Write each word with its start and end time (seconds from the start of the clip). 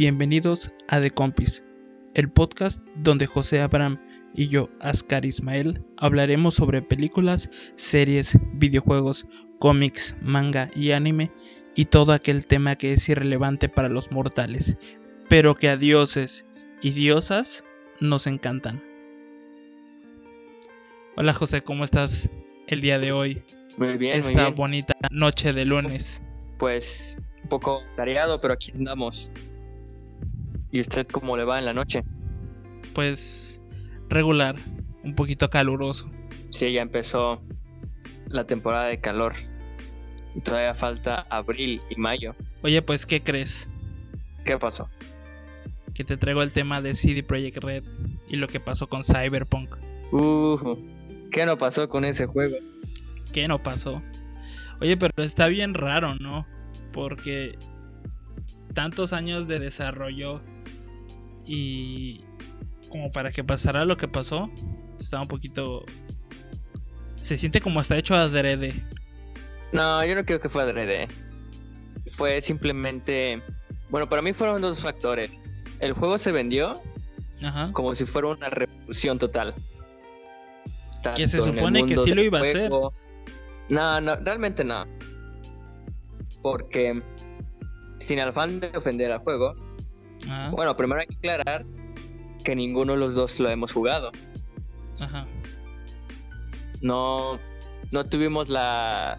Bienvenidos 0.00 0.74
a 0.88 0.98
The 0.98 1.10
Compis, 1.10 1.62
el 2.14 2.30
podcast 2.30 2.82
donde 2.96 3.26
José 3.26 3.60
Abraham 3.60 4.00
y 4.32 4.48
yo, 4.48 4.70
Ascar 4.80 5.26
Ismael, 5.26 5.84
hablaremos 5.98 6.54
sobre 6.54 6.80
películas, 6.80 7.50
series, 7.74 8.38
videojuegos, 8.54 9.26
cómics, 9.58 10.16
manga 10.22 10.70
y 10.74 10.92
anime 10.92 11.30
y 11.74 11.84
todo 11.84 12.14
aquel 12.14 12.46
tema 12.46 12.76
que 12.76 12.94
es 12.94 13.06
irrelevante 13.10 13.68
para 13.68 13.90
los 13.90 14.10
mortales, 14.10 14.78
pero 15.28 15.54
que 15.54 15.68
a 15.68 15.76
dioses 15.76 16.46
y 16.80 16.92
diosas 16.92 17.66
nos 18.00 18.26
encantan. 18.26 18.82
Hola 21.14 21.34
José, 21.34 21.60
¿cómo 21.60 21.84
estás 21.84 22.30
el 22.68 22.80
día 22.80 22.98
de 22.98 23.12
hoy? 23.12 23.42
Muy 23.76 23.98
bien, 23.98 24.18
Esta 24.18 24.32
muy 24.32 24.42
bien. 24.44 24.54
bonita 24.54 24.96
noche 25.10 25.52
de 25.52 25.66
lunes. 25.66 26.22
Pues 26.56 27.18
un 27.42 27.50
poco 27.50 27.82
tareado, 27.96 28.40
pero 28.40 28.54
aquí 28.54 28.72
andamos. 28.74 29.30
¿Y 30.72 30.80
usted 30.80 31.06
cómo 31.06 31.36
le 31.36 31.44
va 31.44 31.58
en 31.58 31.64
la 31.64 31.74
noche? 31.74 32.04
Pues 32.94 33.62
regular, 34.08 34.56
un 35.02 35.14
poquito 35.14 35.50
caluroso. 35.50 36.10
Sí, 36.50 36.72
ya 36.72 36.82
empezó 36.82 37.42
la 38.26 38.46
temporada 38.46 38.86
de 38.86 39.00
calor. 39.00 39.34
Y 40.34 40.40
todavía 40.40 40.74
falta 40.74 41.26
abril 41.28 41.80
y 41.90 41.96
mayo. 41.96 42.34
Oye, 42.62 42.82
pues, 42.82 43.06
¿qué 43.06 43.22
crees? 43.22 43.68
¿Qué 44.44 44.56
pasó? 44.58 44.88
Que 45.94 46.04
te 46.04 46.16
traigo 46.16 46.42
el 46.42 46.52
tema 46.52 46.80
de 46.80 46.94
CD 46.94 47.22
Projekt 47.22 47.58
Red 47.58 47.84
y 48.28 48.36
lo 48.36 48.48
que 48.48 48.60
pasó 48.60 48.88
con 48.88 49.02
Cyberpunk. 49.02 49.76
Uh, 50.12 50.76
¿qué 51.32 51.46
no 51.46 51.58
pasó 51.58 51.88
con 51.88 52.04
ese 52.04 52.26
juego? 52.26 52.56
¿Qué 53.32 53.48
no 53.48 53.62
pasó? 53.62 54.02
Oye, 54.80 54.96
pero 54.96 55.12
está 55.16 55.48
bien 55.48 55.74
raro, 55.74 56.14
¿no? 56.14 56.46
Porque 56.92 57.58
tantos 58.72 59.12
años 59.12 59.46
de 59.48 59.58
desarrollo 59.58 60.40
y 61.44 62.24
como 62.88 63.10
para 63.12 63.30
que 63.30 63.44
pasara 63.44 63.84
lo 63.84 63.96
que 63.96 64.08
pasó, 64.08 64.50
está 64.98 65.20
un 65.20 65.28
poquito... 65.28 65.84
Se 67.16 67.36
siente 67.36 67.60
como 67.60 67.80
está 67.80 67.96
hecho 67.98 68.14
adrede. 68.14 68.84
No, 69.72 70.04
yo 70.04 70.14
no 70.14 70.24
creo 70.24 70.40
que 70.40 70.48
fue 70.48 70.62
adrede. 70.62 71.08
Fue 72.06 72.40
simplemente... 72.40 73.42
Bueno, 73.90 74.08
para 74.08 74.22
mí 74.22 74.32
fueron 74.32 74.62
dos 74.62 74.80
factores. 74.80 75.44
El 75.80 75.92
juego 75.92 76.18
se 76.18 76.32
vendió 76.32 76.80
Ajá. 77.42 77.72
como 77.72 77.94
si 77.94 78.04
fuera 78.04 78.28
una 78.28 78.48
revolución 78.48 79.18
total. 79.18 79.54
Que 81.14 81.26
se 81.26 81.40
supone 81.40 81.86
que 81.86 81.96
sí 81.96 82.12
lo 82.12 82.22
iba 82.22 82.38
a 82.38 82.42
hacer. 82.42 82.70
No, 83.68 84.00
no, 84.00 84.16
realmente 84.16 84.64
no. 84.64 84.86
Porque 86.42 87.02
sin 87.96 88.20
afán 88.20 88.60
de 88.60 88.68
ofender 88.74 89.12
al 89.12 89.20
juego, 89.20 89.54
Ajá. 90.28 90.50
bueno, 90.50 90.76
primero 90.76 91.00
hay 91.00 91.06
que 91.06 91.16
aclarar 91.16 91.64
que 92.44 92.54
ninguno 92.56 92.92
de 92.92 92.98
los 92.98 93.14
dos 93.14 93.38
lo 93.40 93.48
hemos 93.50 93.72
jugado. 93.72 94.12
Ajá. 94.98 95.26
No, 96.80 97.38
no 97.92 98.06
tuvimos 98.06 98.48
la, 98.48 99.18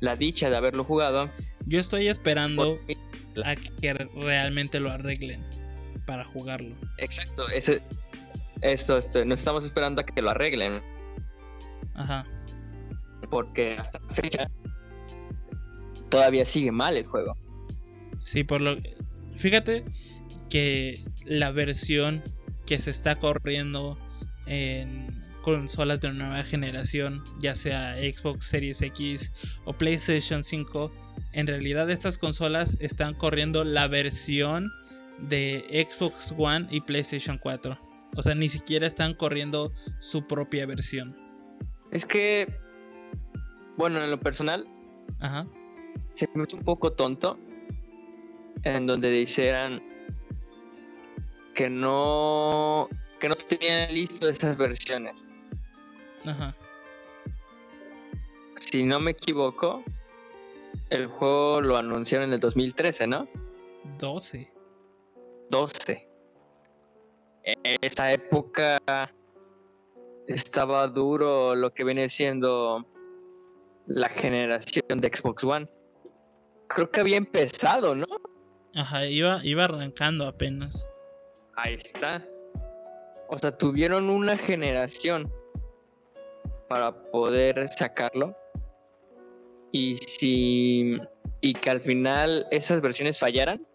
la 0.00 0.16
dicha 0.16 0.50
de 0.50 0.56
haberlo 0.56 0.84
jugado. 0.84 1.30
Yo 1.66 1.80
estoy 1.80 2.08
esperando 2.08 2.76
porque- 2.78 2.96
a 3.44 3.54
que 3.56 3.92
realmente 4.14 4.80
lo 4.80 4.90
arreglen 4.90 5.44
para 6.06 6.24
jugarlo. 6.24 6.74
Exacto, 6.96 7.48
ese, 7.50 7.82
esto, 8.62 8.96
esto, 8.98 9.24
nos 9.24 9.38
estamos 9.40 9.64
esperando 9.64 10.00
a 10.00 10.04
que 10.04 10.20
lo 10.22 10.30
arreglen. 10.30 10.82
Ajá. 11.94 12.26
Porque 13.30 13.76
hasta 13.78 13.98
la 14.00 14.08
fecha 14.14 14.50
todavía 16.08 16.44
sigue 16.44 16.72
mal 16.72 16.96
el 16.96 17.06
juego. 17.06 17.36
Sí, 18.18 18.42
por 18.44 18.60
lo 18.60 18.76
fíjate 19.34 19.84
que 20.48 21.04
la 21.24 21.50
versión 21.50 22.22
que 22.66 22.78
se 22.78 22.90
está 22.90 23.18
corriendo 23.18 23.98
en 24.46 25.24
consolas 25.42 26.00
de 26.00 26.12
nueva 26.12 26.42
generación, 26.42 27.24
ya 27.40 27.54
sea 27.54 27.96
Xbox 27.96 28.46
Series 28.46 28.82
X 28.82 29.32
o 29.64 29.72
PlayStation 29.72 30.44
5, 30.44 30.92
en 31.32 31.46
realidad 31.46 31.88
estas 31.90 32.18
consolas 32.18 32.76
están 32.80 33.14
corriendo 33.14 33.64
la 33.64 33.88
versión 33.88 34.70
de 35.18 35.86
Xbox 35.88 36.34
One 36.36 36.66
y 36.70 36.80
PlayStation 36.80 37.38
4. 37.38 37.78
O 38.16 38.22
sea, 38.22 38.34
ni 38.34 38.48
siquiera 38.48 38.86
están 38.86 39.14
corriendo 39.14 39.72
su 40.00 40.26
propia 40.26 40.66
versión. 40.66 41.16
Es 41.90 42.04
que, 42.04 42.54
bueno, 43.76 44.02
en 44.02 44.10
lo 44.10 44.20
personal, 44.20 44.66
Ajá. 45.20 45.46
se 46.10 46.28
me 46.34 46.42
hizo 46.42 46.56
un 46.56 46.64
poco 46.64 46.92
tonto 46.92 47.38
en 48.64 48.86
donde 48.86 49.10
dijeran 49.10 49.82
que 51.58 51.68
no 51.68 52.88
que 53.18 53.28
no 53.28 53.34
tenían 53.34 53.92
listo 53.92 54.28
esas 54.28 54.56
versiones. 54.56 55.26
Ajá. 56.24 56.54
Si 58.54 58.84
no 58.84 59.00
me 59.00 59.10
equivoco, 59.10 59.82
el 60.88 61.08
juego 61.08 61.60
lo 61.60 61.76
anunciaron 61.76 62.28
en 62.28 62.34
el 62.34 62.40
2013, 62.40 63.08
¿no? 63.08 63.28
12. 63.98 64.52
12. 65.50 66.08
E- 67.42 67.76
Esa 67.82 68.12
época 68.12 68.78
estaba 70.28 70.86
duro 70.86 71.56
lo 71.56 71.74
que 71.74 71.82
viene 71.82 72.08
siendo 72.08 72.86
la 73.86 74.08
generación 74.10 75.00
de 75.00 75.08
Xbox 75.08 75.42
One. 75.42 75.68
Creo 76.68 76.88
que 76.92 77.00
había 77.00 77.16
empezado, 77.16 77.96
¿no? 77.96 78.06
Ajá, 78.76 79.06
iba, 79.06 79.44
iba 79.44 79.64
arrancando 79.64 80.28
apenas. 80.28 80.88
Ahí 81.58 81.74
está. 81.74 82.24
O 83.26 83.36
sea, 83.36 83.50
tuvieron 83.50 84.08
una 84.10 84.38
generación 84.38 85.28
para 86.68 86.92
poder 87.10 87.68
sacarlo. 87.68 88.36
Y 89.72 89.96
si. 89.96 91.00
Y 91.40 91.54
que 91.54 91.70
al 91.70 91.80
final 91.80 92.46
esas 92.52 92.80
versiones 92.80 93.18
fallaran. 93.18 93.66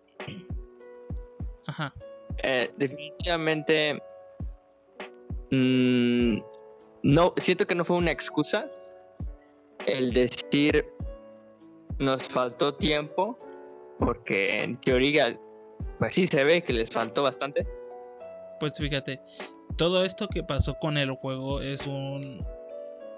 Ajá. 1.68 1.94
eh, 2.42 2.72
definitivamente. 2.78 4.02
mm, 5.52 6.38
no, 7.04 7.34
siento 7.36 7.68
que 7.68 7.76
no 7.76 7.84
fue 7.84 7.98
una 7.98 8.12
excusa. 8.12 8.72
El 9.86 10.14
decir. 10.14 10.86
Nos 12.00 12.24
faltó 12.30 12.76
tiempo. 12.76 13.38
Porque 14.00 14.64
en 14.64 14.80
teoría. 14.80 15.38
Pues 16.04 16.16
sí 16.16 16.28
se 16.28 16.44
ve 16.44 16.62
que 16.62 16.74
les 16.74 16.92
faltó 16.92 17.24
bastante. 17.24 17.66
Pues 18.60 18.78
fíjate, 18.78 19.22
todo 19.78 20.04
esto 20.04 20.28
que 20.28 20.44
pasó 20.44 20.76
con 20.76 20.98
el 20.98 21.12
juego 21.12 21.62
es 21.62 21.88
un 21.88 22.46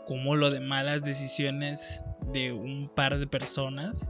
cúmulo 0.06 0.52
de 0.52 0.60
malas 0.60 1.04
decisiones 1.04 2.04
de 2.32 2.52
un 2.52 2.88
par 2.94 3.18
de 3.18 3.26
personas 3.26 4.08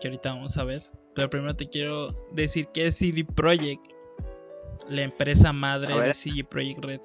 que 0.00 0.06
ahorita 0.06 0.34
vamos 0.34 0.56
a 0.56 0.62
ver. 0.62 0.82
Pero 1.14 1.30
primero 1.30 1.56
te 1.56 1.68
quiero 1.68 2.12
decir 2.30 2.68
que 2.68 2.86
es 2.86 2.96
CD 2.96 3.24
Projekt, 3.24 3.84
la 4.88 5.02
empresa 5.02 5.52
madre 5.52 6.00
de 6.00 6.14
CD 6.14 6.44
Projekt 6.44 6.84
Red. 6.84 7.00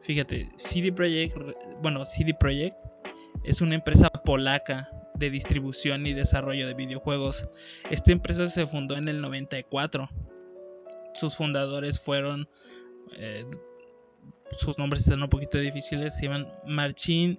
Fíjate, 0.00 0.48
CD 0.56 0.92
Projekt, 0.92 1.36
bueno, 1.82 2.06
CD 2.06 2.32
Projekt 2.32 2.80
es 3.44 3.60
una 3.60 3.74
empresa 3.74 4.08
polaca 4.08 4.88
de 5.14 5.28
distribución 5.28 6.06
y 6.06 6.14
desarrollo 6.14 6.66
de 6.66 6.72
videojuegos. 6.74 7.48
Esta 7.90 8.12
empresa 8.12 8.46
se 8.46 8.66
fundó 8.66 8.96
en 8.96 9.08
el 9.08 9.20
94. 9.20 10.08
Sus 11.18 11.36
fundadores 11.36 12.00
fueron 12.00 12.48
eh, 13.16 13.44
sus 14.52 14.78
nombres 14.78 15.02
están 15.02 15.22
un 15.22 15.28
poquito 15.28 15.58
difíciles. 15.58 16.16
Se 16.16 16.26
llaman 16.26 16.48
Marcin 16.66 17.38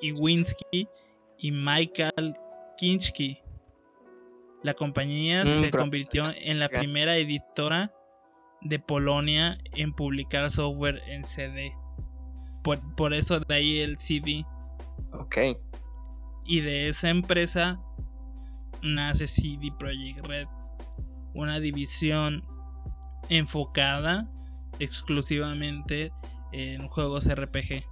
Iwinski 0.00 0.88
y 1.38 1.50
Michael 1.50 2.34
Kinski. 2.76 3.38
La 4.62 4.74
compañía 4.74 5.44
Mm, 5.44 5.46
se 5.46 5.70
convirtió 5.70 6.24
en 6.36 6.58
la 6.58 6.68
primera 6.68 7.16
editora 7.16 7.92
de 8.62 8.78
Polonia 8.78 9.58
en 9.72 9.92
publicar 9.92 10.50
software 10.50 11.02
en 11.06 11.24
CD. 11.24 11.72
Por, 12.62 12.80
por 12.94 13.12
eso 13.12 13.40
de 13.40 13.54
ahí 13.54 13.80
el 13.80 13.98
CD. 13.98 14.46
Ok. 15.12 15.36
Y 16.46 16.60
de 16.60 16.88
esa 16.88 17.10
empresa 17.10 17.80
nace 18.82 19.26
CD 19.26 19.70
Projekt 19.78 20.26
Red, 20.26 20.46
una 21.34 21.60
división 21.60 22.42
enfocada 23.28 24.28
exclusivamente 24.78 26.12
en 26.52 26.88
juegos 26.88 27.28
RPG. 27.32 27.84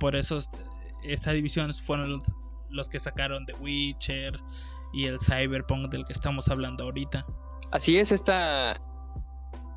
Por 0.00 0.16
eso 0.16 0.38
est- 0.38 0.54
esta 1.02 1.32
división 1.32 1.72
fueron 1.74 2.12
los, 2.12 2.34
los 2.70 2.88
que 2.88 2.98
sacaron 3.00 3.46
The 3.46 3.54
Witcher 3.54 4.38
y 4.92 5.06
el 5.06 5.18
Cyberpunk 5.20 5.90
del 5.90 6.04
que 6.04 6.12
estamos 6.12 6.48
hablando 6.48 6.84
ahorita. 6.84 7.26
Así 7.70 7.96
es, 7.98 8.12
esta, 8.12 8.80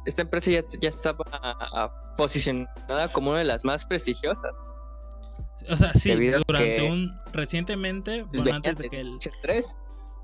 esta 0.05 0.21
empresa 0.21 0.51
ya, 0.51 0.63
ya 0.79 0.89
estaba 0.89 1.17
ah, 1.31 2.13
posicionada 2.17 3.07
como 3.11 3.31
una 3.31 3.39
de 3.39 3.45
las 3.45 3.63
más 3.65 3.85
prestigiosas. 3.85 4.55
O 5.69 5.75
sea, 5.75 5.93
sí, 5.93 6.13
durante 6.47 6.83
un 6.89 7.11
recientemente, 7.33 8.23
bueno, 8.23 8.55
antes 8.55 8.77
de 8.77 8.89
que 8.89 8.99
el 8.99 9.13
Witcher 9.13 9.33
3. 9.41 9.79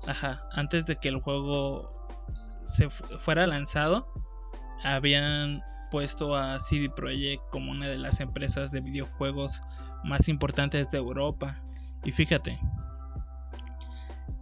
Ajá, 0.06 0.42
antes 0.52 0.86
de 0.86 0.96
que 0.96 1.08
el 1.08 1.20
juego 1.20 2.06
se 2.64 2.88
fuera 2.88 3.46
lanzado, 3.46 4.06
habían 4.84 5.62
puesto 5.90 6.36
a 6.36 6.58
CD 6.58 6.90
Projekt 6.90 7.42
como 7.50 7.72
una 7.72 7.88
de 7.88 7.98
las 7.98 8.20
empresas 8.20 8.70
de 8.70 8.80
videojuegos 8.80 9.62
más 10.04 10.28
importantes 10.28 10.90
de 10.90 10.98
Europa. 10.98 11.60
Y 12.04 12.12
fíjate, 12.12 12.58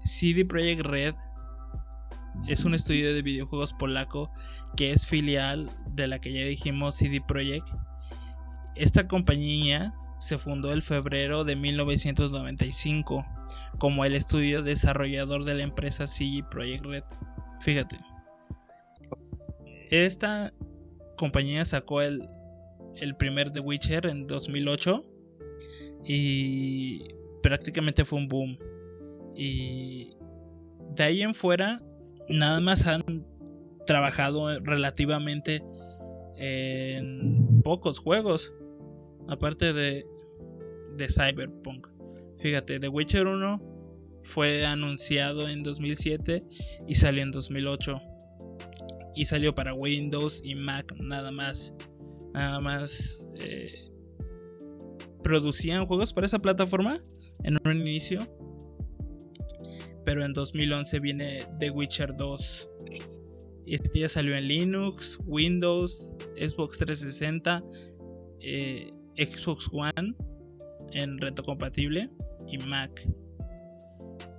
CD 0.05 0.45
Projekt 0.45 0.83
Red 0.83 1.15
es 2.47 2.65
un 2.65 2.75
estudio 2.75 3.15
de 3.15 3.23
videojuegos 3.23 3.73
polaco 3.75 4.31
que 4.77 4.93
es 4.93 5.07
filial 5.07 5.71
de 5.87 6.09
la 6.09 6.19
que 6.19 6.33
ya 6.33 6.45
dijimos 6.45 6.97
CD 6.97 7.21
Projekt. 7.21 7.69
Esta 8.75 9.07
compañía 9.07 9.95
se 10.19 10.39
fundó 10.39 10.73
el 10.73 10.83
febrero 10.83 11.45
de 11.45 11.57
1995 11.57 13.27
como 13.79 14.05
el 14.05 14.15
estudio 14.15 14.63
desarrollador 14.63 15.45
de 15.45 15.57
la 15.57 15.63
empresa 15.63 16.07
CD 16.07 16.43
Projekt 16.51 16.85
Red. 16.85 17.05
Fíjate. 17.61 18.12
Esta 19.93 20.55
compañía 21.19 21.67
sacó 21.67 22.01
el, 22.01 22.27
el 22.97 23.15
primer 23.15 23.53
The 23.53 23.61
Witcher 23.61 24.07
en 24.07 24.27
2008 24.27 25.05
y 26.07 27.09
prácticamente 27.43 28.07
fue 28.07 28.21
un 28.21 28.29
boom. 28.29 28.59
Y 29.37 30.17
de 30.95 31.05
ahí 31.05 31.21
en 31.21 31.35
fuera, 31.35 31.83
nada 32.31 32.61
más 32.61 32.87
han 32.87 33.27
trabajado 33.87 34.59
relativamente 34.61 35.63
en 36.39 37.61
pocos 37.63 37.99
juegos, 37.99 38.55
aparte 39.29 39.75
de, 39.75 40.07
de 40.97 41.07
Cyberpunk. 41.11 41.89
Fíjate, 42.39 42.81
The 42.81 42.89
Witcher 42.89 43.27
1 43.27 43.61
fue 44.23 44.65
anunciado 44.65 45.51
en 45.51 45.63
2007 45.63 46.45
y 46.89 46.95
salió 46.95 47.23
en 47.23 47.31
2008. 47.31 48.01
Y 49.15 49.27
salió 49.27 49.55
para 49.55 49.75
Windows 49.75 50.43
y 50.45 50.55
Mac 50.55 50.95
nada 50.99 51.31
más. 51.31 51.75
Nada 52.33 52.61
más 52.61 53.19
eh, 53.39 53.91
producían 55.23 55.87
juegos 55.87 56.13
para 56.13 56.27
esa 56.27 56.39
plataforma 56.39 56.99
en 57.45 57.59
un 57.65 57.81
inicio 57.81 58.27
pero 60.05 60.25
en 60.25 60.33
2011 60.33 61.01
viene 61.01 61.47
The 61.59 61.71
Witcher 61.71 62.17
2. 62.17 62.71
Este 63.67 64.01
ya 64.01 64.09
salió 64.09 64.37
en 64.37 64.49
Linux, 64.49 65.19
Windows, 65.25 66.17
Xbox 66.37 66.79
360, 66.79 67.63
eh, 68.41 68.93
Xbox 69.17 69.69
One 69.73 70.15
en 70.93 71.19
reto 71.19 71.43
compatible 71.43 72.11
y 72.49 72.59
Mac. 72.59 73.09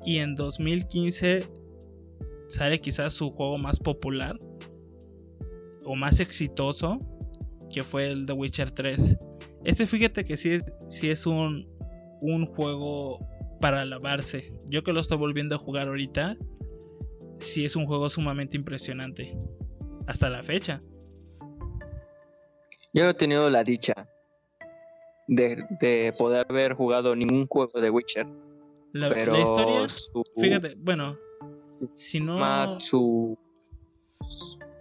Y 0.06 0.18
en 0.18 0.36
2015 0.36 1.48
sale 2.50 2.80
quizás 2.80 3.14
su 3.14 3.32
juego 3.32 3.58
más 3.58 3.80
popular 3.80 4.38
o 5.86 5.96
más 5.96 6.20
exitoso, 6.20 6.98
que 7.72 7.84
fue 7.84 8.08
el 8.08 8.26
The 8.26 8.34
Witcher 8.34 8.72
3. 8.72 9.18
Este 9.66 9.86
fíjate 9.86 10.24
que 10.24 10.38
sí 10.38 10.52
es, 10.52 10.64
sí 10.88 11.10
es 11.10 11.26
un, 11.26 11.68
un 12.22 12.46
juego 12.46 13.20
para 13.60 13.86
lavarse. 13.86 14.54
Yo 14.68 14.84
que 14.84 14.94
lo 14.94 15.00
estoy 15.00 15.18
volviendo 15.18 15.56
a 15.56 15.58
jugar 15.58 15.88
ahorita, 15.88 16.38
sí 17.38 17.66
es 17.66 17.76
un 17.76 17.86
juego 17.86 18.10
sumamente 18.10 18.58
impresionante. 18.58 19.38
Hasta 20.08 20.30
la 20.30 20.44
fecha. 20.44 20.82
Yo 22.94 23.04
no 23.04 23.10
he 23.10 23.14
tenido 23.14 23.50
la 23.50 23.64
dicha 23.64 24.08
de, 25.28 26.14
poder 26.18 26.46
haber 26.50 26.74
jugado 26.74 27.16
ningún 27.16 27.48
juego 27.48 27.80
de 27.80 27.90
Witcher. 27.90 28.28
La, 28.92 29.10
pero 29.10 29.36
historia, 29.38 29.88
fíjate, 30.40 30.76
bueno, 30.78 31.18
si 31.90 32.20
no... 32.20 32.80
Su, 32.80 33.38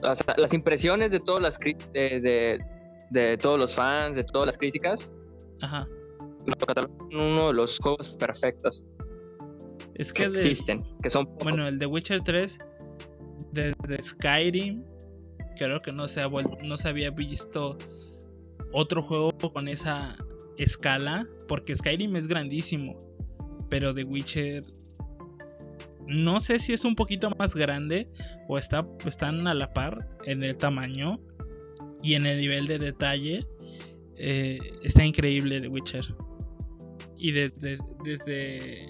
las 0.02 0.52
impresiones 0.52 1.12
de 1.12 1.20
todas 1.20 1.42
las 1.42 1.58
de, 1.58 2.58
de 3.10 3.36
todos 3.38 3.58
los 3.58 3.74
fans, 3.74 4.16
de 4.16 4.24
todas 4.24 4.46
las 4.46 4.58
críticas. 4.58 5.14
Ajá 5.62 5.86
uno 7.12 7.48
de 7.48 7.52
los 7.52 7.78
juegos 7.78 8.16
perfectos 8.16 8.84
es 9.94 10.12
que, 10.12 10.24
existen, 10.24 10.82
que 11.02 11.10
son 11.10 11.28
Bueno, 11.42 11.66
el 11.66 11.78
de 11.78 11.86
Witcher 11.86 12.22
3 12.22 12.58
de, 13.52 13.74
Skyrim 14.00 14.82
creo 15.56 15.80
que 15.80 15.92
no 15.92 16.08
se, 16.08 16.22
ha 16.22 16.28
no 16.28 16.76
se 16.76 16.88
había 16.88 17.10
visto 17.10 17.76
otro 18.72 19.02
juego 19.02 19.32
con 19.52 19.68
esa 19.68 20.16
escala, 20.56 21.28
porque 21.46 21.76
Skyrim 21.76 22.16
es 22.16 22.26
grandísimo, 22.26 22.96
pero 23.68 23.92
The 23.92 24.04
Witcher 24.04 24.62
no 26.06 26.40
sé 26.40 26.58
si 26.58 26.72
es 26.72 26.84
un 26.84 26.94
poquito 26.94 27.30
más 27.38 27.54
grande 27.54 28.08
o 28.48 28.58
está, 28.58 28.86
están 29.06 29.46
a 29.46 29.54
la 29.54 29.72
par 29.72 30.08
en 30.24 30.42
el 30.42 30.56
tamaño 30.56 31.20
y 32.02 32.14
en 32.14 32.26
el 32.26 32.40
nivel 32.40 32.66
de 32.66 32.78
detalle. 32.78 33.46
Eh, 34.16 34.58
está 34.82 35.04
increíble 35.04 35.60
The 35.60 35.68
Witcher. 35.68 36.04
Y 37.16 37.32
desde, 37.32 37.76
desde, 38.04 38.88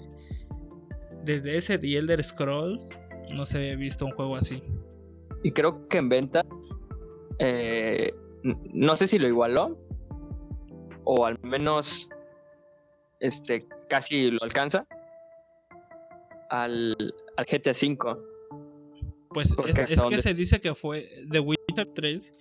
desde 1.23 1.57
ese 1.57 1.77
The 1.77 1.97
Elder 1.97 2.23
Scrolls 2.23 2.97
no 3.35 3.45
se 3.45 3.57
había 3.57 3.75
visto 3.75 4.05
un 4.05 4.11
juego 4.11 4.35
así. 4.35 4.63
Y 5.43 5.51
creo 5.51 5.87
que 5.87 5.97
en 5.97 6.09
ventas, 6.09 6.45
eh, 7.39 8.13
no 8.43 8.95
sé 8.95 9.07
si 9.07 9.19
lo 9.19 9.27
igualó, 9.27 9.77
o 11.03 11.25
al 11.25 11.37
menos 11.43 12.09
este, 13.19 13.67
casi 13.89 14.31
lo 14.31 14.41
alcanza 14.41 14.85
al, 16.53 16.95
al 17.35 17.45
GTA 17.45 17.71
V. 17.71 17.97
Pues 19.29 19.55
es, 19.65 20.03
que 20.03 20.19
se 20.19 20.33
dice 20.35 20.61
que 20.61 20.75
fue 20.75 21.09
The 21.31 21.39
Witcher 21.39 21.87
3 21.87 22.37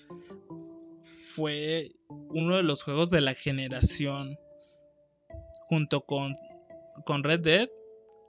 fue 1.34 1.92
uno 2.08 2.58
de 2.58 2.62
los 2.62 2.82
juegos 2.82 3.08
de 3.08 3.22
la 3.22 3.32
generación 3.32 4.38
junto 5.68 6.02
con, 6.02 6.36
con 7.06 7.24
Red 7.24 7.40
Dead, 7.40 7.70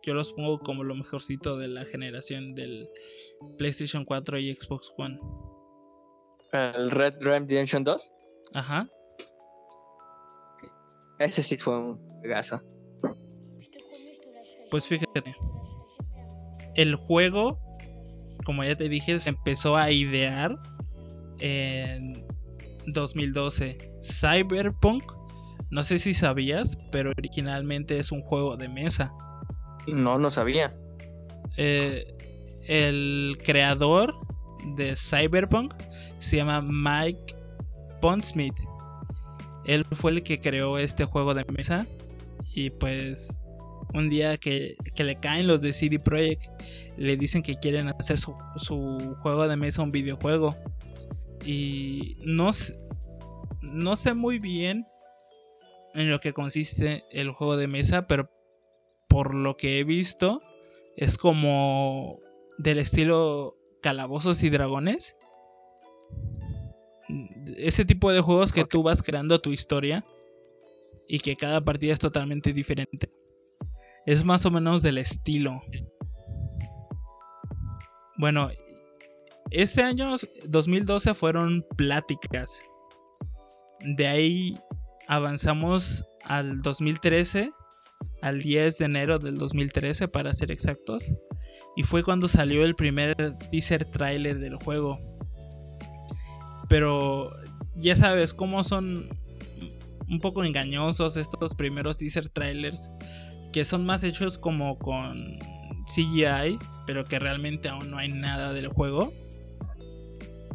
yo 0.03 0.13
los 0.13 0.31
pongo 0.31 0.59
como 0.59 0.85
lo 0.85 0.95
mejorcito 0.95 1.57
de 1.57 1.67
la 1.67 1.83
generación 1.83 2.55
del 2.55 2.89
PlayStation 3.57 4.05
4 4.05 4.39
y 4.39 4.55
Xbox 4.55 4.93
One. 4.97 5.19
¿El 6.53 6.91
Red 6.91 7.15
Dead 7.15 7.39
Redemption 7.41 7.83
2? 7.83 8.13
Ajá. 8.53 8.87
Ese 11.19 11.43
sí 11.43 11.57
fue 11.57 11.77
un 11.77 12.21
gaso. 12.21 12.61
Pues 14.71 14.87
fíjate. 14.87 15.35
El 16.75 16.95
juego, 16.95 17.59
como 18.45 18.63
ya 18.63 18.75
te 18.75 18.89
dije, 18.89 19.19
se 19.19 19.29
empezó 19.29 19.75
a 19.75 19.91
idear 19.91 20.57
en 21.39 22.25
2012. 22.87 23.77
Cyberpunk 24.01 25.03
no 25.73 25.81
sé 25.81 25.97
si 25.97 26.13
sabías, 26.13 26.77
pero 26.91 27.09
originalmente 27.17 27.97
es 27.97 28.11
un 28.11 28.21
juego 28.21 28.57
de 28.57 28.69
mesa. 28.69 29.11
No, 29.87 30.19
no 30.19 30.29
sabía. 30.29 30.71
Eh, 31.57 32.15
el 32.67 33.39
creador 33.43 34.13
de 34.75 34.95
Cyberpunk 34.95 35.73
se 36.19 36.37
llama 36.37 36.61
Mike 36.61 37.35
Pondsmith. 38.01 38.53
Él 39.65 39.83
fue 39.93 40.11
el 40.11 40.21
que 40.21 40.39
creó 40.39 40.77
este 40.77 41.05
juego 41.05 41.33
de 41.33 41.43
mesa. 41.45 41.87
Y 42.53 42.69
pues 42.69 43.42
un 43.93 44.09
día 44.09 44.37
que, 44.37 44.75
le 44.97 45.19
caen 45.19 45.47
los 45.47 45.61
de 45.61 45.71
CD 45.73 45.99
Projekt, 45.99 46.45
le 46.97 47.17
dicen 47.17 47.41
que 47.43 47.55
quieren 47.55 47.89
hacer 47.99 48.17
su, 48.17 48.33
su 48.55 49.15
juego 49.21 49.47
de 49.47 49.55
mesa 49.55 49.83
un 49.83 49.91
videojuego. 49.91 50.55
Y 51.45 52.17
no, 52.23 52.49
no 53.61 53.95
sé 53.95 54.13
muy 54.13 54.39
bien 54.39 54.85
en 55.93 56.09
lo 56.09 56.19
que 56.19 56.33
consiste 56.33 57.03
el 57.11 57.31
juego 57.31 57.57
de 57.57 57.67
mesa, 57.67 58.07
pero 58.07 58.29
por 59.07 59.35
lo 59.35 59.55
que 59.55 59.79
he 59.79 59.83
visto 59.83 60.41
es 60.95 61.17
como 61.17 62.19
del 62.57 62.79
estilo 62.79 63.57
calabozos 63.81 64.41
y 64.43 64.49
dragones. 64.49 65.17
Ese 67.57 67.85
tipo 67.85 68.11
de 68.11 68.21
juegos 68.21 68.53
que 68.53 68.65
tú 68.65 68.81
vas 68.81 69.03
creando 69.03 69.39
tu 69.39 69.51
historia 69.51 70.03
y 71.07 71.19
que 71.19 71.35
cada 71.35 71.61
partida 71.61 71.93
es 71.93 71.99
totalmente 71.99 72.53
diferente. 72.53 73.09
Es 74.05 74.25
más 74.25 74.45
o 74.45 74.51
menos 74.51 74.81
del 74.81 74.97
estilo. 74.97 75.61
Bueno, 78.17 78.49
este 79.51 79.83
año 79.83 80.15
2012 80.47 81.13
fueron 81.13 81.65
pláticas. 81.77 82.63
De 83.81 84.07
ahí 84.07 84.59
avanzamos 85.07 86.05
al 86.23 86.61
2013, 86.61 87.51
al 88.21 88.41
10 88.41 88.77
de 88.77 88.85
enero 88.85 89.19
del 89.19 89.37
2013 89.37 90.07
para 90.07 90.33
ser 90.33 90.51
exactos, 90.51 91.15
y 91.75 91.83
fue 91.83 92.03
cuando 92.03 92.27
salió 92.27 92.63
el 92.63 92.75
primer 92.75 93.37
teaser 93.51 93.85
trailer 93.85 94.39
del 94.39 94.55
juego. 94.55 94.99
Pero 96.69 97.29
ya 97.75 97.95
sabes 97.95 98.33
cómo 98.33 98.63
son 98.63 99.09
un 100.09 100.19
poco 100.19 100.43
engañosos 100.43 101.17
estos 101.17 101.55
primeros 101.55 101.97
teaser 101.97 102.29
trailers, 102.29 102.91
que 103.53 103.63
son 103.63 103.85
más 103.85 104.03
hechos 104.03 104.37
como 104.37 104.77
con 104.77 105.37
CGI, 105.85 106.57
pero 106.85 107.05
que 107.05 107.19
realmente 107.19 107.69
aún 107.69 107.91
no 107.91 107.97
hay 107.97 108.09
nada 108.09 108.51
del 108.51 108.67
juego. 108.67 109.13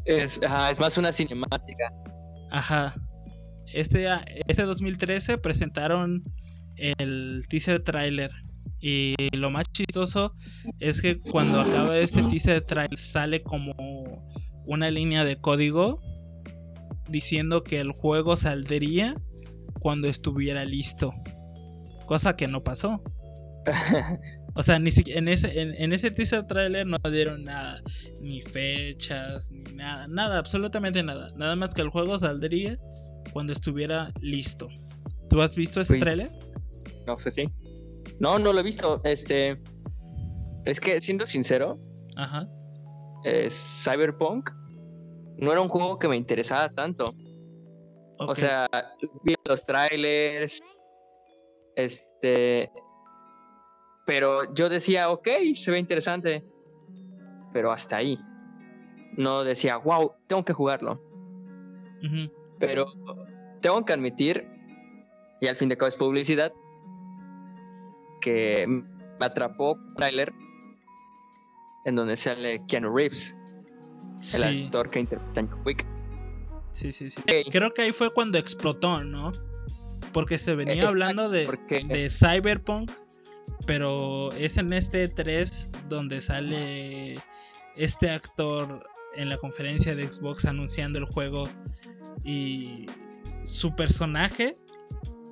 Es, 0.05 0.41
ajá, 0.43 0.71
es 0.71 0.81
más 0.81 0.99
una 0.99 1.13
cinemática. 1.13 1.93
Ajá. 2.51 2.95
Este, 3.73 4.09
este 4.47 4.63
2013 4.65 5.39
presentaron 5.39 6.25
el 6.77 7.45
teaser 7.49 7.83
trailer. 7.83 8.33
Y 8.81 9.15
lo 9.37 9.51
más 9.51 9.67
chistoso 9.73 10.35
es 10.79 11.03
que 11.03 11.21
cuando 11.21 11.61
acaba 11.61 11.97
este 11.99 12.23
teaser 12.23 12.65
trailer 12.65 12.99
sale 12.99 13.43
como 13.43 13.75
una 14.67 14.91
línea 14.91 15.25
de 15.25 15.41
código 15.41 16.01
diciendo 17.09 17.65
que 17.65 17.81
el 17.81 17.93
juego 17.93 18.37
saldría 18.37 19.15
cuando 19.81 20.09
estuviera 20.09 20.65
listo. 20.65 21.15
Cosa 22.09 22.37
que 22.37 22.49
no 22.49 22.65
pasó. 22.65 23.03
O 24.55 24.63
sea, 24.65 24.81
ni 24.81 24.91
en 25.07 25.29
ese, 25.29 25.61
en, 25.61 25.93
ese 25.93 26.11
teaser 26.11 26.45
trailer 26.49 26.85
no 26.85 26.99
dieron 27.09 27.45
nada, 27.45 27.81
ni 28.21 28.41
fechas, 28.41 29.53
ni 29.53 29.73
nada, 29.75 30.09
nada, 30.09 30.37
absolutamente 30.37 31.01
nada. 31.05 31.31
Nada 31.37 31.55
más 31.55 31.75
que 31.75 31.83
el 31.83 31.91
juego 31.91 32.19
saldría 32.19 32.77
cuando 33.33 33.53
estuviera 33.53 34.13
listo. 34.21 34.69
¿Tú 35.31 35.43
has 35.43 35.55
visto 35.55 35.81
ese 35.81 35.99
trailer? 35.99 36.33
No, 37.07 37.15
pues 37.15 37.35
sí. 37.35 37.49
No, 38.19 38.41
no 38.41 38.53
lo 38.53 38.59
he 38.59 38.63
visto. 38.65 39.01
Este. 39.05 39.63
Es 40.65 40.81
que, 40.81 41.01
siendo 41.01 41.25
sincero, 41.25 41.79
Ajá. 42.17 42.49
Cyberpunk 43.49 44.51
no 45.37 45.53
era 45.53 45.61
un 45.61 45.69
juego 45.69 46.01
que 46.01 46.09
me 46.09 46.17
interesaba 46.17 46.69
tanto. 46.71 47.05
O 48.19 48.35
sea, 48.35 48.69
vi 49.23 49.37
los 49.45 49.65
trailers. 49.65 50.65
Este. 51.79 52.73
Pero 54.05 54.53
yo 54.55 54.69
decía, 54.69 55.11
ok, 55.11 55.29
se 55.53 55.71
ve 55.71 55.79
interesante. 55.79 56.45
Pero 57.53 57.71
hasta 57.71 57.97
ahí. 57.97 58.19
No 59.17 59.45
decía, 59.45 59.77
wow, 59.77 60.13
tengo 60.27 60.45
que 60.45 60.53
jugarlo. 60.53 61.01
Pero 62.59 62.87
tengo 63.61 63.85
que 63.85 63.93
admitir, 63.93 64.47
y 65.41 65.47
al 65.47 65.57
fin 65.57 65.69
de 65.69 65.77
cabo 65.77 65.89
es 65.89 65.97
publicidad, 65.97 66.53
que 68.21 68.67
me 68.67 68.85
atrapó 69.25 69.73
un 69.73 69.95
trailer 69.95 70.33
en 71.85 71.97
donde 71.97 72.17
sale 72.17 72.63
Keanu 72.67 72.95
Reeves, 72.95 73.35
el 74.35 74.65
actor 74.65 74.91
que 74.91 75.01
interpreta 75.01 75.41
a 75.41 75.63
Wick. 75.65 75.87
Sí, 76.73 76.93
sí, 76.93 77.11
sí. 77.11 77.23
Creo 77.51 77.73
que 77.73 77.83
ahí 77.83 77.93
fue 77.93 78.13
cuando 78.13 78.39
explotó, 78.39 79.03
¿no? 79.03 79.33
Porque 80.13 80.39
se 80.39 80.55
venía 80.55 80.89
hablando 80.89 81.29
de, 81.29 81.47
de 81.69 82.09
Cyberpunk, 82.11 82.91
pero 83.67 84.33
es 84.33 84.57
en 84.57 84.73
este 84.73 85.09
3 85.09 85.71
donde 85.89 86.21
sale 86.21 87.23
este 87.77 88.11
actor 88.11 88.89
en 89.15 89.29
la 89.29 89.37
conferencia 89.37 89.95
de 89.95 90.09
Xbox 90.09 90.47
anunciando 90.47 90.99
el 90.99 91.05
juego 91.05 91.49
y 92.25 92.87
su 93.43 93.75
personaje 93.75 94.57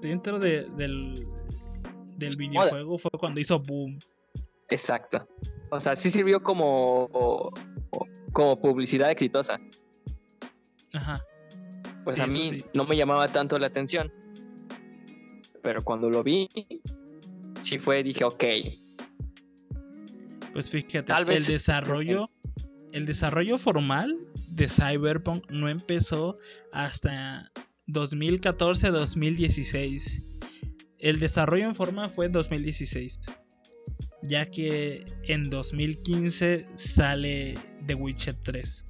dentro 0.00 0.38
del, 0.38 0.74
del 0.76 2.36
videojuego 2.36 2.98
fue 2.98 3.10
cuando 3.18 3.40
hizo 3.40 3.58
boom. 3.58 3.98
Exacto. 4.68 5.26
O 5.70 5.80
sea, 5.80 5.96
sí 5.96 6.10
sirvió 6.10 6.40
como, 6.40 7.52
como 8.32 8.60
publicidad 8.60 9.10
exitosa. 9.10 9.60
Ajá. 10.92 11.24
Pues 12.04 12.20
a 12.20 12.26
mí 12.26 12.64
no 12.72 12.84
me 12.84 12.96
llamaba 12.96 13.28
tanto 13.28 13.58
la 13.58 13.66
atención. 13.66 14.12
Pero 15.62 15.84
cuando 15.84 16.10
lo 16.10 16.22
vi, 16.22 16.48
sí 17.60 17.78
fue, 17.78 18.02
dije, 18.02 18.24
ok. 18.24 18.44
Pues 20.52 20.70
fíjate, 20.70 21.02
Tal 21.02 21.24
vez 21.24 21.48
el 21.48 21.54
desarrollo, 21.54 22.30
el 22.92 23.06
desarrollo 23.06 23.58
formal 23.58 24.16
de 24.48 24.68
Cyberpunk 24.68 25.50
no 25.50 25.68
empezó 25.68 26.38
hasta 26.72 27.52
2014-2016. 27.88 30.22
El 30.98 31.20
desarrollo 31.20 31.66
en 31.66 31.74
forma 31.74 32.08
fue 32.08 32.24
en 32.26 32.32
2016, 32.32 33.20
ya 34.22 34.50
que 34.50 35.04
en 35.24 35.50
2015 35.50 36.70
sale 36.76 37.58
The 37.86 37.94
Witcher 37.94 38.34
3. 38.42 38.86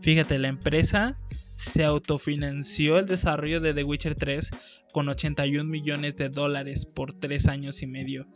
Fíjate, 0.00 0.38
la 0.38 0.46
empresa 0.48 1.18
se 1.58 1.84
autofinanció 1.84 3.00
el 3.00 3.06
desarrollo 3.06 3.60
de 3.60 3.74
The 3.74 3.82
Witcher 3.82 4.14
3 4.14 4.52
con 4.92 5.08
81 5.08 5.68
millones 5.68 6.14
de 6.14 6.28
dólares 6.28 6.86
por 6.86 7.14
3 7.14 7.48
años 7.48 7.82
y 7.82 7.88
medio. 7.88 8.28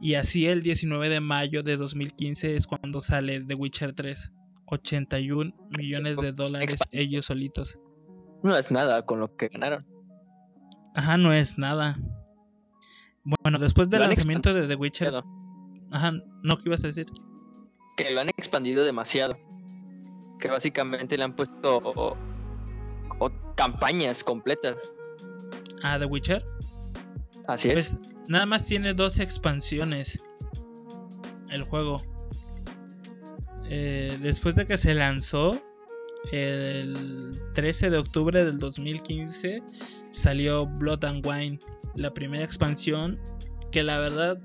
Y 0.00 0.16
así 0.16 0.48
el 0.48 0.64
19 0.64 1.08
de 1.08 1.20
mayo 1.20 1.62
de 1.62 1.76
2015 1.76 2.56
es 2.56 2.66
cuando 2.66 3.00
sale 3.00 3.40
The 3.40 3.54
Witcher 3.54 3.94
3. 3.94 4.32
81 4.66 5.54
millones 5.78 6.16
de 6.16 6.32
dólares 6.32 6.80
ellos 6.90 7.26
solitos. 7.26 7.78
No 8.42 8.56
es 8.56 8.72
nada 8.72 9.06
con 9.06 9.20
lo 9.20 9.36
que 9.36 9.46
ganaron. 9.48 9.86
Ajá, 10.96 11.16
no 11.16 11.32
es 11.32 11.58
nada. 11.58 11.96
Bueno, 13.22 13.60
después 13.60 13.88
del 13.88 14.00
lanzamiento 14.00 14.52
de 14.52 14.66
The 14.66 14.74
Witcher. 14.74 15.22
Ajá, 15.92 16.12
¿no 16.42 16.56
qué 16.56 16.64
ibas 16.66 16.82
a 16.82 16.88
decir? 16.88 17.06
Que 17.96 18.10
lo 18.10 18.20
han 18.20 18.30
expandido 18.30 18.84
demasiado. 18.84 19.38
Que 20.40 20.48
básicamente 20.48 21.16
le 21.16 21.22
han 21.22 21.36
puesto 21.36 22.16
campañas 23.54 24.24
completas. 24.24 24.94
¿A 25.82 25.98
The 25.98 26.06
Witcher? 26.06 26.44
Así 27.46 27.70
es. 27.70 27.96
Pues, 27.96 28.10
nada 28.28 28.46
más 28.46 28.66
tiene 28.66 28.94
dos 28.94 29.18
expansiones. 29.18 30.22
El 31.50 31.62
juego. 31.62 32.02
Eh, 33.70 34.18
después 34.22 34.54
de 34.54 34.66
que 34.66 34.76
se 34.76 34.94
lanzó, 34.94 35.60
el 36.32 37.40
13 37.54 37.90
de 37.90 37.98
octubre 37.98 38.44
del 38.44 38.58
2015 38.58 39.62
salió 40.10 40.66
Blood 40.66 41.04
and 41.04 41.26
Wine, 41.26 41.60
la 41.94 42.12
primera 42.12 42.44
expansión 42.44 43.18
que 43.70 43.82
la 43.82 43.98
verdad, 43.98 44.40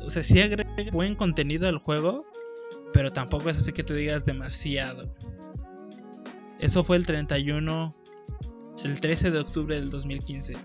o 0.00 0.10
sea, 0.10 0.22
sí 0.22 0.40
agrega 0.40 0.70
buen 0.92 1.14
contenido 1.14 1.68
al 1.68 1.78
juego, 1.78 2.24
pero 2.92 3.12
tampoco 3.12 3.50
es 3.50 3.58
así 3.58 3.72
que 3.72 3.82
tú 3.82 3.94
digas 3.94 4.24
demasiado. 4.24 5.14
Eso 6.58 6.84
fue 6.84 6.96
el 6.96 7.06
31, 7.06 7.94
el 8.84 9.00
13 9.00 9.30
de 9.30 9.38
octubre 9.38 9.74
del 9.74 9.90
2015. 9.90 10.56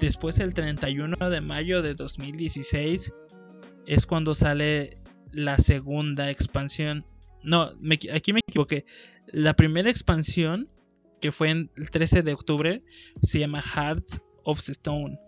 Después 0.00 0.38
el 0.38 0.54
31 0.54 1.16
de 1.30 1.40
mayo 1.40 1.82
de 1.82 1.94
2016 1.94 3.12
es 3.86 4.06
cuando 4.06 4.34
sale 4.34 4.98
la 5.32 5.58
segunda 5.58 6.30
expansión. 6.30 7.04
No, 7.44 7.70
aquí 8.12 8.32
me 8.32 8.40
equivoqué. 8.40 8.84
La 9.26 9.54
primera 9.54 9.90
expansión, 9.90 10.68
que 11.20 11.32
fue 11.32 11.50
el 11.50 11.90
13 11.90 12.22
de 12.22 12.32
octubre, 12.32 12.82
se 13.22 13.38
llama 13.38 13.62
Hearts 13.62 14.22
of 14.44 14.58
Stone. 14.68 15.18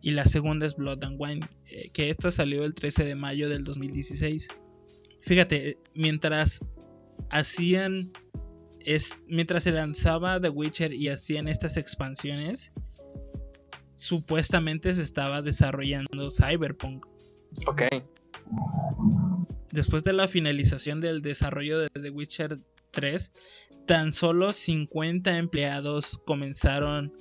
Y 0.00 0.12
la 0.12 0.26
segunda 0.26 0.66
es 0.66 0.76
Blood 0.76 1.04
and 1.04 1.16
Wine, 1.18 1.46
eh, 1.66 1.90
que 1.90 2.10
esta 2.10 2.30
salió 2.30 2.64
el 2.64 2.74
13 2.74 3.04
de 3.04 3.14
mayo 3.14 3.48
del 3.48 3.64
2016. 3.64 4.48
Fíjate, 5.20 5.78
mientras 5.94 6.64
hacían. 7.30 8.12
Es, 8.84 9.18
mientras 9.26 9.64
se 9.64 9.72
lanzaba 9.72 10.40
The 10.40 10.48
Witcher 10.48 10.92
y 10.92 11.08
hacían 11.08 11.48
estas 11.48 11.76
expansiones, 11.76 12.72
supuestamente 13.94 14.92
se 14.94 15.02
estaba 15.02 15.42
desarrollando 15.42 16.30
Cyberpunk. 16.30 17.06
Ok. 17.66 17.82
Después 19.70 20.04
de 20.04 20.12
la 20.12 20.28
finalización 20.28 21.00
del 21.00 21.22
desarrollo 21.22 21.78
de 21.78 21.88
The 21.88 22.10
Witcher 22.10 22.58
3, 22.90 23.32
tan 23.86 24.12
solo 24.12 24.52
50 24.52 25.38
empleados 25.38 26.20
comenzaron 26.24 27.12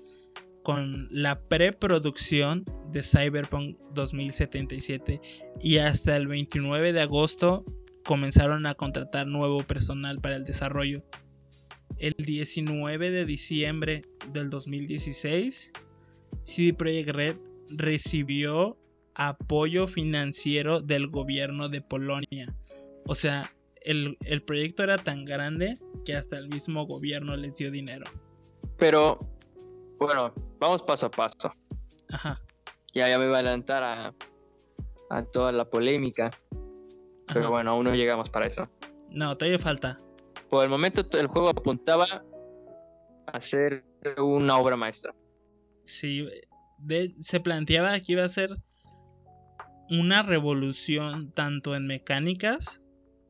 con 0.63 1.08
la 1.10 1.39
preproducción 1.48 2.65
de 2.91 3.03
Cyberpunk 3.03 3.77
2077 3.94 5.22
y 5.60 5.77
hasta 5.77 6.15
el 6.15 6.27
29 6.27 6.94
de 6.94 7.01
agosto 7.01 7.65
comenzaron 8.03 8.65
a 8.65 8.75
contratar 8.75 9.27
nuevo 9.27 9.60
personal 9.60 10.20
para 10.20 10.36
el 10.36 10.44
desarrollo. 10.44 11.03
El 12.01 12.15
19 12.17 13.12
de 13.12 13.25
diciembre 13.27 14.01
del 14.34 14.50
2016, 14.50 15.72
CD 16.41 16.74
Projekt 16.74 17.10
Red 17.10 17.36
recibió 17.70 18.75
apoyo 19.13 19.86
financiero 19.86 20.81
del 20.81 21.10
gobierno 21.10 21.70
de 21.70 21.81
Polonia. 21.81 22.55
O 23.05 23.13
sea, 23.13 23.53
el, 23.84 24.17
proyecto 24.48 24.81
era 24.81 24.98
tan 24.98 25.25
grande 25.25 25.75
que 26.03 26.15
hasta 26.15 26.39
el 26.39 26.50
mismo 26.50 26.88
gobierno 26.88 27.38
les 27.38 27.60
dio 27.60 27.70
dinero. 27.70 28.05
Pero, 28.79 29.20
bueno, 30.00 30.34
vamos 30.60 30.81
paso 30.81 31.05
a 31.05 31.12
paso. 31.12 31.51
Ajá. 32.10 32.41
Ya, 32.96 33.10
ya 33.10 33.20
me 33.20 33.25
iba 33.25 33.36
a 33.36 33.41
adelantar 33.41 33.84
a, 33.84 34.15
a 35.12 35.24
toda 35.25 35.51
la 35.51 35.70
polémica. 35.70 36.31
Pero 37.31 37.51
bueno, 37.51 37.70
aún 37.70 37.86
no 37.86 37.93
llegamos 37.93 38.31
para 38.31 38.48
eso. 38.48 38.67
No, 39.12 39.38
todavía 39.38 39.60
falta. 39.60 40.00
Por 40.51 40.65
el 40.65 40.70
momento 40.70 41.01
el 41.17 41.27
juego 41.27 41.48
apuntaba 41.48 42.05
a 43.25 43.39
ser 43.39 43.86
una 44.17 44.58
obra 44.58 44.75
maestra. 44.75 45.15
Sí, 45.86 46.27
se 47.20 47.39
planteaba 47.39 47.98
que 48.01 48.12
iba 48.12 48.25
a 48.25 48.27
ser 48.27 48.58
una 49.89 50.24
revolución 50.24 51.31
tanto 51.31 51.74
en 51.74 51.88
mecánicas 51.88 52.81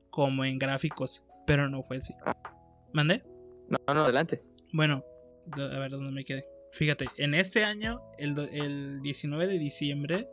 como 0.09 0.45
en 0.45 0.57
gráficos, 0.57 1.23
pero 1.45 1.69
no 1.69 1.83
fue 1.83 1.97
así. 1.97 2.15
¿Mande? 2.91 3.23
No, 3.69 3.77
no, 3.93 4.01
adelante. 4.01 4.41
Bueno, 4.73 5.03
a 5.55 5.77
ver 5.77 5.91
dónde 5.91 6.09
me 6.09 6.23
quedé. 6.23 6.47
Fíjate, 6.71 7.05
en 7.17 7.35
este 7.35 7.63
año, 7.63 8.01
el, 8.17 8.35
el 8.51 9.01
19 9.03 9.45
de 9.45 9.59
diciembre 9.59 10.27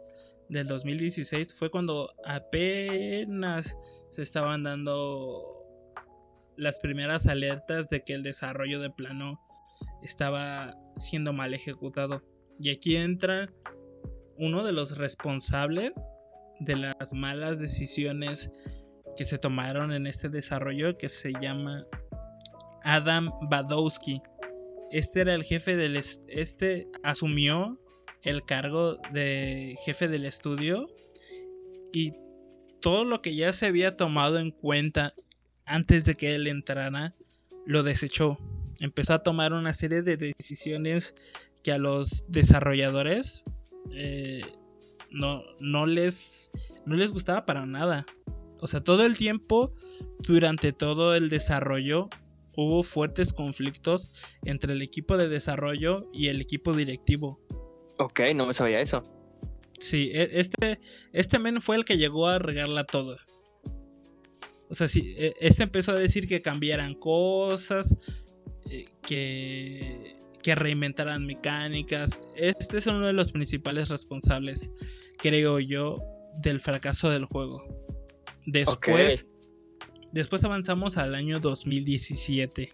del 0.48 0.66
2016, 0.66 1.52
fue 1.52 1.70
cuando 1.70 2.14
apenas 2.24 3.76
se 4.08 4.22
estaban 4.22 4.62
dando 4.62 5.57
las 6.58 6.80
primeras 6.80 7.28
alertas 7.28 7.88
de 7.88 8.02
que 8.02 8.12
el 8.12 8.22
desarrollo 8.22 8.80
de 8.80 8.90
plano 8.90 9.40
estaba 10.02 10.76
siendo 10.96 11.32
mal 11.32 11.54
ejecutado. 11.54 12.22
Y 12.60 12.70
aquí 12.70 12.96
entra 12.96 13.48
uno 14.36 14.64
de 14.64 14.72
los 14.72 14.98
responsables 14.98 15.92
de 16.60 16.76
las 16.76 17.12
malas 17.14 17.60
decisiones 17.60 18.50
que 19.16 19.24
se 19.24 19.38
tomaron 19.38 19.92
en 19.92 20.06
este 20.06 20.28
desarrollo 20.28 20.98
que 20.98 21.08
se 21.08 21.32
llama 21.40 21.86
Adam 22.82 23.30
Badowski. 23.48 24.20
Este 24.90 25.20
era 25.20 25.34
el 25.34 25.44
jefe 25.44 25.76
del 25.76 25.96
este 25.96 26.88
asumió 27.04 27.78
el 28.22 28.44
cargo 28.44 28.96
de 29.12 29.76
jefe 29.84 30.08
del 30.08 30.24
estudio 30.24 30.88
y 31.92 32.14
todo 32.80 33.04
lo 33.04 33.22
que 33.22 33.34
ya 33.34 33.52
se 33.52 33.66
había 33.66 33.96
tomado 33.96 34.38
en 34.38 34.50
cuenta 34.50 35.14
antes 35.68 36.04
de 36.04 36.14
que 36.14 36.34
él 36.34 36.46
entrara 36.46 37.14
lo 37.66 37.82
desechó. 37.82 38.38
Empezó 38.80 39.14
a 39.14 39.22
tomar 39.22 39.52
una 39.52 39.72
serie 39.72 40.02
de 40.02 40.16
decisiones 40.16 41.14
que 41.62 41.72
a 41.72 41.78
los 41.78 42.24
desarrolladores 42.28 43.44
eh, 43.92 44.40
no, 45.10 45.42
no, 45.60 45.86
les, 45.86 46.50
no 46.86 46.96
les 46.96 47.12
gustaba 47.12 47.44
para 47.44 47.66
nada. 47.66 48.06
O 48.60 48.66
sea, 48.66 48.80
todo 48.80 49.04
el 49.04 49.16
tiempo, 49.16 49.72
durante 50.20 50.72
todo 50.72 51.14
el 51.14 51.28
desarrollo, 51.28 52.08
hubo 52.56 52.82
fuertes 52.82 53.32
conflictos 53.32 54.10
entre 54.44 54.72
el 54.72 54.82
equipo 54.82 55.16
de 55.16 55.28
desarrollo 55.28 56.08
y 56.12 56.28
el 56.28 56.40
equipo 56.40 56.72
directivo. 56.72 57.40
Ok, 57.98 58.20
no 58.34 58.46
me 58.46 58.54
sabía 58.54 58.80
eso. 58.80 59.04
Sí, 59.78 60.10
e, 60.12 60.40
este, 60.40 60.80
este 61.12 61.38
men 61.38 61.60
fue 61.60 61.76
el 61.76 61.84
que 61.84 61.98
llegó 61.98 62.28
a 62.28 62.38
regarla 62.38 62.84
todo. 62.84 63.16
O 64.70 64.74
sea, 64.74 64.88
sí, 64.88 65.14
e, 65.16 65.34
este 65.40 65.62
empezó 65.62 65.92
a 65.92 65.96
decir 65.96 66.26
que 66.26 66.42
cambiaran 66.42 66.94
cosas, 66.94 67.96
eh, 68.70 68.86
que, 69.02 70.16
que 70.42 70.54
reinventaran 70.54 71.24
mecánicas. 71.26 72.20
Este 72.36 72.78
es 72.78 72.86
uno 72.86 73.06
de 73.06 73.12
los 73.12 73.32
principales 73.32 73.88
responsables, 73.88 74.70
creo 75.18 75.58
yo, 75.60 75.96
del 76.42 76.60
fracaso 76.60 77.10
del 77.10 77.24
juego. 77.24 77.64
Después, 78.46 79.26
Después 80.12 80.44
avanzamos 80.44 80.96
al 80.96 81.14
año 81.14 81.38
2017. 81.38 82.72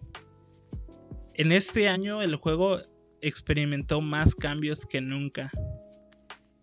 En 1.34 1.52
este 1.52 1.88
año 1.88 2.22
el 2.22 2.36
juego 2.36 2.78
experimentó 3.20 4.00
más 4.00 4.34
cambios 4.34 4.86
que 4.86 5.00
nunca. 5.00 5.50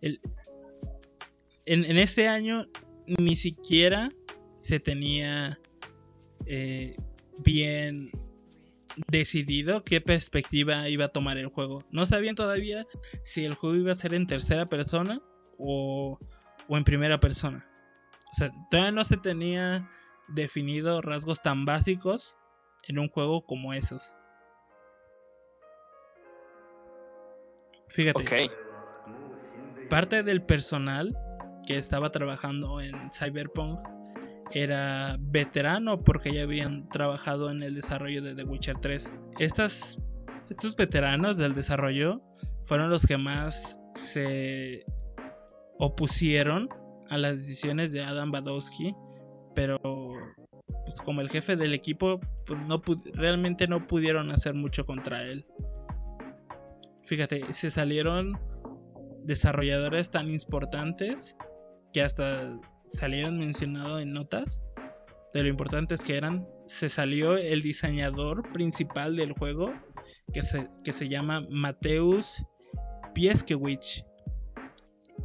en, 0.01 1.97
este 1.97 2.27
año 2.27 2.67
ni 3.05 3.35
siquiera 3.35 4.11
se 4.61 4.79
tenía 4.79 5.59
eh, 6.45 6.95
bien 7.39 8.11
decidido 9.07 9.83
qué 9.83 10.01
perspectiva 10.01 10.87
iba 10.87 11.05
a 11.05 11.07
tomar 11.07 11.39
el 11.39 11.47
juego. 11.47 11.83
No 11.89 12.05
sabían 12.05 12.35
todavía 12.35 12.85
si 13.23 13.43
el 13.43 13.55
juego 13.55 13.75
iba 13.75 13.91
a 13.91 13.95
ser 13.95 14.13
en 14.13 14.27
tercera 14.27 14.67
persona 14.67 15.19
o, 15.57 16.19
o 16.67 16.77
en 16.77 16.83
primera 16.83 17.19
persona. 17.19 17.67
O 18.31 18.35
sea, 18.35 18.51
todavía 18.69 18.91
no 18.91 19.03
se 19.03 19.17
tenía 19.17 19.89
definido 20.27 21.01
rasgos 21.01 21.41
tan 21.41 21.65
básicos 21.65 22.37
en 22.87 22.99
un 22.99 23.09
juego 23.09 23.43
como 23.43 23.73
esos. 23.73 24.15
Fíjate. 27.87 28.51
Parte 29.89 30.21
del 30.21 30.43
personal 30.43 31.17
que 31.65 31.77
estaba 31.77 32.11
trabajando 32.11 32.79
en 32.79 33.09
Cyberpunk 33.09 33.79
era 34.53 35.17
veterano 35.19 36.03
porque 36.03 36.33
ya 36.33 36.43
habían 36.43 36.89
trabajado 36.89 37.49
en 37.51 37.63
el 37.63 37.75
desarrollo 37.75 38.21
de 38.21 38.35
The 38.35 38.43
Witcher 38.43 38.77
3. 38.79 39.11
estos 39.39 39.97
veteranos 40.77 41.37
del 41.37 41.53
desarrollo 41.53 42.21
fueron 42.63 42.89
los 42.89 43.05
que 43.05 43.17
más 43.17 43.81
se 43.95 44.85
opusieron 45.79 46.69
a 47.09 47.17
las 47.17 47.39
decisiones 47.39 47.91
de 47.91 48.03
Adam 48.03 48.31
Badowski 48.31 48.93
pero 49.55 49.79
pues 50.83 51.01
como 51.01 51.21
el 51.21 51.29
jefe 51.29 51.55
del 51.55 51.73
equipo, 51.73 52.19
pues 52.45 52.59
no 52.67 52.81
realmente 53.13 53.67
no 53.67 53.87
pudieron 53.87 54.31
hacer 54.31 54.53
mucho 54.53 54.85
contra 54.85 55.23
él. 55.23 55.45
Fíjate, 57.03 57.53
se 57.53 57.71
salieron 57.71 58.39
desarrolladores 59.23 60.11
tan 60.11 60.29
importantes 60.29 61.35
que 61.93 62.01
hasta 62.01 62.59
salieron 62.91 63.37
mencionados 63.37 64.01
en 64.01 64.13
notas 64.13 64.61
de 65.33 65.43
lo 65.43 65.49
importantes 65.49 66.03
que 66.03 66.17
eran. 66.17 66.47
Se 66.67 66.89
salió 66.89 67.37
el 67.37 67.61
diseñador 67.61 68.51
principal 68.51 69.15
del 69.15 69.33
juego 69.33 69.73
que 70.33 70.41
se, 70.41 70.69
que 70.83 70.93
se 70.93 71.09
llama 71.09 71.45
Mateus 71.49 72.43
Pieskewicz. 73.13 74.05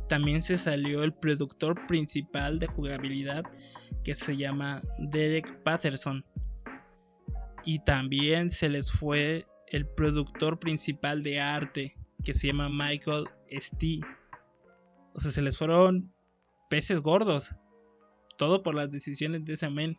También 0.08 0.42
se 0.42 0.56
salió 0.56 1.02
el 1.02 1.12
productor 1.12 1.86
principal 1.86 2.58
de 2.58 2.66
jugabilidad 2.66 3.44
que 4.04 4.14
se 4.14 4.36
llama 4.36 4.82
Derek 4.98 5.62
Patterson. 5.62 6.24
Y 7.64 7.80
también 7.80 8.50
se 8.50 8.68
les 8.68 8.92
fue 8.92 9.46
el 9.68 9.86
productor 9.88 10.60
principal 10.60 11.24
de 11.24 11.40
arte 11.40 11.96
que 12.22 12.34
se 12.34 12.46
llama 12.48 12.68
Michael 12.68 13.26
Stee. 13.50 14.00
O 15.12 15.20
sea, 15.20 15.32
se 15.32 15.42
les 15.42 15.58
fueron 15.58 16.12
peces 16.68 17.00
gordos. 17.00 17.56
Todo 18.38 18.62
por 18.62 18.74
las 18.74 18.90
decisiones 18.90 19.44
de 19.44 19.54
ese 19.54 19.70
men. 19.70 19.96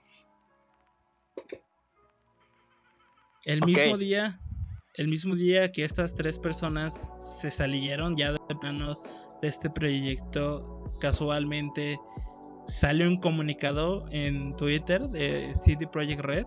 El 3.46 3.62
mismo 3.66 3.98
día, 3.98 4.40
el 4.96 5.08
mismo 5.08 5.36
día 5.36 5.72
que 5.72 5.86
estas 5.86 6.16
tres 6.16 6.38
personas 6.38 7.14
se 7.20 7.50
salieron 7.50 8.16
ya 8.16 8.32
de 8.32 8.40
plano 8.60 9.02
de 9.42 9.48
este 9.48 9.70
proyecto, 9.70 10.94
casualmente 11.00 11.98
sale 12.66 13.08
un 13.08 13.20
comunicado 13.20 14.06
en 14.12 14.56
Twitter 14.58 15.08
de 15.10 15.56
CD 15.56 15.88
Projekt 15.88 16.22
Red 16.22 16.46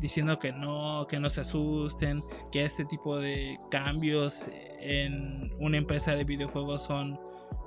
diciendo 0.00 0.38
que 0.38 0.52
no, 0.52 1.06
que 1.08 1.20
no 1.20 1.28
se 1.28 1.42
asusten, 1.42 2.22
que 2.50 2.64
este 2.64 2.84
tipo 2.84 3.18
de 3.18 3.58
cambios 3.70 4.50
en 4.80 5.52
una 5.58 5.76
empresa 5.76 6.14
de 6.14 6.24
videojuegos 6.24 6.84
son 6.84 7.20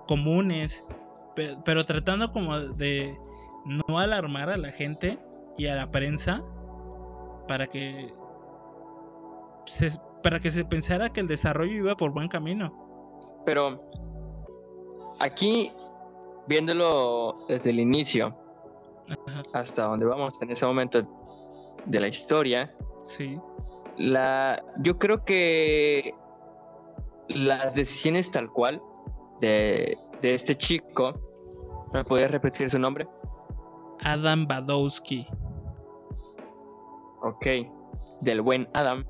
comunes, 0.08 0.86
pero, 1.36 1.86
tratando 1.86 2.32
como 2.32 2.60
de 2.60 3.18
no 3.66 4.00
alarmar 4.00 4.50
a 4.50 4.58
la 4.58 4.72
gente 4.72 5.20
y 5.58 5.68
a 5.68 5.76
la 5.76 5.92
prensa 5.92 6.44
para 7.48 7.68
que 7.68 8.14
se, 9.66 9.90
para 10.22 10.40
que 10.40 10.52
se 10.52 10.66
pensara 10.66 11.12
que 11.12 11.22
el 11.22 11.28
desarrollo 11.28 11.74
iba 11.74 11.96
por 11.96 12.12
buen 12.12 12.28
camino. 12.28 13.20
Pero 13.46 13.90
aquí 15.20 15.72
viéndolo 16.48 17.46
desde 17.48 17.70
el 17.70 17.80
inicio 17.80 18.36
hasta 19.54 19.84
donde 19.84 20.06
vamos 20.06 20.42
en 20.42 20.52
ese 20.52 20.66
momento 20.66 21.08
de 21.86 22.00
la 22.00 22.08
historia, 22.08 22.74
sí. 23.00 23.38
la, 23.98 24.64
yo 24.80 24.98
creo 24.98 25.26
que 25.26 26.16
las 27.28 27.76
decisiones 27.76 28.32
tal 28.32 28.50
cual 28.52 28.82
de, 29.42 29.98
de 30.24 30.34
este 30.34 30.56
chico, 30.56 31.14
¿me 31.94 32.04
podías 32.06 32.32
repetir 32.32 32.72
su 32.72 32.80
nombre? 32.80 33.06
Adam 34.00 34.48
Badowski. 34.48 35.28
Ok, 37.22 37.46
del 38.22 38.42
buen 38.42 38.70
Adam. 38.74 39.06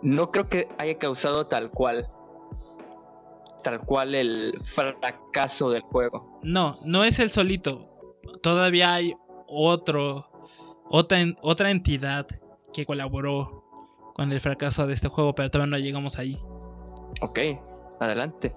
No 0.00 0.30
creo 0.30 0.48
que 0.48 0.68
haya 0.78 0.96
causado 0.96 1.48
tal 1.48 1.70
cual 1.72 2.08
tal 3.64 3.80
cual 3.80 4.14
el 4.14 4.56
fracaso 4.62 5.70
del 5.70 5.82
juego. 5.82 6.38
No, 6.42 6.76
no 6.84 7.02
es 7.02 7.18
el 7.18 7.30
solito. 7.30 7.90
Todavía 8.40 8.94
hay 8.94 9.14
otro, 9.48 10.30
otra, 10.88 11.18
otra 11.42 11.70
entidad 11.72 12.28
que 12.72 12.86
colaboró 12.86 13.64
con 14.14 14.30
el 14.30 14.40
fracaso 14.40 14.86
de 14.86 14.94
este 14.94 15.08
juego, 15.08 15.34
pero 15.34 15.50
todavía 15.50 15.72
no 15.72 15.78
llegamos 15.78 16.20
ahí. 16.20 16.40
Ok, 17.20 17.40
adelante. 17.98 18.54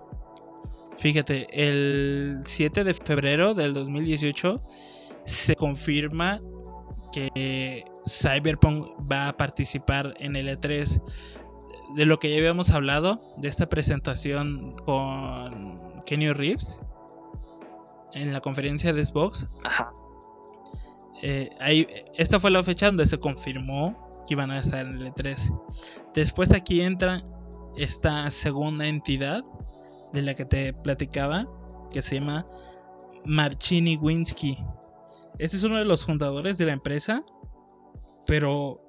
Fíjate, 1.01 1.47
el 1.51 2.41
7 2.43 2.83
de 2.83 2.93
febrero 2.93 3.55
del 3.55 3.73
2018 3.73 4.61
se 5.25 5.55
confirma 5.55 6.39
que 7.11 7.85
Cyberpunk 8.07 8.85
va 9.11 9.29
a 9.29 9.33
participar 9.33 10.13
en 10.19 10.35
el 10.35 10.47
E3 10.47 11.01
de 11.95 12.05
lo 12.05 12.19
que 12.19 12.29
ya 12.29 12.37
habíamos 12.37 12.69
hablado, 12.69 13.19
de 13.37 13.47
esta 13.47 13.67
presentación 13.67 14.75
con 14.85 16.03
Kenny 16.05 16.33
Reeves 16.33 16.83
en 18.13 18.31
la 18.31 18.41
conferencia 18.41 18.93
de 18.93 19.03
Xbox. 19.03 19.49
Ajá. 19.63 19.91
Eh, 21.23 21.49
ahí, 21.59 21.87
esta 22.13 22.39
fue 22.39 22.51
la 22.51 22.61
fecha 22.61 22.85
donde 22.85 23.07
se 23.07 23.17
confirmó 23.17 24.13
que 24.27 24.35
iban 24.35 24.51
a 24.51 24.59
estar 24.59 24.85
en 24.85 24.99
el 24.99 25.11
E3. 25.11 25.61
Después 26.13 26.53
aquí 26.53 26.81
entra 26.81 27.23
esta 27.75 28.29
segunda 28.29 28.85
entidad 28.85 29.43
de 30.13 30.21
la 30.21 30.33
que 30.33 30.45
te 30.45 30.73
platicaba, 30.73 31.47
que 31.91 32.01
se 32.01 32.15
llama 32.15 32.45
Marchini 33.25 33.97
Winsky. 33.97 34.57
Este 35.39 35.57
es 35.57 35.63
uno 35.63 35.77
de 35.77 35.85
los 35.85 36.05
fundadores 36.05 36.57
de 36.57 36.65
la 36.65 36.73
empresa, 36.73 37.23
pero 38.25 38.81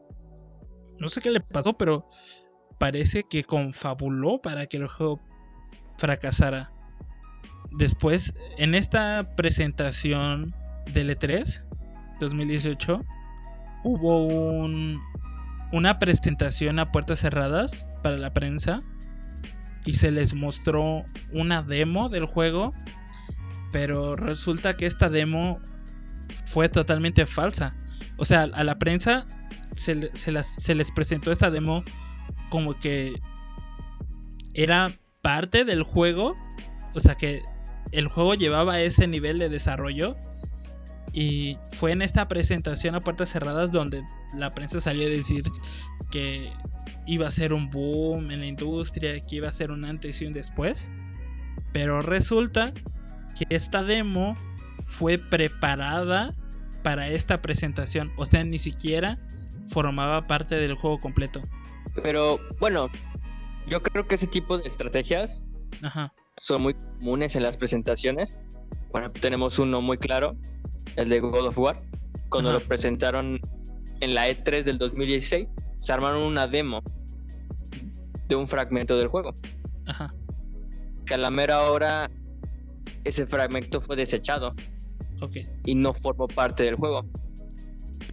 no 0.99 1.09
sé 1.09 1.21
qué 1.21 1.31
le 1.31 1.41
pasó, 1.41 1.75
pero 1.75 2.07
parece 2.79 3.25
que 3.25 3.45
confabuló 3.45 4.41
para 4.41 4.67
que 4.67 4.77
el 4.77 4.89
juego 4.89 5.21
fracasara. 5.99 6.73
Después, 7.71 8.35
en 8.59 8.75
esta 8.75 9.35
presentación 9.37 10.55
del 10.93 11.17
E3 11.17 11.65
2018, 12.21 13.03
hubo 13.85 14.27
un, 14.27 15.01
una 15.73 15.99
presentación 15.99 16.79
a 16.79 16.93
puertas 16.93 17.21
cerradas 17.21 17.89
para 18.03 18.19
la 18.19 18.33
prensa 18.33 18.83
y 19.85 19.95
se 19.95 20.11
les 20.11 20.35
mostró 20.35 21.05
una 21.33 21.63
demo 21.63 22.09
del 22.09 22.27
juego, 22.27 22.73
pero 23.73 24.17
resulta 24.17 24.75
que 24.77 24.87
esta 24.87 25.09
demo 25.09 25.61
fue 26.45 26.69
totalmente 26.69 27.27
falsa. 27.27 27.75
O 28.17 28.25
sea, 28.25 28.43
a 28.43 28.65
la 28.65 28.79
prensa 28.79 29.27
se, 29.75 30.11
se 30.15 30.75
les 30.75 30.91
presentó 30.93 31.33
esta 31.33 31.51
demo 31.51 31.85
como 32.51 32.79
que 32.79 33.21
era 34.55 34.93
parte 35.23 35.65
del 35.65 35.83
juego, 35.83 36.37
o 36.95 37.01
sea 37.01 37.15
que 37.15 37.43
el 37.91 38.09
juego 38.09 38.35
llevaba 38.35 38.81
ese 38.81 39.07
nivel 39.07 39.39
de 39.39 39.49
desarrollo 39.49 40.17
y 41.13 41.59
fue 41.71 41.93
en 41.93 42.03
esta 42.03 42.27
presentación 42.29 42.95
a 42.95 43.01
puertas 43.01 43.31
cerradas 43.31 43.71
donde 43.71 44.03
la 44.35 44.55
prensa 44.55 44.81
salió 44.81 45.07
a 45.07 45.11
decir 45.11 45.45
que 46.11 46.53
iba 47.07 47.27
a 47.27 47.31
ser 47.31 47.53
un 47.53 47.71
boom 47.71 48.31
en 48.31 48.41
la 48.41 48.47
industria, 48.47 49.25
que 49.25 49.37
iba 49.37 49.49
a 49.49 49.53
ser 49.53 49.71
un 49.71 49.85
antes 49.85 50.23
y 50.23 50.27
un 50.27 50.33
después. 50.33 50.91
Pero 51.73 52.01
resulta 52.01 52.73
que 53.39 53.47
esta 53.55 53.83
demo 53.83 54.37
fue 54.87 55.19
preparada 55.19 56.35
para 56.83 57.09
esta 57.09 57.43
presentación. 57.43 58.13
O 58.17 58.27
sea, 58.27 58.45
ni 58.45 58.59
siquiera 58.59 59.19
formaba 59.67 60.27
parte 60.27 60.57
del 60.57 60.75
juego 60.75 61.01
completo. 61.01 61.43
Pero 62.03 62.41
bueno, 62.59 62.89
yo 63.67 63.83
creo 63.83 64.07
que 64.07 64.15
ese 64.15 64.27
tipo 64.27 64.59
de 64.59 64.67
estrategias 64.67 65.49
son 66.37 66.63
muy 66.63 66.75
comunes 66.75 67.37
en 67.37 67.43
las 67.43 67.57
presentaciones. 67.57 68.39
Bueno, 68.91 69.11
tenemos 69.11 69.59
uno 69.59 69.81
muy 69.81 69.99
claro, 69.99 70.37
el 70.97 71.09
de 71.09 71.21
God 71.21 71.47
of 71.47 71.59
War. 71.59 71.83
Cuando 72.29 72.53
lo 72.53 72.61
presentaron 72.61 73.41
en 74.01 74.15
la 74.15 74.29
E3 74.29 74.65
del 74.65 74.79
2016, 74.79 75.55
se 75.79 75.93
armaron 75.93 76.23
una 76.23 76.47
demo 76.47 76.83
de 78.29 78.37
un 78.37 78.49
fragmento 78.49 78.97
del 78.97 79.09
juego. 79.09 79.35
Ajá. 79.87 80.15
Que 81.05 81.15
a 81.15 81.19
la 81.19 81.31
mera 81.31 81.71
hora 81.71 82.11
ese 83.05 83.27
fragmento 83.27 83.81
fue 83.81 83.97
desechado. 83.97 84.55
Ok. 85.21 85.37
Y 85.65 85.75
no 85.75 85.93
formó 85.93 86.29
parte 86.29 86.65
del 86.65 86.77
juego. 86.77 87.07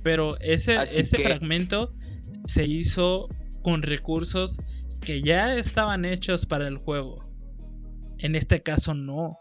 Pero 0.04 0.40
ese, 0.40 0.76
ese 0.84 1.18
fragmento 1.18 1.94
se 2.46 2.66
hizo 2.66 3.30
con 3.62 3.82
recursos 3.82 4.62
que 5.02 5.22
ya 5.22 5.56
estaban 5.56 6.06
hechos 6.06 6.46
para 6.46 6.68
el 6.68 6.78
juego. 6.78 7.26
En 8.18 8.36
este 8.36 8.62
caso 8.62 8.94
no. 8.94 9.38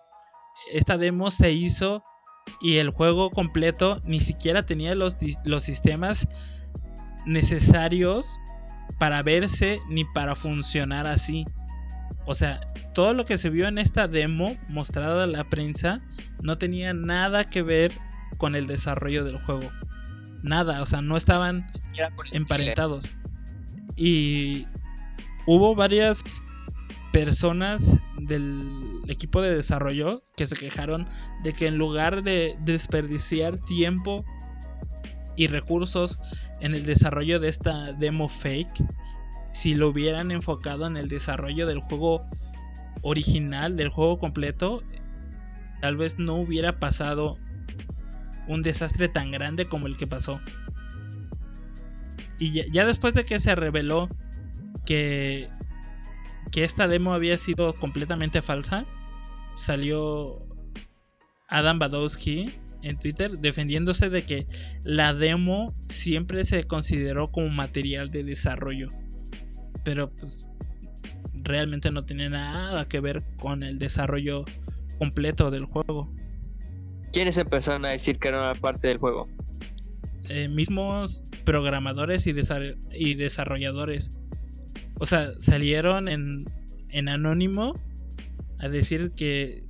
Esta 0.73 0.99
demo 0.99 1.31
se 1.31 1.53
hizo 1.53 2.03
y 2.61 2.77
el 2.77 2.91
juego 2.91 3.31
completo 3.31 4.01
ni 4.05 4.21
siquiera 4.21 4.67
tenía 4.67 4.95
los, 4.95 5.17
los 5.45 5.63
sistemas 5.63 6.29
necesarios 7.27 8.39
para 8.99 9.23
verse 9.23 9.81
ni 9.89 10.05
para 10.05 10.35
funcionar 10.35 11.07
así. 11.07 11.47
O 12.27 12.35
sea, 12.35 12.61
todo 12.95 13.15
lo 13.15 13.25
que 13.25 13.39
se 13.39 13.51
vio 13.51 13.69
en 13.69 13.79
esta 13.79 14.09
demo 14.09 14.57
mostrada 14.69 15.25
a 15.25 15.27
la 15.27 15.45
prensa 15.45 16.01
no 16.43 16.59
tenía 16.59 16.93
nada 16.95 17.45
que 17.45 17.63
ver 17.63 17.93
con 18.37 18.55
el 18.55 18.67
desarrollo 18.67 19.25
del 19.25 19.39
juego. 19.39 19.71
Nada, 20.43 20.83
o 20.83 20.87
sea, 20.87 21.03
no 21.03 21.17
estaban 21.17 21.67
emparentados. 22.33 23.13
Y 23.97 24.67
hubo 25.47 25.75
varias 25.75 26.43
personas 27.13 27.97
del 28.29 29.01
equipo 29.09 29.43
de 29.43 29.55
desarrollo 29.55 30.23
que 30.37 30.47
se 30.47 30.57
quejaron 30.57 31.09
de 31.43 31.53
que 31.53 31.67
en 31.67 31.77
lugar 31.77 32.23
de 32.23 32.57
desperdiciar 32.61 33.59
tiempo 33.59 34.25
y 35.37 35.47
recursos 35.49 36.19
en 36.61 36.75
el 36.75 36.85
desarrollo 36.85 37.41
de 37.41 37.49
esta 37.49 37.93
demo 37.93 38.29
fake, 38.29 38.85
si 39.53 39.75
lo 39.75 39.89
hubieran 39.89 40.31
enfocado 40.31 40.87
en 40.87 40.97
el 40.97 41.09
desarrollo 41.09 41.67
del 41.67 41.81
juego 41.81 42.25
original, 43.03 43.77
del 43.77 43.89
juego 43.89 44.19
completo, 44.19 44.83
tal 45.81 45.97
vez 45.97 46.19
no 46.19 46.35
hubiera 46.35 46.79
pasado 46.79 47.39
un 48.49 48.63
desastre 48.63 49.09
tan 49.09 49.31
grande 49.31 49.69
como 49.69 49.87
el 49.87 49.97
que 49.97 50.07
pasó. 50.07 50.41
Y 52.39 52.71
ya, 52.71 52.87
después 52.87 53.15
de 53.15 53.25
que 53.25 53.39
se 53.39 53.55
reveló 53.55 54.09
que, 54.87 55.49
que 56.51 56.65
esta 56.65 56.89
demo 56.89 57.13
había 57.13 57.39
sido 57.39 57.75
completamente 57.75 58.43
falsa, 58.43 58.87
salió 59.55 60.47
Adam 61.49 61.79
Badowski 61.79 62.51
en 62.83 62.99
Twitter 62.99 63.39
defendiéndose 63.39 64.09
de 64.09 64.25
que 64.25 64.47
la 64.85 65.15
demo 65.15 65.75
siempre 65.87 66.45
se 66.45 66.65
consideró 66.65 67.31
como 67.31 67.49
material 67.49 68.11
de 68.11 68.25
desarrollo. 68.25 68.91
Pero 69.85 70.11
pues 70.11 70.47
realmente 71.35 71.91
no 71.91 72.05
tiene 72.05 72.31
nada 72.31 72.87
que 72.87 73.01
ver 73.01 73.23
con 73.39 73.63
el 73.63 73.79
desarrollo 73.79 74.45
completo 74.99 75.51
del 75.51 75.65
juego. 75.65 76.13
¿Quiénes 77.13 77.39
empezaron 77.39 77.85
a 77.85 77.91
decir 77.91 78.19
que 78.19 78.29
era 78.29 78.55
parte 78.55 78.89
del 78.89 78.99
juego? 78.99 79.29
Eh, 80.29 80.49
mismos 80.49 81.25
programadores 81.45 82.27
y, 82.27 82.35
y, 82.93 83.15
desarrolladores. 83.15 84.13
O 84.99 85.07
sea, 85.07 85.33
salieron 85.39 86.09
en, 86.09 86.47
en 86.91 87.09
anónimo 87.09 87.75
a 88.59 88.69
decir 88.69 89.13
que 89.13 89.65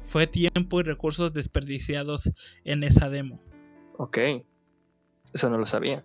fue 0.00 0.26
tiempo 0.26 0.80
y 0.80 0.82
recursos 0.82 1.32
desperdiciados 1.32 2.30
en 2.64 2.84
esa 2.84 3.08
demo. 3.08 3.40
Ok, 3.96 4.18
eso 5.32 5.50
no 5.50 5.58
lo 5.58 5.66
sabía. 5.66 6.04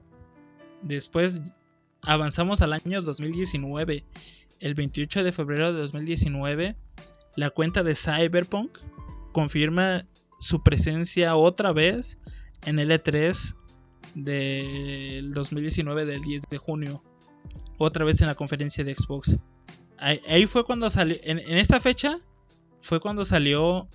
Después 0.81 1.55
avanzamos 2.01 2.61
al 2.61 2.73
año 2.73 3.01
2019. 3.01 4.03
El 4.59 4.73
28 4.73 5.23
de 5.23 5.31
febrero 5.31 5.73
de 5.73 5.79
2019, 5.79 6.75
la 7.35 7.49
cuenta 7.49 7.83
de 7.83 7.95
Cyberpunk 7.95 8.77
confirma 9.31 10.05
su 10.39 10.63
presencia 10.63 11.35
otra 11.35 11.71
vez 11.71 12.19
en 12.65 12.79
el 12.79 12.91
E3 12.91 13.55
del 14.15 15.31
2019 15.31 16.05
del 16.05 16.21
10 16.21 16.43
de 16.49 16.57
junio. 16.57 17.03
Otra 17.79 18.05
vez 18.05 18.21
en 18.21 18.27
la 18.27 18.35
conferencia 18.35 18.83
de 18.83 18.93
Xbox. 18.93 19.37
Ahí, 19.97 20.45
fue 20.45 20.63
cuando 20.65 20.89
salió. 20.89 21.17
en, 21.23 21.39
esta 21.39 21.79
fecha 21.79 22.19
fue 22.81 22.99
cuando 22.99 23.25
salió 23.25 23.87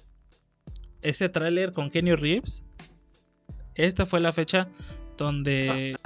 ese 1.03 1.29
tráiler 1.29 1.73
con 1.73 1.91
Kenny 1.91 2.15
Reeves. 2.15 2.65
Esta 3.75 4.07
fue 4.07 4.21
la 4.21 4.33
fecha 4.33 4.69
donde 5.19 5.97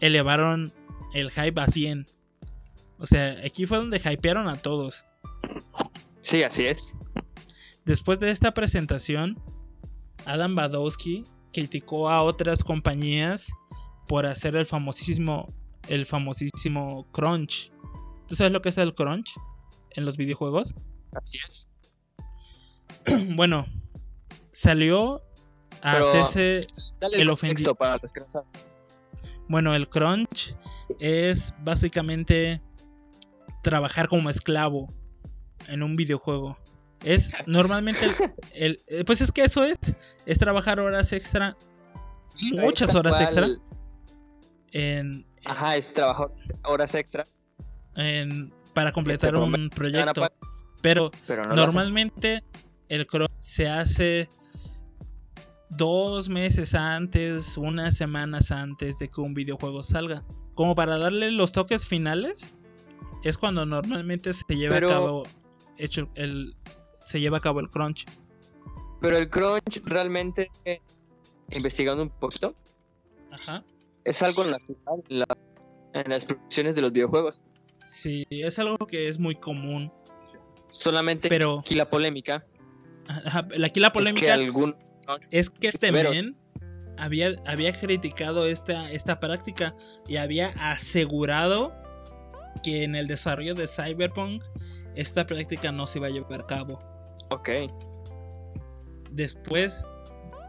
elevaron 0.00 0.72
el 1.14 1.30
hype 1.30 1.60
a 1.60 1.66
100. 1.66 2.06
O 2.98 3.06
sea, 3.06 3.36
aquí 3.44 3.66
fue 3.66 3.78
donde 3.78 3.98
hypearon 3.98 4.48
a 4.48 4.56
todos. 4.56 5.04
Sí, 6.20 6.42
así 6.42 6.64
es. 6.64 6.94
Después 7.84 8.20
de 8.20 8.30
esta 8.30 8.54
presentación, 8.54 9.38
Adam 10.24 10.54
Badowski 10.54 11.24
criticó 11.52 12.08
a 12.08 12.22
otras 12.22 12.64
compañías 12.64 13.52
por 14.08 14.24
hacer 14.24 14.56
el 14.56 14.66
famosísimo 14.66 15.52
el 15.88 16.06
famosísimo 16.06 17.06
crunch. 17.12 17.72
¿Tú 18.26 18.36
sabes 18.36 18.52
lo 18.52 18.62
que 18.62 18.70
es 18.70 18.78
el 18.78 18.94
crunch 18.94 19.34
en 19.90 20.04
los 20.04 20.16
videojuegos? 20.16 20.74
Así 21.12 21.38
es. 21.46 21.74
bueno, 23.36 23.66
salió 24.50 25.22
a 25.82 25.98
hacerse 25.98 26.60
el 27.12 27.30
ofendido. 27.30 27.74
Para 27.74 28.00
bueno, 29.48 29.74
el 29.74 29.88
crunch 29.88 30.56
es 30.98 31.54
básicamente 31.62 32.62
trabajar 33.62 34.08
como 34.08 34.30
esclavo 34.30 34.92
en 35.68 35.82
un 35.82 35.96
videojuego. 35.96 36.58
Es 37.04 37.34
normalmente 37.46 38.06
el, 38.54 38.80
eh, 38.86 39.04
pues 39.04 39.20
es 39.20 39.32
que 39.32 39.42
eso 39.42 39.64
es 39.64 39.78
es 40.24 40.38
trabajar 40.38 40.78
horas 40.78 41.12
extra 41.12 41.56
muchas 42.52 42.94
horas 42.94 43.20
extra 43.20 43.48
en 44.70 45.26
Ajá, 45.44 45.76
es 45.76 45.92
trabajar 45.92 46.30
horas 46.64 46.94
extra 46.94 47.26
en, 47.96 48.52
para 48.74 48.92
completar 48.92 49.36
un 49.36 49.70
proyecto. 49.70 50.28
Pero, 50.80 51.10
normalmente 51.54 52.42
el 52.88 53.06
crunch 53.06 53.30
se 53.40 53.68
hace 53.68 54.28
dos 55.70 56.28
meses 56.28 56.74
antes, 56.74 57.56
unas 57.56 57.96
semanas 57.96 58.50
antes 58.50 58.98
de 58.98 59.08
que 59.08 59.20
un 59.20 59.34
videojuego 59.34 59.82
salga. 59.82 60.22
como 60.54 60.74
para 60.74 60.98
darle 60.98 61.30
los 61.30 61.52
toques 61.52 61.86
finales, 61.86 62.54
es 63.24 63.38
cuando 63.38 63.64
normalmente 63.64 64.32
se 64.34 64.44
lleva 64.54 64.74
Pero- 64.74 64.88
a 64.88 64.92
cabo 64.92 65.22
hecho 65.78 66.10
el 66.14 66.54
se 66.98 67.20
lleva 67.20 67.38
a 67.38 67.40
cabo 67.40 67.60
el 67.60 67.70
crunch. 67.70 68.04
Pero 69.00 69.16
el 69.16 69.30
crunch 69.30 69.82
realmente, 69.84 70.50
eh, 70.64 70.80
investigando 71.50 72.02
un 72.02 72.10
poquito, 72.10 72.54
Ajá. 73.30 73.64
Es 74.04 74.22
algo 74.22 74.44
natural 74.44 75.02
en, 75.08 75.18
la- 75.20 75.38
en 75.94 76.10
las 76.10 76.24
producciones 76.26 76.74
de 76.74 76.82
los 76.82 76.92
videojuegos. 76.92 77.44
Sí, 77.84 78.24
es 78.30 78.58
algo 78.58 78.78
que 78.86 79.08
es 79.08 79.18
muy 79.18 79.34
común. 79.34 79.92
Solamente 80.68 81.28
Pero- 81.28 81.60
aquí 81.60 81.74
la 81.74 81.88
polémica, 81.90 82.46
Aquí 83.08 83.58
la 83.58 83.66
es 83.66 83.72
que 83.72 83.90
polémica 83.90 84.34
algunos 84.34 84.92
es 85.30 85.50
que 85.50 85.66
este 85.68 85.78
severos. 85.88 86.14
men 86.14 86.36
había, 86.96 87.30
había 87.46 87.72
criticado 87.72 88.46
esta, 88.46 88.90
esta 88.92 89.18
práctica 89.20 89.74
y 90.06 90.16
había 90.16 90.48
asegurado 90.70 91.72
que 92.62 92.84
en 92.84 92.94
el 92.94 93.08
desarrollo 93.08 93.54
de 93.54 93.66
Cyberpunk 93.66 94.42
esta 94.94 95.26
práctica 95.26 95.72
no 95.72 95.86
se 95.86 95.98
iba 95.98 96.06
a 96.06 96.10
llevar 96.10 96.42
a 96.42 96.46
cabo. 96.46 96.78
Ok. 97.30 97.48
Después, 99.10 99.84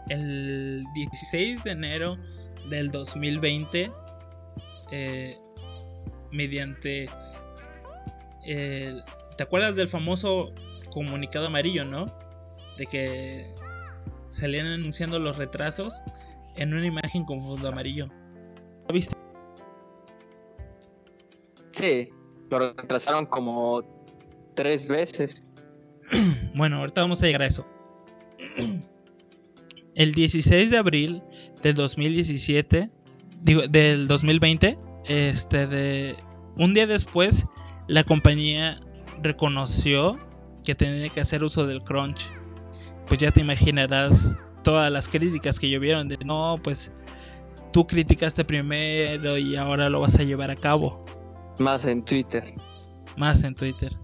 el 0.09 0.83
16 0.93 1.63
de 1.63 1.71
enero 1.71 2.17
del 2.69 2.91
2020, 2.91 3.91
eh, 4.91 5.38
mediante... 6.32 7.10
el- 8.45 9.04
¿Te 9.38 9.43
acuerdas 9.43 9.76
del 9.76 9.88
famoso 9.88 10.52
comunicado 10.91 11.47
amarillo, 11.47 11.86
no? 11.86 12.06
De 12.78 12.86
que 12.86 13.52
salían 14.30 14.67
anunciando 14.67 15.17
los 15.19 15.38
retrasos 15.38 16.02
en 16.56 16.73
una 16.73 16.86
imagen 16.86 17.26
con 17.26 17.41
fondo 17.41 17.67
amarillo. 17.69 18.08
¿Lo 18.88 18.93
viste? 18.93 19.15
Sí, 21.69 22.10
lo 22.49 22.60
retrasaron 22.60 23.26
como 23.26 23.84
tres 24.56 24.88
veces. 24.88 25.47
Bueno, 26.56 26.78
ahorita 26.78 27.02
vamos 27.02 27.23
a 27.23 27.26
llegar 27.26 27.41
a 27.41 27.47
eso. 27.47 27.65
El 29.95 30.13
16 30.13 30.71
de 30.71 30.77
abril 30.77 31.23
del 31.62 31.75
2017, 31.75 32.89
digo, 33.41 33.62
del 33.67 34.08
2020, 34.08 34.77
este 35.06 35.67
de 35.67 36.15
un 36.58 36.73
día 36.73 36.88
después, 36.88 37.47
la 37.88 38.03
compañía 38.03 38.79
reconoció 39.21 40.17
que 40.63 40.75
tenía 40.75 41.10
que 41.10 41.21
hacer 41.21 41.43
uso 41.43 41.67
del 41.67 41.84
crunch. 41.84 42.32
Pues 43.08 43.19
ya 43.19 43.32
te 43.32 43.41
imaginarás 43.41 44.38
todas 44.63 44.91
las 44.91 45.10
críticas 45.10 45.60
que 45.60 45.69
llovieron 45.69 46.08
de 46.08 46.17
no, 46.17 46.60
pues 46.63 46.93
tú 47.71 47.86
criticaste 47.86 48.45
primero 48.45 49.38
y 49.38 49.56
ahora 49.56 49.89
lo 49.89 49.99
vas 49.99 50.17
a 50.19 50.23
llevar 50.23 50.51
a 50.51 50.56
cabo. 50.56 51.06
Más 51.60 51.86
en 51.86 52.03
Twitter. 52.03 52.56
Más 53.17 53.43
en 53.43 53.56
Twitter. 53.56 53.95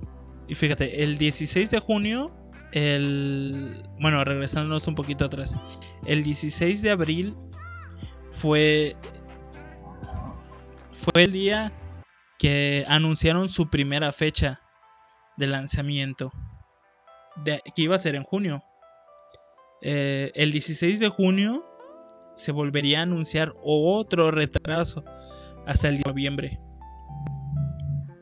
Y 0.48 0.56
fíjate, 0.56 1.04
el 1.04 1.18
16 1.18 1.72
de 1.72 1.80
junio, 1.80 2.32
el... 2.72 3.84
Bueno, 4.00 4.24
regresándonos 4.24 4.88
un 4.88 4.96
poquito 4.96 5.26
atrás. 5.26 5.56
El 6.06 6.24
16 6.24 6.82
de 6.82 6.92
abril 6.92 7.36
fue... 8.32 8.96
Fue 10.92 11.24
el 11.24 11.32
día 11.32 11.72
que 12.38 12.86
anunciaron 12.88 13.50
su 13.50 13.70
primera 13.70 14.12
fecha 14.12 14.62
de 15.38 15.48
lanzamiento. 15.48 16.32
De, 17.44 17.62
que 17.76 17.84
iba 17.84 17.96
a 17.96 18.00
ser 18.00 18.16
en 18.16 18.24
junio. 18.24 18.64
Eh, 19.82 20.32
el 20.36 20.52
16 20.52 21.00
de 21.00 21.10
junio 21.10 21.66
se 22.36 22.52
volvería 22.52 23.00
a 23.00 23.04
anunciar 23.04 23.54
otro 23.64 24.32
retraso 24.32 25.04
hasta 25.66 25.90
el 25.90 25.98
de 25.98 26.04
noviembre. 26.06 26.60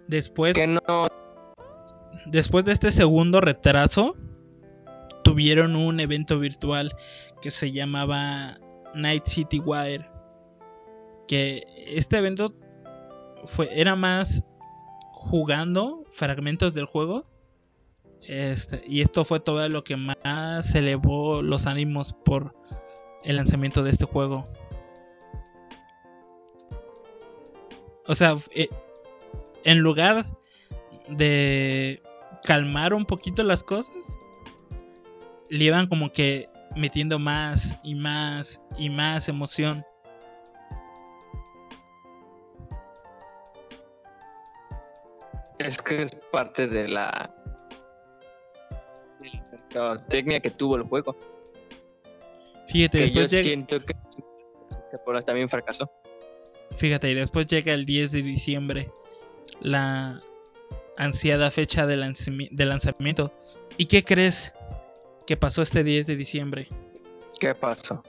Después, 0.08 0.56
Que 0.56 0.68
no, 0.68 1.08
después 2.26 2.66
de 2.66 2.72
este 2.72 2.92
segundo 2.92 3.42
retraso, 3.42 4.16
tuvieron 5.38 5.76
un 5.76 6.00
evento 6.00 6.40
virtual 6.40 6.96
que 7.44 7.52
se 7.52 7.72
llamaba 7.72 8.58
Night 8.96 9.28
City 9.28 9.60
Wire. 9.60 10.10
Que 11.28 11.64
este 11.86 12.18
evento 12.18 12.56
fue, 13.46 13.70
era 13.80 13.96
más 13.96 14.44
jugando 15.12 16.06
fragmentos 16.10 16.74
del 16.74 16.88
juego. 16.88 17.28
Este, 18.24 18.82
y 18.88 19.02
esto 19.02 19.26
fue 19.26 19.40
todo 19.40 19.70
lo 19.70 19.84
que 19.84 19.96
más 19.96 20.74
elevó 20.74 21.44
los 21.44 21.68
ánimos 21.68 22.14
por 22.14 22.56
el 23.24 23.36
lanzamiento 23.36 23.84
de 23.84 23.92
este 23.92 24.06
juego. 24.06 24.48
O 28.08 28.16
sea, 28.16 28.34
eh, 28.56 28.70
en 29.64 29.82
lugar 29.82 30.26
de 31.08 32.02
calmar 32.44 32.96
un 32.96 33.06
poquito 33.06 33.44
las 33.44 33.64
cosas, 33.64 34.20
le 35.50 35.64
iban 35.64 35.88
como 35.88 36.12
que 36.12 36.50
metiendo 36.76 37.20
más 37.20 37.78
y 37.84 37.96
más 37.96 38.62
y 38.78 38.90
más 38.90 39.30
emoción. 39.30 39.86
es 45.60 45.82
que 45.82 46.04
es 46.04 46.12
parte 46.32 46.68
de 46.68 46.88
la, 46.88 47.34
de 49.20 49.28
la 49.28 49.44
mercadotecnia 49.52 50.40
que 50.40 50.52
tuvo 50.52 50.76
el 50.76 50.84
juego. 50.84 51.16
Fíjate, 52.68 53.00
Que 53.00 53.10
yo 53.10 53.22
después 53.22 53.32
llega, 53.32 53.44
siento 53.44 53.80
que, 53.80 53.94
que 53.94 55.24
también 55.26 55.50
fracasó. 55.50 55.90
fíjate, 56.72 57.10
y 57.12 57.16
después 57.16 57.48
llega 57.48 57.74
el 57.74 57.86
10 57.86 58.12
de 58.12 58.22
diciembre, 58.22 58.92
la 59.62 60.22
ansiada 60.98 61.50
fecha 61.52 61.86
de 61.86 61.98
lanzamiento. 62.66 63.34
¿Y 63.78 63.86
qué 63.86 64.04
crees 64.04 64.54
que 65.28 65.38
pasó 65.38 65.62
este 65.62 65.84
10 65.84 66.08
de 66.08 66.16
diciembre? 66.16 66.68
¿Qué 67.40 67.54
pasó? 67.54 68.02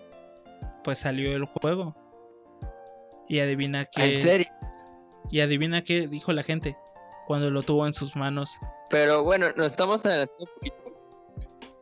Pues 0.84 0.98
salió 1.00 1.36
el 1.36 1.44
juego. 1.44 1.94
Y 3.28 3.40
adivina 3.40 3.84
qué. 3.84 4.04
¿En 4.14 4.16
serio? 4.22 4.46
Y 5.30 5.40
adivina 5.40 5.82
qué 5.84 6.08
dijo 6.08 6.32
la 6.32 6.42
gente 6.42 6.76
cuando 7.26 7.50
lo 7.50 7.62
tuvo 7.62 7.86
en 7.86 7.92
sus 7.92 8.16
manos. 8.16 8.56
Pero 8.88 9.22
bueno, 9.24 9.48
nos 9.56 9.66
estamos 9.66 10.06
adelantando 10.06 10.44
un 10.44 10.54
poquito. 10.54 10.76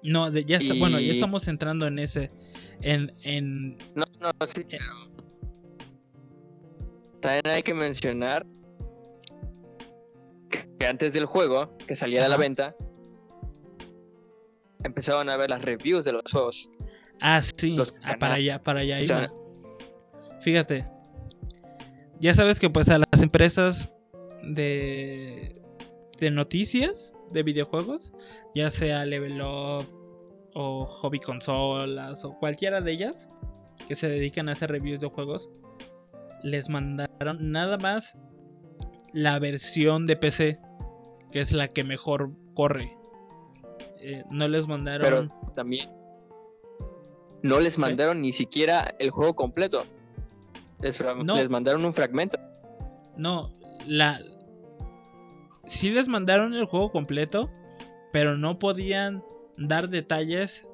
No, 0.03 0.31
de- 0.31 0.45
ya 0.45 0.57
está, 0.57 0.75
bueno, 0.75 0.99
ya 0.99 1.13
estamos 1.13 1.47
entrando 1.47 1.87
en 1.87 1.99
ese. 2.01 2.33
En, 2.81 3.13
en. 3.23 3.77
No, 3.95 4.05
no, 4.21 4.47
sí, 4.47 4.65
pero... 4.69 4.85
También 7.21 7.47
hay 7.47 7.63
que 7.63 7.75
mencionar 7.75 8.45
que, 10.51 10.87
antes 10.87 11.13
del 11.15 11.27
juego, 11.27 11.77
que 11.87 11.97
salía 11.97 12.23
de 12.23 12.29
la 12.29 12.35
Ajá. 12.35 12.43
venta, 12.43 12.77
empezaban 14.87 15.29
a 15.29 15.37
ver 15.37 15.51
las 15.51 15.63
reviews 15.63 16.05
de 16.05 16.13
los 16.13 16.23
juegos. 16.31 16.71
Ah, 17.21 17.41
sí. 17.43 17.77
Los 17.77 17.95
ah, 18.03 18.17
para 18.19 18.35
allá, 18.35 18.63
para 18.63 18.81
allá 18.81 19.01
iba. 19.01 19.33
Fíjate. 20.41 20.87
Ya 22.21 22.35
sabes 22.35 22.61
que 22.61 22.71
pues 22.71 22.89
a 22.89 22.99
las 22.99 23.23
empresas 23.23 23.93
de, 24.43 25.61
de 26.19 26.31
noticias 26.31 27.15
de 27.31 27.43
videojuegos, 27.43 28.13
ya 28.55 28.71
sea 28.71 29.05
Level 29.05 29.41
Up 29.43 29.87
o 30.55 30.87
Hobby 30.87 31.21
Consolas 31.21 32.25
o 32.25 32.39
cualquiera 32.39 32.81
de 32.81 32.93
ellas 32.93 33.29
que 33.87 33.95
se 33.95 34.09
dedican 34.09 34.49
a 34.49 34.53
hacer 34.53 34.71
reviews 34.71 35.01
de 35.01 35.09
juegos, 35.09 35.51
les 36.43 36.71
mandaron 36.71 37.51
nada 37.51 37.77
más 37.77 38.17
la 39.13 39.39
versión 39.39 40.07
de 40.07 40.17
PC, 40.17 40.59
que 41.33 41.41
es 41.41 41.53
la 41.53 41.69
que 41.69 41.85
mejor 41.85 42.33
corre. 42.55 42.97
Eh, 44.09 44.23
no 44.31 44.47
les 44.47 44.69
mandaron... 44.69 45.01
pero 45.03 45.53
también 45.55 45.91
no 47.43 47.59
les 47.59 47.77
mandaron 47.77 48.23
ni 48.23 48.31
siquiera 48.33 48.95
el 49.01 49.11
juego 49.11 49.35
completo. 49.35 49.83
Les, 50.81 51.03
No. 51.25 51.35
les 51.37 51.49
mandaron 51.51 51.85
un 51.85 51.93
fragmento. 51.93 52.39
No, 53.17 53.51
la. 53.87 54.21
Sí 55.65 55.91
les 55.91 56.07
mandaron 56.09 56.55
el 56.55 56.67
juego 56.67 56.93
completo, 56.93 57.51
pero 58.13 58.37
no 58.37 58.59
podían 58.61 59.25
dar 59.57 59.89
detalles 59.89 60.67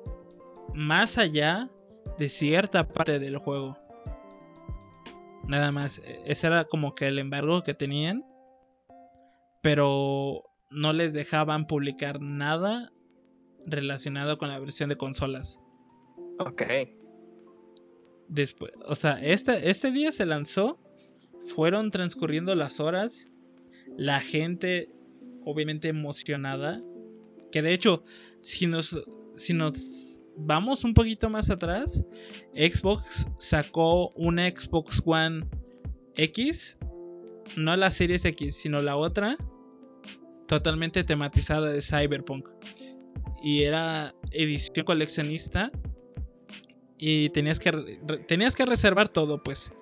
más 0.75 1.17
allá 1.17 1.71
de 2.19 2.29
cierta 2.29 2.89
parte 2.89 3.19
del 3.19 3.39
juego. 3.39 3.79
Nada 5.47 5.73
más, 5.73 5.99
e- 6.01 6.23
ese 6.27 6.49
era 6.49 6.65
como 6.65 6.95
que 6.95 7.07
el 7.09 7.19
embargo 7.19 7.63
que 7.63 7.75
tenían, 7.75 8.25
pero 9.63 10.45
no 10.71 10.93
les 10.93 11.13
dejaban 11.13 11.67
publicar 11.67 12.21
nada 12.21 12.93
relacionado 13.67 14.39
con 14.39 14.49
la 14.49 14.59
versión 14.59 14.89
de 14.89 14.97
consolas. 14.97 15.61
Ok. 16.39 16.63
Después, 18.29 18.73
o 18.87 18.95
sea, 18.95 19.21
este, 19.23 19.71
este 19.71 19.91
día 19.91 20.11
se 20.11 20.25
lanzó, 20.25 20.79
fueron 21.43 21.91
transcurriendo 21.91 22.55
las 22.55 22.81
horas, 22.81 23.31
la 23.97 24.21
gente 24.21 24.91
obviamente 25.45 25.89
emocionada, 25.89 26.83
que 27.51 27.63
de 27.63 27.75
hecho, 27.75 28.05
si 28.41 28.67
nos, 28.67 28.99
si 29.37 29.53
nos 29.53 30.29
vamos 30.37 30.85
un 30.85 30.95
poquito 30.95 31.29
más 31.29 31.51
atrás, 31.51 32.05
Xbox 32.55 33.29
sacó 33.39 34.11
una 34.11 34.49
Xbox 34.49 35.03
One 35.05 35.47
X 36.17 36.79
no 37.57 37.77
la 37.77 37.91
Series 37.91 38.25
X, 38.25 38.57
sino 38.57 38.81
la 38.81 38.97
otra, 38.97 39.37
totalmente 40.47 41.05
tematizada 41.05 41.71
de 41.71 41.81
Cyberpunk. 41.81 42.49
Y 43.43 43.65
era 43.65 44.15
edición 44.31 44.85
coleccionista. 44.85 45.71
Y 46.99 47.31
tenías 47.31 47.59
que, 47.59 47.99
tenías 48.29 48.55
que 48.55 48.65
reservar 48.65 49.09
todo, 49.09 49.43
pues. 49.43 49.73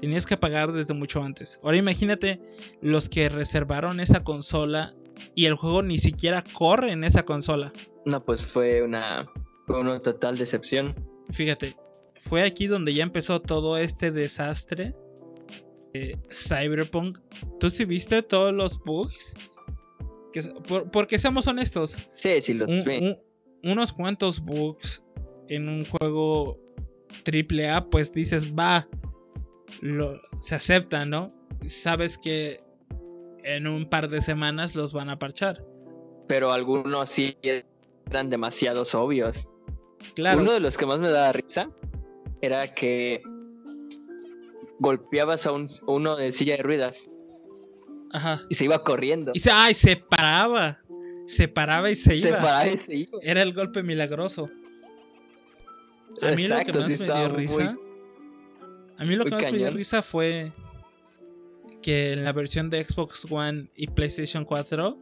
Tenías 0.00 0.26
que 0.26 0.36
pagar 0.36 0.72
desde 0.72 0.94
mucho 0.94 1.22
antes. 1.22 1.58
Ahora 1.62 1.76
imagínate 1.76 2.40
los 2.82 3.08
que 3.08 3.28
reservaron 3.28 4.00
esa 4.00 4.24
consola 4.24 4.94
y 5.34 5.46
el 5.46 5.54
juego 5.54 5.82
ni 5.82 5.98
siquiera 5.98 6.44
corre 6.52 6.92
en 6.92 7.04
esa 7.04 7.24
consola. 7.24 7.72
No, 8.04 8.24
pues 8.24 8.44
fue 8.44 8.82
una, 8.82 9.30
fue 9.66 9.80
una 9.80 10.00
total 10.00 10.36
decepción. 10.36 10.94
Fíjate, 11.30 11.76
fue 12.18 12.42
aquí 12.42 12.66
donde 12.66 12.94
ya 12.94 13.02
empezó 13.02 13.40
todo 13.40 13.78
este 13.78 14.10
desastre 14.10 14.94
de 15.92 16.18
Cyberpunk. 16.30 17.18
¿Tú 17.58 17.70
sí 17.70 17.84
viste 17.84 18.22
todos 18.22 18.52
los 18.52 18.78
bugs? 18.80 19.34
Porque 20.92 21.18
seamos 21.18 21.46
honestos. 21.46 21.98
Sí, 22.12 22.40
sí, 22.40 22.54
los 22.54 22.68
unos 23.62 23.92
cuantos 23.92 24.40
bugs 24.40 25.04
en 25.48 25.68
un 25.68 25.84
juego 25.84 26.58
triple 27.24 27.68
A, 27.68 27.88
pues 27.88 28.12
dices, 28.12 28.52
va, 28.52 28.88
lo, 29.80 30.20
se 30.40 30.54
acepta, 30.54 31.04
¿no? 31.04 31.28
Sabes 31.66 32.18
que 32.18 32.60
en 33.42 33.66
un 33.66 33.88
par 33.88 34.08
de 34.08 34.20
semanas 34.20 34.76
los 34.76 34.92
van 34.92 35.10
a 35.10 35.18
parchar. 35.18 35.64
Pero 36.28 36.52
algunos 36.52 37.08
sí 37.08 37.36
eran 37.42 38.30
demasiados 38.30 38.94
obvios. 38.94 39.48
Claro. 40.14 40.42
Uno 40.42 40.52
de 40.52 40.60
los 40.60 40.76
que 40.76 40.86
más 40.86 40.98
me 40.98 41.10
daba 41.10 41.32
risa 41.32 41.70
era 42.40 42.74
que 42.74 43.22
golpeabas 44.78 45.46
a 45.46 45.52
un, 45.52 45.66
uno 45.86 46.16
de 46.16 46.32
silla 46.32 46.56
de 46.56 46.62
ruedas. 46.62 47.10
Ajá. 48.16 48.40
Y 48.48 48.54
se 48.54 48.64
iba 48.64 48.82
corriendo. 48.82 49.32
Y 49.34 49.40
se, 49.40 49.50
ay, 49.50 49.74
se 49.74 49.96
paraba. 49.96 50.80
Se 51.26 51.48
paraba 51.48 51.90
y 51.90 51.94
se, 51.94 52.16
iba. 52.16 52.64
Era 53.20 53.42
el 53.42 53.52
golpe 53.52 53.82
milagroso. 53.82 54.48
A 56.22 56.30
mí 56.30 56.48
lo 56.48 56.58
que 56.64 56.72
más 56.72 56.88
me 56.88 56.96
dio 56.96 57.28
risa. 57.28 57.76
a 58.96 59.04
mí 59.04 59.16
lo 59.16 59.24
que 59.26 59.30
más 59.32 59.52
me 59.52 59.58
dio 59.58 59.70
risa 59.70 60.00
fue 60.00 60.52
que 61.82 62.14
en 62.14 62.24
la 62.24 62.32
versión 62.32 62.70
de 62.70 62.82
Xbox 62.82 63.26
One 63.28 63.68
y 63.76 63.88
PlayStation 63.88 64.46
4 64.46 64.98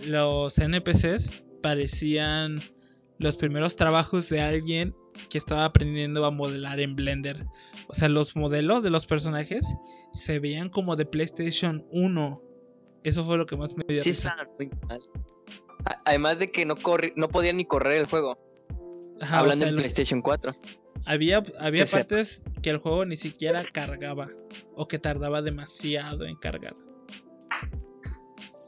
los 0.00 0.58
NPCs 0.58 1.30
parecían 1.62 2.62
los 3.18 3.36
primeros 3.36 3.76
trabajos 3.76 4.28
de 4.28 4.40
alguien 4.40 4.96
que 5.30 5.38
estaba 5.38 5.64
aprendiendo 5.64 6.24
a 6.24 6.30
modelar 6.30 6.80
en 6.80 6.96
Blender. 6.96 7.46
O 7.88 7.94
sea, 7.94 8.08
los 8.08 8.36
modelos 8.36 8.82
de 8.82 8.90
los 8.90 9.06
personajes 9.06 9.76
se 10.12 10.38
veían 10.38 10.68
como 10.68 10.96
de 10.96 11.06
PlayStation 11.06 11.86
1. 11.90 12.42
Eso 13.02 13.24
fue 13.24 13.36
lo 13.36 13.46
que 13.46 13.56
más 13.56 13.76
me 13.76 13.84
dio. 13.86 13.98
Sí, 13.98 14.12
muy 14.58 14.70
mal. 14.88 15.00
Además 16.04 16.38
de 16.38 16.50
que 16.50 16.64
no, 16.64 16.76
no 17.16 17.28
podían 17.28 17.56
ni 17.56 17.64
correr 17.64 18.00
el 18.00 18.06
juego. 18.06 18.38
Hablando 19.20 19.66
de 19.66 19.72
PlayStation 19.72 20.22
4. 20.22 20.54
Había, 21.06 21.42
había 21.58 21.84
partes 21.84 22.44
que 22.62 22.70
el 22.70 22.78
juego 22.78 23.04
ni 23.04 23.16
siquiera 23.16 23.64
cargaba. 23.72 24.28
O 24.74 24.88
que 24.88 24.98
tardaba 24.98 25.42
demasiado 25.42 26.24
en 26.26 26.36
cargar. 26.36 26.74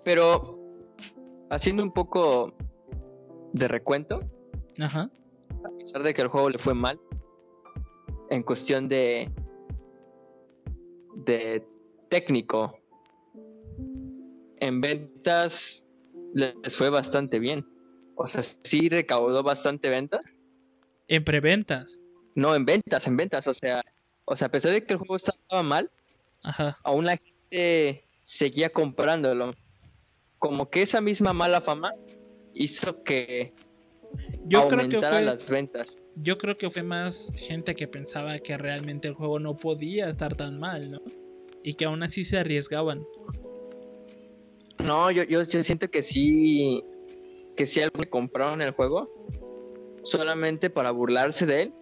Pero, 0.04 0.58
haciendo 1.50 1.82
un 1.82 1.92
poco 1.92 2.56
de 3.52 3.68
recuento. 3.68 4.20
Ajá 4.78 5.10
a 5.64 5.78
pesar 5.78 6.02
de 6.02 6.14
que 6.14 6.22
el 6.22 6.28
juego 6.28 6.50
le 6.50 6.58
fue 6.58 6.74
mal, 6.74 7.00
en 8.30 8.42
cuestión 8.42 8.88
de, 8.88 9.30
de 11.14 11.66
técnico, 12.08 12.78
en 14.58 14.80
ventas 14.80 15.86
les 16.34 16.76
fue 16.76 16.90
bastante 16.90 17.38
bien. 17.38 17.66
O 18.16 18.26
sea, 18.26 18.42
sí 18.42 18.88
recaudó 18.88 19.42
bastante 19.42 19.88
ventas. 19.88 20.22
¿En 21.08 21.24
preventas? 21.24 22.00
No, 22.34 22.54
en 22.54 22.64
ventas, 22.64 23.06
en 23.06 23.16
ventas. 23.16 23.46
O 23.46 23.54
sea, 23.54 23.82
o 24.24 24.34
sea, 24.36 24.48
a 24.48 24.50
pesar 24.50 24.72
de 24.72 24.84
que 24.84 24.94
el 24.94 24.98
juego 24.98 25.16
estaba 25.16 25.62
mal, 25.62 25.90
aún 26.84 27.06
la 27.06 27.16
gente 27.16 28.04
seguía 28.22 28.70
comprándolo. 28.70 29.54
Como 30.38 30.68
que 30.68 30.82
esa 30.82 31.00
misma 31.00 31.32
mala 31.32 31.60
fama 31.60 31.92
hizo 32.52 33.02
que 33.02 33.54
yo 34.44 34.68
creo 34.68 34.88
que 34.88 35.00
fue 35.00 35.22
las 35.22 35.50
ventas. 35.50 35.98
Yo 36.14 36.38
creo 36.38 36.56
que 36.56 36.70
fue 36.70 36.82
más 36.82 37.32
gente 37.34 37.74
que 37.74 37.88
pensaba 37.88 38.38
que 38.38 38.56
realmente 38.56 39.08
el 39.08 39.14
juego 39.14 39.38
no 39.38 39.56
podía 39.56 40.08
estar 40.08 40.36
tan 40.36 40.58
mal, 40.58 40.90
¿no? 40.90 41.02
Y 41.62 41.74
que 41.74 41.84
aún 41.84 42.02
así 42.02 42.24
se 42.24 42.38
arriesgaban. 42.38 43.04
No, 44.78 45.10
yo, 45.10 45.24
yo, 45.24 45.44
siento 45.44 45.90
que 45.90 46.02
sí. 46.02 46.84
Que 47.56 47.66
sí 47.66 47.80
algunos 47.80 48.06
compraron 48.06 48.62
el 48.62 48.70
juego. 48.70 49.10
Solamente 50.04 50.70
para 50.70 50.92
burlarse 50.92 51.44
de 51.46 51.62
él. 51.62 51.72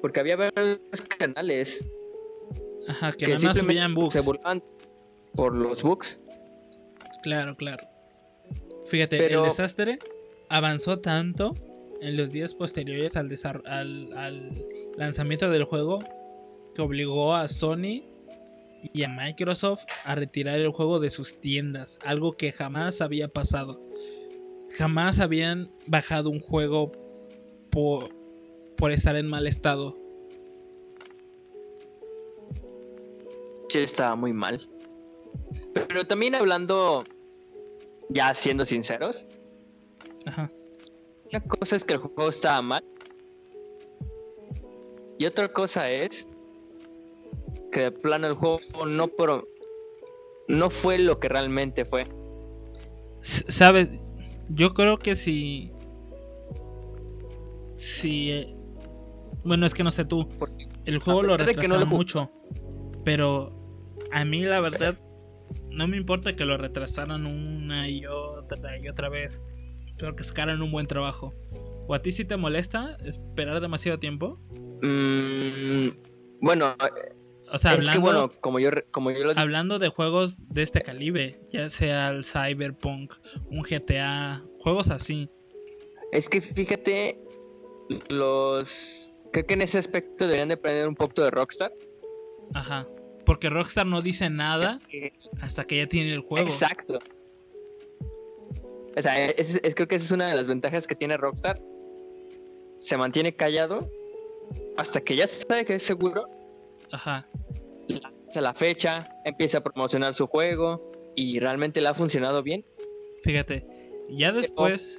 Porque 0.00 0.20
había 0.20 0.36
varios 0.36 0.78
canales. 1.18 1.84
Ajá, 2.86 3.12
que, 3.12 3.26
nada 3.26 3.40
más 3.42 3.58
subían 3.58 3.94
bugs. 3.94 4.14
Se 4.14 4.20
burlaban 4.20 4.62
por 5.34 5.54
los 5.54 5.82
bugs. 5.82 6.20
Claro, 7.22 7.56
claro. 7.56 7.86
Fíjate, 8.86 9.34
el 9.34 9.42
desastre 9.42 9.98
avanzó 10.48 11.00
tanto 11.00 11.54
en 12.00 12.16
los 12.16 12.30
días 12.30 12.54
posteriores 12.54 13.16
al, 13.16 13.28
al, 13.66 14.66
lanzamiento 14.96 15.50
del 15.50 15.64
juego 15.64 15.98
que 16.74 16.82
obligó 16.82 17.34
a 17.34 17.48
Sony 17.48 18.04
y 18.92 19.02
a 19.02 19.08
Microsoft 19.08 19.84
a 20.04 20.14
retirar 20.14 20.58
el 20.58 20.70
juego 20.70 21.00
de 21.00 21.10
sus 21.10 21.40
tiendas, 21.40 21.98
algo 22.04 22.36
que 22.36 22.52
jamás 22.52 23.00
había 23.00 23.28
pasado. 23.28 23.80
Jamás 24.76 25.18
habían 25.18 25.70
bajado 25.88 26.30
un 26.30 26.40
juego 26.40 26.92
por, 27.70 28.10
por 28.76 28.92
estar 28.92 29.16
en 29.16 29.26
mal 29.26 29.46
estado. 29.46 29.96
Sí, 33.68 33.80
estaba 33.80 34.14
muy 34.14 34.32
mal. 34.32 34.60
Pero 35.74 36.06
también 36.06 36.34
hablando, 36.34 37.04
ya 38.08 38.32
siendo 38.34 38.64
sinceros, 38.64 39.26
una 40.26 41.40
cosa 41.46 41.76
es 41.76 41.84
que 41.84 41.94
el 41.94 42.00
juego 42.00 42.28
estaba 42.28 42.62
mal. 42.62 42.84
Y 45.18 45.26
otra 45.26 45.52
cosa 45.52 45.90
es 45.90 46.28
que 47.72 47.80
de 47.80 47.90
plano 47.90 48.26
el 48.28 48.34
juego 48.34 48.58
no, 48.86 49.10
no 50.48 50.70
fue 50.70 50.98
lo 50.98 51.18
que 51.18 51.28
realmente 51.28 51.84
fue. 51.84 52.06
Sabes, 53.20 53.90
yo 54.48 54.72
creo 54.72 54.96
que 54.96 55.14
si. 55.14 55.72
Si. 57.74 58.54
Bueno, 59.44 59.66
es 59.66 59.74
que 59.74 59.84
no 59.84 59.90
sé 59.90 60.04
tú. 60.04 60.28
El 60.84 60.98
juego 60.98 61.22
lo 61.22 61.36
retrasaron 61.36 61.88
mucho. 61.88 62.30
Pero 63.04 63.52
a 64.12 64.24
mí 64.24 64.42
la 64.42 64.60
verdad 64.60 64.96
no 65.70 65.86
me 65.86 65.96
importa 65.96 66.34
que 66.34 66.44
lo 66.44 66.56
retrasaran 66.56 67.26
una 67.26 67.88
y 67.88 68.06
otra 68.06 68.78
y 68.78 68.88
otra 68.88 69.08
vez. 69.08 69.42
Creo 69.98 70.16
que 70.16 70.24
sacaron 70.24 70.62
un 70.62 70.70
buen 70.70 70.86
trabajo. 70.86 71.34
¿O 71.86 71.94
a 71.94 72.02
ti 72.02 72.10
sí 72.10 72.24
te 72.24 72.36
molesta 72.36 72.96
esperar 73.04 73.60
demasiado 73.60 73.98
tiempo? 73.98 74.38
Mm, 74.82 75.88
bueno, 76.40 76.76
o 77.50 77.58
sea, 77.58 77.72
hablando, 77.72 78.32
como 78.40 78.60
yo, 78.60 78.70
como 78.90 79.10
hablando 79.36 79.78
de 79.78 79.88
juegos 79.88 80.42
de 80.48 80.62
este 80.62 80.82
calibre, 80.82 81.40
ya 81.50 81.68
sea 81.68 82.10
el 82.10 82.24
Cyberpunk, 82.24 83.14
un 83.50 83.62
GTA, 83.62 84.44
juegos 84.60 84.90
así. 84.90 85.30
Es 86.12 86.28
que 86.28 86.40
fíjate, 86.40 87.18
los 88.08 89.10
creo 89.32 89.46
que 89.46 89.54
en 89.54 89.62
ese 89.62 89.78
aspecto 89.78 90.26
deberían 90.26 90.48
de 90.48 90.54
aprender 90.54 90.88
un 90.88 90.94
poco 90.94 91.22
de 91.22 91.30
Rockstar. 91.30 91.72
Ajá. 92.54 92.86
Porque 93.24 93.50
Rockstar 93.50 93.86
no 93.86 94.02
dice 94.02 94.30
nada 94.30 94.80
hasta 95.40 95.64
que 95.64 95.78
ya 95.78 95.86
tiene 95.86 96.14
el 96.14 96.20
juego. 96.20 96.46
Exacto. 96.46 96.98
O 98.98 99.02
sea, 99.02 99.26
es, 99.26 99.60
creo 99.76 99.86
que 99.86 99.94
esa 99.94 100.06
es 100.06 100.10
una 100.10 100.28
de 100.28 100.34
las 100.34 100.48
ventajas 100.48 100.88
que 100.88 100.96
tiene 100.96 101.16
Rockstar. 101.16 101.60
Se 102.78 102.96
mantiene 102.96 103.34
callado 103.34 103.88
hasta 104.76 105.00
que 105.00 105.14
ya 105.14 105.26
se 105.28 105.42
sabe 105.42 105.64
que 105.64 105.74
es 105.74 105.84
seguro. 105.84 106.28
Ajá. 106.90 107.28
Hasta 108.04 108.40
la 108.40 108.54
fecha, 108.54 109.08
empieza 109.24 109.58
a 109.58 109.60
promocionar 109.62 110.14
su 110.14 110.26
juego 110.26 110.90
y 111.14 111.38
realmente 111.38 111.80
le 111.80 111.88
ha 111.88 111.94
funcionado 111.94 112.42
bien. 112.42 112.64
Fíjate, 113.22 113.64
ya 114.08 114.32
después 114.32 114.98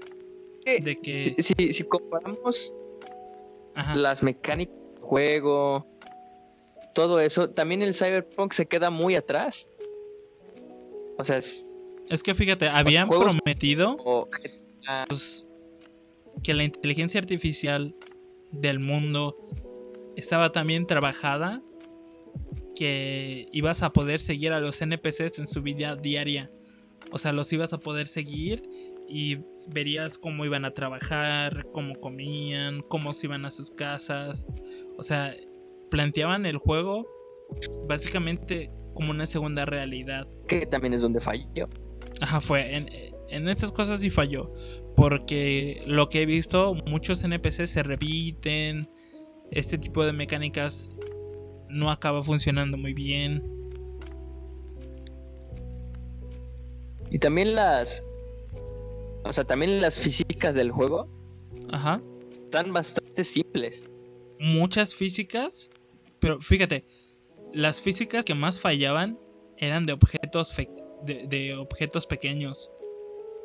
de 0.66 0.96
que. 0.96 1.42
Si, 1.42 1.74
si, 1.74 1.84
comparamos 1.84 2.74
las 3.96 4.24
mecánicas 4.24 4.76
del 4.94 5.02
juego, 5.02 5.86
todo 6.94 7.20
eso, 7.20 7.50
también 7.50 7.82
el 7.82 7.94
Cyberpunk 7.94 8.54
se 8.54 8.66
queda 8.66 8.90
muy 8.90 9.16
atrás. 9.16 9.70
O 11.18 11.26
sea, 11.26 11.38
es, 11.38 11.66
es 12.10 12.24
que 12.24 12.34
fíjate, 12.34 12.68
habían 12.68 13.08
prometido 13.08 13.98
pues, 15.08 15.48
que 16.44 16.54
la 16.54 16.64
inteligencia 16.64 17.20
artificial 17.20 17.96
del 18.52 18.80
mundo 18.80 19.36
estaba 20.16 20.52
tan 20.52 20.68
bien 20.68 20.88
trabajada 20.88 21.62
que 22.76 23.48
ibas 23.52 23.84
a 23.84 23.92
poder 23.92 24.20
seguir 24.20 24.54
a 24.54 24.60
los 24.60 24.82
NPCs 24.82 25.40
en 25.40 25.48
su 25.48 25.62
vida 25.62 25.96
diaria. 25.96 26.50
O 27.12 27.18
sea, 27.18 27.34
los 27.34 27.52
ibas 27.54 27.74
a 27.74 27.80
poder 27.80 28.08
seguir 28.08 28.64
y 29.08 29.40
verías 29.68 30.18
cómo 30.18 30.46
iban 30.46 30.66
a 30.66 30.74
trabajar, 30.74 31.68
cómo 31.74 31.96
comían, 32.00 32.82
cómo 32.82 33.14
se 33.14 33.28
iban 33.28 33.46
a 33.46 33.52
sus 33.52 33.72
casas. 33.72 34.48
O 34.98 35.04
sea, 35.04 35.36
planteaban 35.92 36.46
el 36.46 36.58
juego 36.58 37.08
básicamente 37.88 38.72
como 38.94 39.12
una 39.12 39.26
segunda 39.26 39.66
realidad. 39.66 40.28
Que 40.48 40.66
también 40.66 40.94
es 40.94 41.02
donde 41.02 41.20
falló. 41.20 41.68
Ajá, 42.22 42.40
fue. 42.40 42.76
En, 42.76 42.90
en 43.30 43.48
estas 43.48 43.72
cosas 43.72 44.02
sí 44.02 44.10
falló. 44.10 44.52
Porque 44.96 45.84
lo 45.86 46.10
que 46.10 46.24
he 46.24 46.26
visto, 46.26 46.74
muchos 46.74 47.24
NPCs 47.24 47.70
se 47.70 47.84
repiten. 47.84 48.90
Este 49.52 49.78
tipo 49.78 50.04
de 50.04 50.14
mecánicas 50.14 50.92
no 51.70 51.92
acaba 51.92 52.22
funcionando 52.24 52.78
muy 52.78 52.94
bien. 52.94 53.44
Y 57.12 57.20
también 57.20 57.56
las. 57.56 58.04
O 59.24 59.34
sea, 59.34 59.44
también 59.44 59.82
las 59.82 60.00
físicas 60.00 60.56
del 60.56 60.72
juego. 60.72 61.08
Ajá. 61.72 62.02
Están 62.32 62.74
bastante 62.74 63.24
simples. 63.24 63.88
Muchas 64.40 64.94
físicas. 64.94 65.70
Pero 66.20 66.40
fíjate, 66.40 66.86
las 67.54 67.82
físicas 67.82 68.26
que 68.26 68.36
más 68.36 68.60
fallaban 68.60 69.18
eran 69.58 69.86
de 69.86 69.94
objetos, 69.94 70.54
de, 71.04 71.26
de 71.28 71.56
objetos 71.56 72.08
pequeños. 72.08 72.72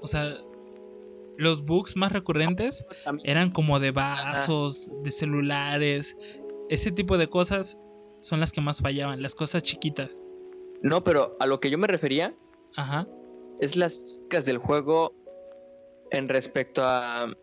O 0.00 0.06
sea, 0.06 0.36
los 1.36 1.64
bugs 1.64 1.96
más 1.96 2.12
recurrentes 2.12 2.86
eran 3.24 3.50
como 3.50 3.80
de 3.80 3.90
vasos, 3.90 4.90
de 5.02 5.10
celulares. 5.10 6.16
Ese 6.68 6.92
tipo 6.92 7.18
de 7.18 7.28
cosas 7.28 7.78
son 8.20 8.40
las 8.40 8.52
que 8.52 8.60
más 8.60 8.80
fallaban, 8.80 9.22
las 9.22 9.34
cosas 9.34 9.62
chiquitas. 9.62 10.18
No, 10.82 11.04
pero 11.04 11.36
a 11.40 11.46
lo 11.46 11.60
que 11.60 11.70
yo 11.70 11.78
me 11.78 11.86
refería 11.86 12.34
Ajá. 12.76 13.06
es 13.60 13.76
las 13.76 14.20
chicas 14.22 14.44
del 14.44 14.58
juego 14.58 15.14
en 16.10 16.28
respecto 16.28 16.82
a... 16.84 17.34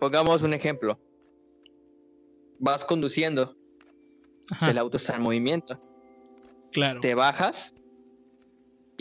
Pongamos 0.00 0.42
un 0.42 0.52
ejemplo. 0.52 0.98
Vas 2.58 2.84
conduciendo. 2.84 3.54
Ajá. 4.50 4.70
El 4.70 4.78
auto 4.78 4.96
está 4.96 5.16
en 5.16 5.22
movimiento. 5.22 5.78
Claro. 6.72 7.00
Te 7.00 7.14
bajas 7.14 7.74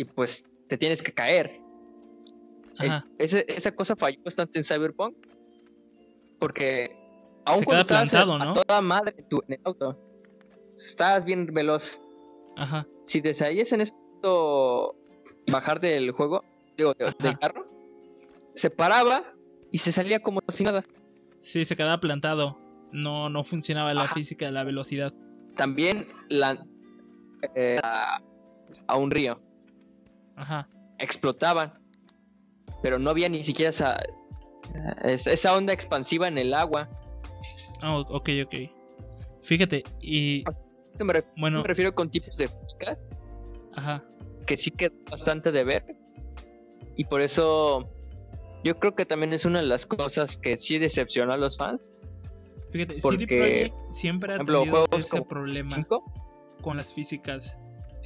y 0.01 0.05
pues 0.05 0.49
te 0.67 0.77
tienes 0.77 1.01
que 1.03 1.11
caer. 1.13 1.59
Ajá. 2.77 3.05
Ese- 3.19 3.45
esa 3.47 3.71
cosa 3.73 3.95
falló 3.95 4.19
bastante 4.23 4.57
en 4.59 4.63
Cyberpunk. 4.63 5.15
Porque 6.39 6.95
aún 7.45 7.59
Se 7.59 7.65
cuando 7.65 7.81
estabas 7.81 8.09
plantado, 8.09 8.33
a 8.41 8.45
¿no? 8.45 8.53
toda 8.53 8.81
madre 8.81 9.13
en, 9.17 9.29
tu- 9.29 9.43
en 9.47 9.53
el 9.53 9.61
auto, 9.63 9.97
estabas 10.75 11.23
bien 11.23 11.45
veloz. 11.53 12.01
Ajá. 12.57 12.87
Si 13.05 13.21
te 13.21 13.33
salías 13.33 13.71
en 13.73 13.81
esto 13.81 14.95
bajar 15.51 15.79
del 15.79 16.11
juego, 16.11 16.43
digo, 16.77 16.93
de- 16.95 17.13
del 17.19 17.37
carro, 17.37 17.65
se 18.55 18.69
paraba 18.71 19.23
y 19.71 19.77
se 19.77 19.91
salía 19.91 20.19
como 20.19 20.39
si 20.49 20.63
nada. 20.63 20.83
Sí, 21.41 21.63
se 21.65 21.75
quedaba 21.75 21.99
plantado. 21.99 22.57
No, 22.91 23.29
no 23.29 23.43
funcionaba 23.43 23.93
la 23.93 24.03
Ajá. 24.03 24.15
física 24.15 24.45
de 24.47 24.51
la 24.51 24.63
velocidad. 24.63 25.13
También 25.55 26.07
la, 26.29 26.65
eh, 27.55 27.79
a, 27.83 28.19
a 28.87 28.97
un 28.97 29.11
río 29.11 29.39
Ajá. 30.41 30.67
explotaban, 30.99 31.73
pero 32.83 32.97
no 32.99 33.09
había 33.11 33.29
ni 33.29 33.43
siquiera 33.43 33.69
esa, 33.69 34.01
es- 35.03 35.27
esa 35.27 35.55
onda 35.55 35.73
expansiva 35.73 36.27
en 36.27 36.37
el 36.37 36.53
agua. 36.53 36.89
Ah, 37.81 37.97
ok, 37.99 38.29
ok. 38.45 38.55
Fíjate, 39.43 39.83
y 40.01 40.43
me, 40.99 41.13
re- 41.13 41.25
bueno, 41.37 41.61
me 41.61 41.67
refiero 41.67 41.93
con 41.95 42.09
tipos 42.11 42.35
de 42.37 42.47
físicas 42.47 42.99
ajá. 43.75 44.03
que 44.45 44.55
sí 44.57 44.69
quedó 44.71 44.93
bastante 45.09 45.51
de 45.51 45.63
ver. 45.63 45.83
Y 46.95 47.05
por 47.05 47.21
eso 47.21 47.89
yo 48.63 48.77
creo 48.77 48.93
que 48.95 49.05
también 49.05 49.33
es 49.33 49.45
una 49.45 49.59
de 49.61 49.65
las 49.65 49.85
cosas 49.87 50.37
que 50.37 50.59
sí 50.59 50.77
decepcionó 50.77 51.33
a 51.33 51.37
los 51.37 51.57
fans. 51.57 51.91
Fíjate, 52.69 52.93
CD 52.95 53.01
Porque, 53.01 53.25
Projekt 53.37 53.79
siempre 53.91 54.31
ha 54.33 54.35
ejemplo, 54.35 54.59
tenido 54.59 54.85
ese 54.97 55.21
problema 55.23 55.85
con 56.61 56.77
las 56.77 56.93
físicas. 56.93 57.57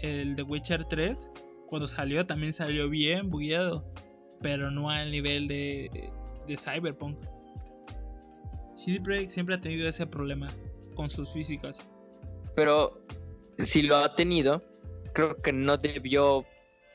El 0.01 0.35
de 0.35 0.43
Witcher 0.43 0.85
3, 0.85 1.31
cuando 1.67 1.87
salió, 1.87 2.25
también 2.25 2.53
salió 2.53 2.89
bien 2.89 3.29
bugueado, 3.29 3.85
pero 4.41 4.71
no 4.71 4.89
al 4.89 5.11
nivel 5.11 5.47
de, 5.47 6.11
de 6.47 6.57
Cyberpunk. 6.57 7.17
CD 8.73 8.99
Projekt 9.01 9.29
siempre 9.29 9.55
ha 9.55 9.61
tenido 9.61 9.87
ese 9.87 10.05
problema 10.05 10.47
con 10.95 11.09
sus 11.09 11.31
físicas. 11.31 11.87
Pero 12.55 13.01
si 13.57 13.81
lo 13.81 13.97
ha 13.97 14.15
tenido, 14.15 14.63
creo 15.13 15.41
que 15.41 15.53
no 15.53 15.77
debió 15.77 16.45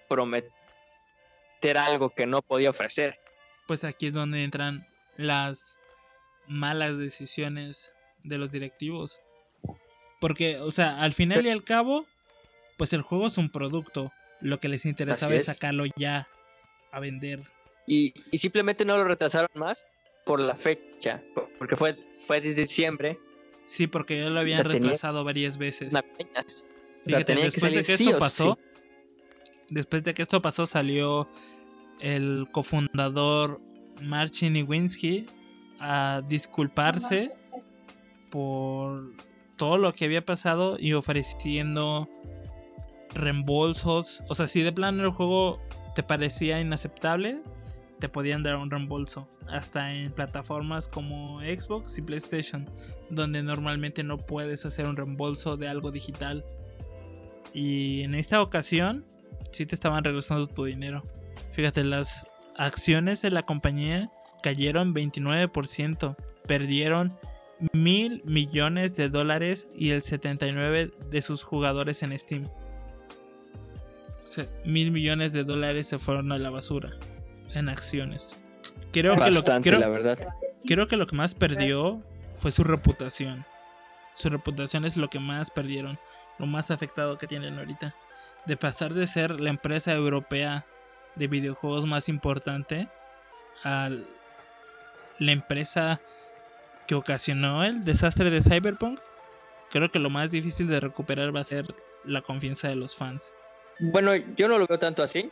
prometer 0.08 0.50
algo 1.76 2.10
que 2.10 2.26
no 2.26 2.42
podía 2.42 2.70
ofrecer. 2.70 3.18
Pues 3.66 3.84
aquí 3.84 4.08
es 4.08 4.12
donde 4.12 4.44
entran 4.44 4.86
las 5.16 5.80
malas 6.46 6.98
decisiones 6.98 7.92
de 8.24 8.38
los 8.38 8.52
directivos. 8.52 9.20
Porque, 10.20 10.58
o 10.58 10.70
sea, 10.70 11.00
al 11.00 11.12
final 11.14 11.46
y 11.46 11.50
al 11.50 11.64
cabo, 11.64 12.04
pues 12.76 12.92
el 12.92 13.02
juego 13.02 13.26
es 13.26 13.38
un 13.38 13.50
producto. 13.50 14.12
Lo 14.40 14.58
que 14.60 14.68
les 14.68 14.86
interesaba 14.86 15.34
es 15.34 15.40
es. 15.48 15.54
sacarlo 15.54 15.84
ya 15.96 16.28
a 16.92 17.00
vender. 17.00 17.40
Y, 17.86 18.14
y 18.30 18.38
simplemente 18.38 18.84
no 18.84 18.96
lo 18.96 19.04
retrasaron 19.04 19.48
más 19.54 19.86
por 20.24 20.40
la 20.40 20.54
fecha, 20.56 21.22
por- 21.34 21.48
porque 21.58 21.76
fue, 21.76 21.96
fue 22.12 22.40
desde 22.40 22.62
diciembre. 22.62 23.18
Sí, 23.66 23.86
porque 23.86 24.18
ya 24.20 24.30
lo 24.30 24.40
habían 24.40 24.56
sea, 24.56 24.64
tenía- 24.64 24.80
retrasado 24.88 25.24
varias 25.24 25.56
veces. 25.58 25.92
navideñas. 25.92 26.66
O 26.66 27.08
sea, 27.08 27.18
Fíjate, 27.18 27.24
tenía 27.24 27.44
que 27.44 27.50
después 27.50 27.72
de 27.72 27.78
que 27.78 27.96
sí 27.96 28.06
esto 28.06 28.18
pasó, 28.18 28.58
sí. 28.60 28.82
después 29.70 30.04
de 30.04 30.14
que 30.14 30.22
esto 30.22 30.42
pasó, 30.42 30.66
salió 30.66 31.28
el 32.00 32.48
cofundador 32.52 33.60
Marcin 34.02 34.56
Iwinski 34.56 35.26
a 35.78 36.22
disculparse 36.28 37.32
por 38.30 39.12
todo 39.56 39.78
lo 39.78 39.92
que 39.92 40.04
había 40.06 40.24
pasado 40.24 40.76
y 40.78 40.92
ofreciendo 40.94 42.08
reembolsos. 43.14 44.22
O 44.28 44.34
sea, 44.34 44.46
si 44.46 44.62
de 44.62 44.72
plano 44.72 45.04
el 45.04 45.10
juego 45.10 45.60
te 45.94 46.02
parecía 46.02 46.60
inaceptable, 46.60 47.42
te 47.98 48.08
podían 48.08 48.42
dar 48.42 48.56
un 48.56 48.70
reembolso. 48.70 49.28
Hasta 49.48 49.92
en 49.92 50.12
plataformas 50.12 50.88
como 50.88 51.40
Xbox 51.40 51.98
y 51.98 52.02
PlayStation, 52.02 52.68
donde 53.10 53.42
normalmente 53.42 54.02
no 54.02 54.16
puedes 54.16 54.64
hacer 54.66 54.86
un 54.86 54.96
reembolso 54.96 55.56
de 55.56 55.68
algo 55.68 55.90
digital. 55.90 56.44
Y 57.52 58.02
en 58.02 58.14
esta 58.14 58.40
ocasión, 58.40 59.04
sí 59.52 59.66
te 59.66 59.74
estaban 59.74 60.04
regresando 60.04 60.46
tu 60.46 60.64
dinero. 60.64 61.02
Fíjate, 61.52 61.84
las 61.84 62.26
acciones 62.56 63.22
de 63.22 63.30
la 63.30 63.44
compañía 63.44 64.10
cayeron 64.42 64.94
29%. 64.94 66.16
Perdieron 66.46 67.12
mil 67.72 68.22
millones 68.24 68.96
de 68.96 69.08
dólares 69.08 69.68
y 69.74 69.90
el 69.90 70.02
79 70.02 70.92
de 71.10 71.22
sus 71.22 71.44
jugadores 71.44 72.02
en 72.02 72.18
Steam. 72.18 72.48
Mil 74.64 74.90
millones 74.90 75.32
de 75.32 75.44
dólares 75.44 75.88
se 75.88 75.98
fueron 75.98 76.32
a 76.32 76.38
la 76.38 76.50
basura 76.50 76.90
en 77.54 77.68
acciones. 77.68 78.40
Creo 78.92 79.14
que, 79.14 79.30
lo, 79.30 79.36
Bastante, 79.36 79.70
creo, 79.70 79.80
la 79.80 79.88
verdad. 79.88 80.18
creo 80.66 80.88
que 80.88 80.96
lo 80.96 81.06
que 81.06 81.16
más 81.16 81.34
perdió 81.34 82.02
fue 82.32 82.50
su 82.50 82.64
reputación. 82.64 83.44
Su 84.14 84.28
reputación 84.28 84.84
es 84.84 84.96
lo 84.96 85.08
que 85.08 85.20
más 85.20 85.50
perdieron, 85.50 85.98
lo 86.38 86.46
más 86.46 86.70
afectado 86.70 87.16
que 87.16 87.26
tienen 87.26 87.58
ahorita. 87.58 87.94
De 88.46 88.56
pasar 88.56 88.94
de 88.94 89.06
ser 89.06 89.40
la 89.40 89.50
empresa 89.50 89.92
europea 89.92 90.64
de 91.14 91.26
videojuegos 91.26 91.86
más 91.86 92.08
importante 92.08 92.88
a 93.62 93.90
la 95.18 95.32
empresa 95.32 96.00
que 96.86 96.94
ocasionó 96.94 97.64
el 97.64 97.84
desastre 97.84 98.30
de 98.30 98.40
Cyberpunk, 98.40 98.98
creo 99.70 99.90
que 99.90 99.98
lo 99.98 100.10
más 100.10 100.30
difícil 100.30 100.66
de 100.68 100.80
recuperar 100.80 101.34
va 101.34 101.40
a 101.40 101.44
ser 101.44 101.74
la 102.04 102.22
confianza 102.22 102.68
de 102.68 102.76
los 102.76 102.96
fans. 102.96 103.32
Bueno, 103.80 104.14
yo 104.14 104.46
no 104.48 104.58
lo 104.58 104.66
veo 104.66 104.78
tanto 104.78 105.02
así, 105.02 105.30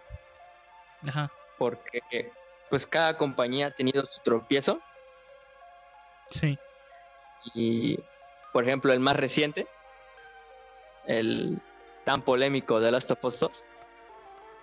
Ajá, 1.07 1.31
porque 1.59 2.33
pues 2.71 2.87
cada 2.87 3.17
compañía 3.17 3.69
ha 3.69 3.71
tenido 3.71 4.05
su 4.07 4.21
tropiezo. 4.23 4.81
sí, 6.31 6.59
Y, 7.55 7.99
por 8.53 8.65
ejemplo, 8.65 8.93
el 8.93 9.01
más 9.01 9.17
reciente, 9.17 9.67
el 11.07 11.61
tan 12.05 12.23
polémico 12.23 12.81
de 12.81 12.91
Last 12.91 13.11
of 13.11 13.25
Us 13.25 13.41
2, 13.41 13.67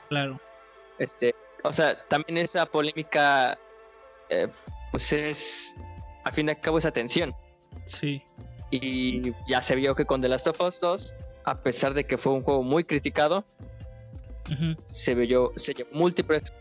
claro. 0.10 0.40
este, 1.00 1.36
o 1.64 1.72
sea, 1.74 2.04
también 2.08 2.38
esa 2.40 2.66
polémica, 2.66 3.58
eh, 4.30 4.48
pues 4.92 5.14
es, 5.14 5.76
al 6.24 6.34
fin 6.34 6.48
y 6.48 6.52
al 6.52 6.60
cabo, 6.60 6.78
es 6.80 6.86
atención. 6.86 7.36
Sí, 7.86 8.24
Y 8.72 9.32
ya 9.48 9.62
se 9.62 9.76
vio 9.76 9.96
que 9.96 10.06
con 10.06 10.22
The 10.22 10.30
Last 10.30 10.48
of 10.48 10.60
Us 10.62 10.80
2, 10.82 11.16
a 11.46 11.56
pesar 11.62 11.94
de 11.94 12.04
que 12.06 12.18
fue 12.18 12.34
un 12.34 12.42
juego 12.42 12.64
muy 12.64 12.84
criticado, 12.84 13.46
ujú. 14.52 14.76
se 14.86 15.16
vio, 15.16 15.52
se 15.56 15.74
llevó 15.74 15.90
múltiples, 15.94 16.54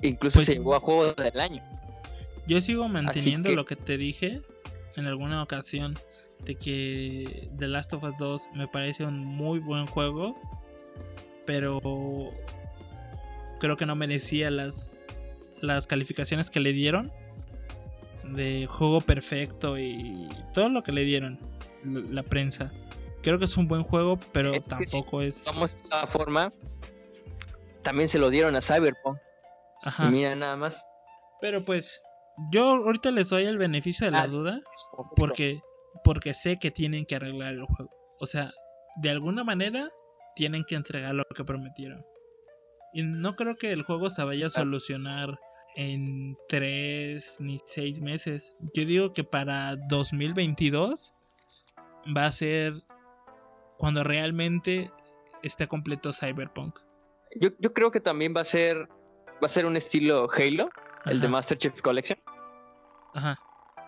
incluso 0.00 0.38
Pues- 0.38 0.46
se 0.46 0.54
llegó 0.54 0.74
a 0.74 0.80
juego 0.80 1.12
del 1.12 1.40
año. 1.40 1.62
Yo 2.46 2.60
sigo 2.60 2.88
manteniendo 2.88 3.48
que- 3.50 3.54
lo 3.56 3.64
que 3.64 3.76
te 3.76 3.96
dije 3.96 4.42
en 4.96 5.06
alguna 5.06 5.42
ocasión 5.42 5.94
de 6.44 6.56
que 6.56 7.48
The 7.56 7.68
Last 7.68 7.94
of 7.94 8.02
Us 8.02 8.14
2 8.18 8.48
me 8.54 8.66
parece 8.66 9.04
un 9.04 9.24
muy 9.24 9.60
buen 9.60 9.86
juego, 9.86 10.36
pero 11.46 11.80
creo 13.60 13.76
que 13.76 13.86
no 13.86 13.94
merecía 13.94 14.50
las, 14.50 14.96
las 15.60 15.86
calificaciones 15.86 16.50
que 16.50 16.58
le 16.60 16.72
dieron 16.72 17.12
de 18.24 18.66
juego 18.68 19.00
perfecto 19.00 19.78
y 19.78 20.28
todo 20.52 20.68
lo 20.68 20.82
que 20.82 20.90
le 20.92 21.04
dieron 21.04 21.38
la 21.84 22.22
prensa. 22.24 22.72
Creo 23.22 23.38
que 23.38 23.44
es 23.44 23.56
un 23.56 23.68
buen 23.68 23.84
juego, 23.84 24.18
pero 24.32 24.52
tampoco 24.60 25.22
es. 25.22 25.44
De 25.44 25.64
esa 25.64 26.06
forma. 26.06 26.52
También 27.82 28.08
se 28.08 28.18
lo 28.18 28.30
dieron 28.30 28.54
a 28.56 28.60
Cyberpunk. 28.60 29.18
Ajá. 29.82 30.08
Y 30.08 30.12
mira 30.12 30.34
nada 30.34 30.56
más. 30.56 30.84
Pero 31.40 31.64
pues, 31.64 32.00
yo 32.50 32.70
ahorita 32.70 33.10
les 33.10 33.30
doy 33.30 33.44
el 33.44 33.58
beneficio 33.58 34.06
de 34.06 34.12
la 34.12 34.22
ah, 34.22 34.26
duda. 34.28 34.60
Porque, 35.16 35.60
porque 36.04 36.34
sé 36.34 36.58
que 36.58 36.70
tienen 36.70 37.06
que 37.06 37.16
arreglar 37.16 37.54
el 37.54 37.64
juego. 37.64 37.90
O 38.18 38.26
sea, 38.26 38.52
de 38.96 39.10
alguna 39.10 39.44
manera 39.44 39.90
tienen 40.34 40.64
que 40.64 40.74
entregar 40.74 41.14
lo 41.14 41.24
que 41.24 41.44
prometieron. 41.44 42.04
Y 42.92 43.02
no 43.02 43.36
creo 43.36 43.56
que 43.56 43.72
el 43.72 43.82
juego 43.82 44.10
se 44.10 44.22
vaya 44.22 44.46
a 44.46 44.50
solucionar 44.50 45.38
en 45.76 46.36
tres 46.48 47.38
ni 47.40 47.56
seis 47.64 48.00
meses. 48.00 48.56
Yo 48.74 48.84
digo 48.84 49.12
que 49.12 49.24
para 49.24 49.76
2022 49.76 51.14
va 52.16 52.26
a 52.26 52.32
ser 52.32 52.74
cuando 53.82 54.04
realmente 54.04 54.92
esté 55.42 55.66
completo 55.66 56.12
Cyberpunk. 56.12 56.78
Yo, 57.40 57.48
yo 57.58 57.72
creo 57.72 57.90
que 57.90 57.98
también 57.98 58.32
va 58.32 58.42
a 58.42 58.44
ser 58.44 58.88
va 59.42 59.46
a 59.46 59.48
ser 59.48 59.66
un 59.66 59.76
estilo 59.76 60.28
Halo, 60.30 60.70
el 61.04 61.20
de 61.20 61.26
Master 61.26 61.58
Chief 61.58 61.82
Collection. 61.82 62.16
Ajá. 63.12 63.40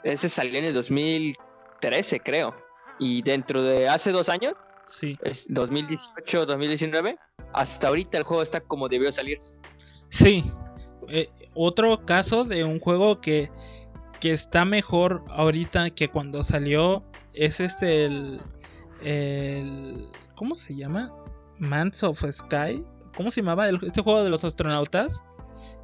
Ese 0.03 0.29
salió 0.29 0.59
en 0.59 0.65
el 0.65 0.75
2013, 0.75 2.19
creo. 2.19 2.57
Y 2.99 3.23
dentro 3.23 3.63
de 3.63 3.87
hace 3.87 4.11
dos 4.11 4.29
años, 4.29 4.55
sí. 4.85 5.17
es 5.23 5.47
2018, 5.49 6.45
2019, 6.45 7.17
hasta 7.53 7.87
ahorita 7.87 8.19
el 8.19 8.25
juego 8.25 8.43
está 8.43 8.63
como 8.63 8.89
debió 8.89 9.13
salir. 9.13 9.39
Sí. 10.09 10.43
Eh, 11.07 11.29
otro 11.55 12.05
caso 12.05 12.43
de 12.45 12.65
un 12.65 12.81
juego 12.81 13.21
que, 13.21 13.49
que 14.19 14.33
está 14.33 14.65
mejor 14.65 15.25
ahorita 15.29 15.91
que 15.91 16.09
cuando 16.09 16.43
salió 16.43 17.05
es 17.33 17.61
este 17.61 18.07
el, 18.07 18.41
el 19.03 20.09
¿cómo 20.35 20.55
se 20.55 20.75
llama? 20.75 21.13
Mans 21.59 22.03
of 22.03 22.25
Sky. 22.31 22.85
¿Cómo 23.17 23.31
se 23.31 23.43
llamaba 23.43 23.69
este 23.69 24.03
juego 24.03 24.25
de 24.25 24.31
los 24.31 24.45
astronautas? 24.45 25.23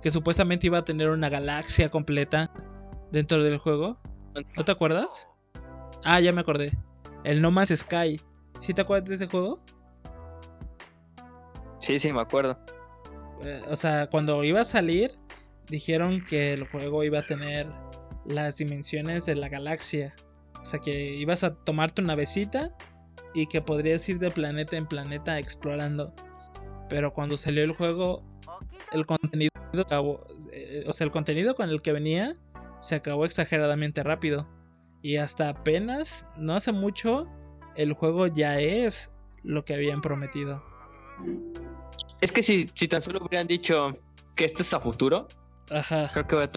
Que 0.03 0.11
supuestamente 0.11 0.67
iba 0.67 0.79
a 0.79 0.85
tener 0.85 1.11
una 1.11 1.29
galaxia 1.29 1.91
completa 1.91 2.51
dentro 3.13 3.43
del 3.43 3.59
juego. 3.59 3.99
¿No 4.57 4.65
te 4.65 4.73
acuerdas? 4.73 5.29
Ah, 6.05 6.21
ya 6.21 6.33
me 6.33 6.41
acordé. 6.41 6.77
El 7.25 7.41
No 7.43 7.51
Man's 7.51 7.71
Sky. 7.71 8.21
¿Sí 8.59 8.75
te 8.75 8.83
acuerdas 8.83 9.09
de 9.09 9.15
ese 9.15 9.27
juego? 9.27 9.63
Sí, 11.79 11.99
sí, 11.99 12.13
me 12.13 12.21
acuerdo. 12.21 12.59
Eh, 13.43 13.63
o 13.69 13.77
sea, 13.77 14.09
cuando 14.09 14.45
iba 14.45 14.61
a 14.61 14.65
salir, 14.65 15.13
dijeron 15.69 16.25
que 16.25 16.53
el 16.53 16.69
juego 16.69 17.05
iba 17.05 17.21
a 17.21 17.27
tener 17.27 17.69
las 18.25 18.59
dimensiones 18.59 19.25
de 19.27 19.35
la 19.35 19.49
galaxia. 19.49 20.15
O 20.61 20.65
sea, 20.65 20.81
que 20.81 21.15
ibas 21.15 21.43
a 21.43 21.55
tomarte 21.55 22.03
una 22.03 22.09
navecita 22.09 22.77
y 23.35 23.47
que 23.47 23.61
podrías 23.61 24.09
ir 24.09 24.19
de 24.19 24.31
planeta 24.31 24.77
en 24.77 24.87
planeta 24.87 25.39
explorando. 25.39 26.13
Pero 26.89 27.13
cuando 27.13 27.37
salió 27.37 27.63
el 27.63 27.73
juego, 27.73 28.23
el 28.93 29.07
contenido 29.07 29.51
eh, 30.53 30.85
o 30.87 30.93
sea, 30.93 31.05
el 31.05 31.11
contenido 31.11 31.55
con 31.55 31.69
el 31.69 31.81
que 31.83 31.93
venía 31.93 32.37
se 32.81 32.97
acabó 32.97 33.25
exageradamente 33.25 34.03
rápido. 34.03 34.49
Y 35.03 35.17
hasta 35.17 35.49
apenas, 35.49 36.27
no 36.37 36.55
hace 36.55 36.73
mucho, 36.73 37.27
el 37.77 37.93
juego 37.93 38.27
ya 38.27 38.59
es 38.59 39.13
lo 39.43 39.65
que 39.65 39.75
habían 39.75 40.01
prometido. 40.01 40.63
Es 42.21 42.33
que 42.33 42.43
si, 42.43 42.69
si 42.75 42.89
tan 42.89 43.01
solo 43.01 43.21
hubieran 43.25 43.47
dicho 43.47 43.93
que 44.37 44.45
esto 44.45 44.63
es 44.63 44.75
a 44.75 44.81
futuro, 44.81 45.29
Ajá. 45.71 46.11
creo 46.13 46.27
que 46.27 46.37
hubiera 46.37 46.53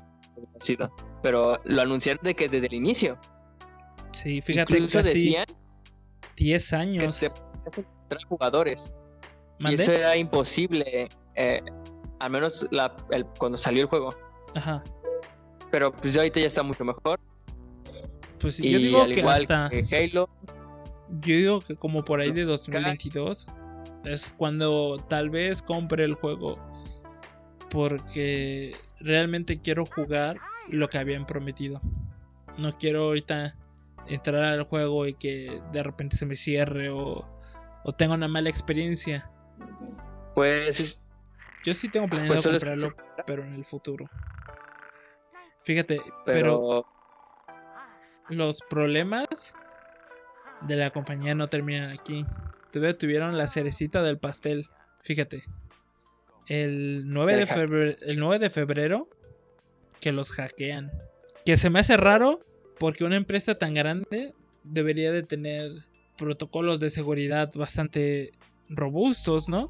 sido. 0.59 0.93
Pero 1.22 1.61
lo 1.64 1.82
anunciaron 1.82 2.24
de 2.24 2.36
que 2.36 2.49
desde 2.49 2.68
el 2.68 2.74
inicio. 2.74 3.18
Sí, 4.11 4.41
fíjate 4.41 4.74
Incluso 4.74 5.01
decían 5.01 5.45
10 6.36 6.74
años. 6.74 7.20
Que 7.20 7.86
tres 8.08 8.26
jugadores. 8.26 8.94
Y 9.60 9.74
eso 9.74 9.92
era 9.92 10.18
imposible. 10.18 11.10
Eh, 11.36 11.62
al 12.20 12.32
menos 12.32 12.68
cuando 13.38 13.58
salió 13.58 13.84
el 13.84 13.88
juego. 13.88 14.16
Ajá. 14.56 14.84
Pero 15.72 15.92
pues 15.92 16.16
ahorita 16.18 16.40
ya 16.40 16.48
está 16.48 16.64
mucho 16.64 16.86
mejor. 16.86 17.20
Pues 18.40 18.60
yo 18.60 18.78
digo 18.78 19.06
que 19.08 19.22
hasta. 19.22 19.68
Halo. 19.68 20.30
Yo 21.22 21.36
digo 21.36 21.62
que 21.62 21.76
como 21.76 22.04
por 22.04 22.20
ahí 22.20 22.32
de 22.32 22.46
2022 22.46 23.48
es 24.06 24.34
cuando 24.36 25.04
tal 25.08 25.30
vez 25.30 25.62
compre 25.62 26.04
el 26.04 26.16
juego. 26.16 26.58
Porque 27.70 28.76
realmente 29.00 29.60
quiero 29.60 29.86
jugar 29.86 30.38
lo 30.70 30.90
que 30.90 30.98
habían 30.98 31.26
prometido. 31.26 31.82
No 32.58 32.78
quiero 32.78 33.06
ahorita 33.06 33.56
entrar 34.08 34.43
al 34.43 34.64
juego 34.64 35.08
y 35.08 35.14
que 35.14 35.62
de 35.72 35.84
repente 35.84 36.16
se 36.16 36.26
me 36.26 36.36
cierre 36.36 36.89
o, 36.89 37.28
o 37.84 37.91
tenga 37.91 38.16
una 38.16 38.28
mala 38.28 38.49
experiencia. 38.49 39.30
Pues. 40.36 41.04
Yo 41.64 41.74
sí 41.74 41.89
tengo 41.89 42.08
planeado 42.08 42.34
pues 42.36 42.47
comprarlo, 42.47 42.95
pero 43.26 43.43
en 43.43 43.54
el 43.54 43.64
futuro. 43.64 44.10
Fíjate, 45.64 46.01
pero... 46.26 46.86
los 48.28 48.60
problemas 48.70 49.56
de 50.62 50.76
la 50.76 50.91
compañía 50.91 51.36
no 51.36 51.47
terminan 51.47 51.91
aquí. 51.91 52.26
Todavía 52.72 52.97
tuvieron 52.97 53.38
la 53.38 53.47
cerecita 53.47 54.01
del 54.01 54.18
pastel. 54.18 54.68
Fíjate. 55.01 55.43
El 56.47 57.04
9 57.06 57.38
de 57.38 57.45
febrero, 57.45 57.97
el 58.01 58.20
9 58.20 58.39
de 58.39 58.49
febrero 58.49 59.10
que 60.01 60.12
los 60.12 60.32
hackean. 60.34 60.91
Que 61.45 61.56
se 61.56 61.70
me 61.70 61.80
hace 61.80 61.95
raro 61.95 62.41
porque 62.80 63.04
una 63.04 63.16
empresa 63.16 63.56
tan 63.56 63.74
grande 63.74 64.34
debería 64.64 65.12
de 65.12 65.24
tener 65.24 65.86
protocolos 66.18 66.80
de 66.80 66.90
seguridad 66.90 67.52
bastante 67.56 68.34
robustos, 68.70 69.50
¿no? 69.50 69.70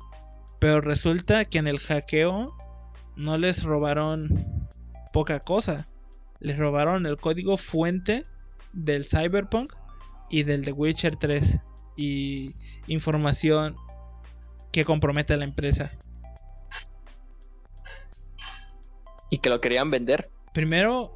Pero 0.60 0.82
resulta 0.82 1.46
que 1.46 1.58
en 1.58 1.68
el 1.68 1.80
hackeo 1.80 2.56
no 3.16 3.38
les 3.38 3.64
robaron 3.64 4.70
poca 5.12 5.40
cosa. 5.40 5.88
Les 6.40 6.58
robaron 6.58 7.06
el 7.06 7.18
código 7.18 7.58
fuente 7.58 8.26
del 8.74 9.06
Cyberpunk 9.06 9.74
y 10.30 10.44
del 10.44 10.66
The 10.66 10.72
Witcher 10.72 11.16
3 11.16 11.60
y 11.96 12.56
información 12.88 13.76
que 14.72 14.84
compromete 14.86 15.34
a 15.34 15.38
la 15.38 15.46
empresa. 15.46 15.92
¿Y 19.30 19.38
que 19.38 19.50
lo 19.50 19.62
querían 19.62 19.92
vender? 19.92 20.30
Primero, 20.54 21.12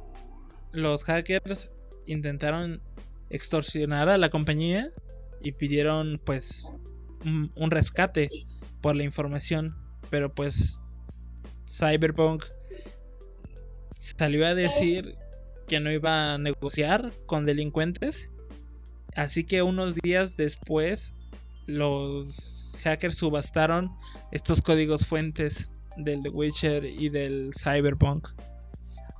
los 0.72 1.04
hackers 1.04 1.70
intentaron 2.08 2.82
extorsionar 3.30 4.08
a 4.08 4.18
la 4.18 4.30
compañía 4.30 4.90
y 5.42 5.52
pidieron 5.52 6.20
pues 6.24 6.74
un, 7.24 7.70
rescate 7.70 8.28
por 8.80 8.96
la 8.96 9.04
información, 9.04 9.76
pero 10.10 10.34
pues 10.34 10.80
Cyberpunk 11.68 12.44
salió 13.94 14.46
a 14.46 14.54
decir 14.54 15.16
que 15.66 15.80
no 15.80 15.92
iba 15.92 16.34
a 16.34 16.38
negociar 16.38 17.12
con 17.26 17.44
delincuentes, 17.44 18.30
así 19.14 19.44
que 19.44 19.62
unos 19.62 19.94
días 19.94 20.36
después 20.36 21.14
los 21.66 22.78
hackers 22.82 23.16
subastaron 23.16 23.90
estos 24.32 24.62
códigos 24.62 25.06
fuentes 25.06 25.70
del 25.96 26.22
The 26.22 26.30
Witcher 26.30 26.84
y 26.84 27.10
del 27.10 27.50
Cyberpunk. 27.52 28.28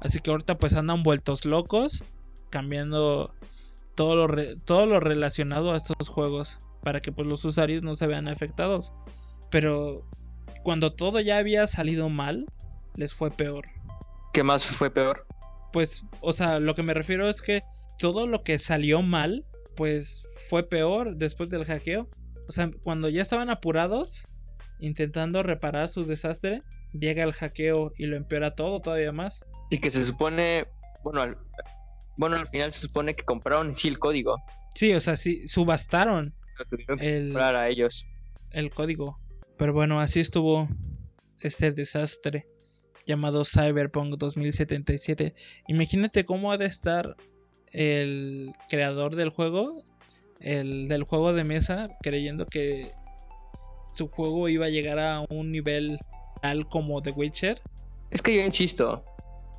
Así 0.01 0.21
que 0.21 0.31
ahorita 0.31 0.59
pues 0.59 0.75
andan 0.75 1.03
vueltos 1.03 1.45
locos, 1.45 2.05
cambiando 2.51 3.35
todo 3.95 4.27
lo, 4.27 4.59
todo 4.61 4.87
lo 4.87 5.01
relacionado 5.01 5.73
a 5.73 5.77
estos 5.77 6.09
juegos 6.09 6.61
para 6.83 7.01
que 7.01 7.13
pues 7.13 7.27
los 7.27 7.45
usuarios 7.45 7.83
no 7.83 7.95
se 7.95 8.07
vean 8.07 8.29
afectados. 8.29 8.93
Pero 9.51 10.05
cuando 10.63 10.93
todo 10.93 11.21
ya 11.21 11.39
había 11.39 11.67
salido 11.67 12.09
mal, 12.09 12.47
les 12.95 13.15
fue 13.15 13.31
peor. 13.31 13.67
¿Qué 14.33 14.43
más 14.43 14.65
fue 14.65 14.91
peor? 14.91 15.27
Pues, 15.73 16.05
o 16.21 16.33
sea, 16.33 16.61
lo 16.61 16.75
que 16.75 16.83
me 16.83 16.95
refiero 16.95 17.29
es 17.29 17.43
que 17.43 17.63
todo 17.99 18.27
lo 18.27 18.43
que 18.43 18.59
salió 18.59 19.03
mal, 19.03 19.45
pues 19.77 20.27
fue 20.35 20.63
peor 20.63 21.17
después 21.17 21.51
del 21.51 21.65
hackeo. 21.65 22.09
O 22.49 22.53
sea, 22.53 22.71
cuando 22.83 23.09
ya 23.09 23.23
estaban 23.23 23.51
apurados, 23.51 24.27
intentando 24.81 25.43
reparar 25.43 25.89
su 25.89 26.05
desastre, 26.05 26.63
llega 26.93 27.25
el 27.25 27.33
hackeo 27.33 27.93
y 27.97 28.07
lo 28.07 28.17
empeora 28.17 28.55
todo 28.55 28.81
todavía 28.81 29.13
más. 29.13 29.45
Y 29.71 29.79
que 29.79 29.91
se 29.91 30.05
supone, 30.05 30.67
bueno, 31.03 31.21
al, 31.21 31.39
bueno, 32.19 32.37
al 32.37 32.47
final 32.47 32.71
se 32.73 32.81
supone 32.81 33.17
que 33.17 33.25
compraron 33.25 33.73
sí 33.73 33.89
el 33.89 33.99
código. 33.99 34.37
Sí, 34.75 34.93
o 34.93 35.01
sea, 35.01 35.17
sí, 35.17 35.49
subastaron 35.49 36.35
el, 37.01 37.35
a 37.37 37.69
ellos. 37.69 38.07
el 38.51 38.71
código. 38.71 39.19
Pero 39.57 39.73
bueno, 39.73 40.01
así 40.01 40.21
estuvo 40.21 40.69
este 41.41 41.73
desastre 41.73 42.47
llamado 43.07 43.43
Cyberpunk 43.45 44.19
2077. 44.19 45.35
Imagínate 45.69 46.25
cómo 46.25 46.53
ha 46.53 46.59
de 46.59 46.67
estar 46.67 47.17
el 47.73 48.53
creador 48.69 49.17
del 49.17 49.31
juego 49.31 49.83
el 50.41 50.89
del 50.89 51.05
juego 51.05 51.33
de 51.33 51.45
mesa, 51.45 51.89
creyendo 52.01 52.47
que 52.47 52.93
su 53.95 54.09
juego 54.09 54.49
iba 54.49 54.67
a 54.67 54.71
llegar 54.71 54.99
a 54.99 55.25
un 55.29 55.51
nivel 55.51 55.99
tal 56.43 56.69
como 56.69 57.03
The 57.03 57.11
Witcher. 57.11 57.61
Es 58.11 58.23
que 58.23 58.37
yo 58.37 58.43
insisto, 58.43 59.05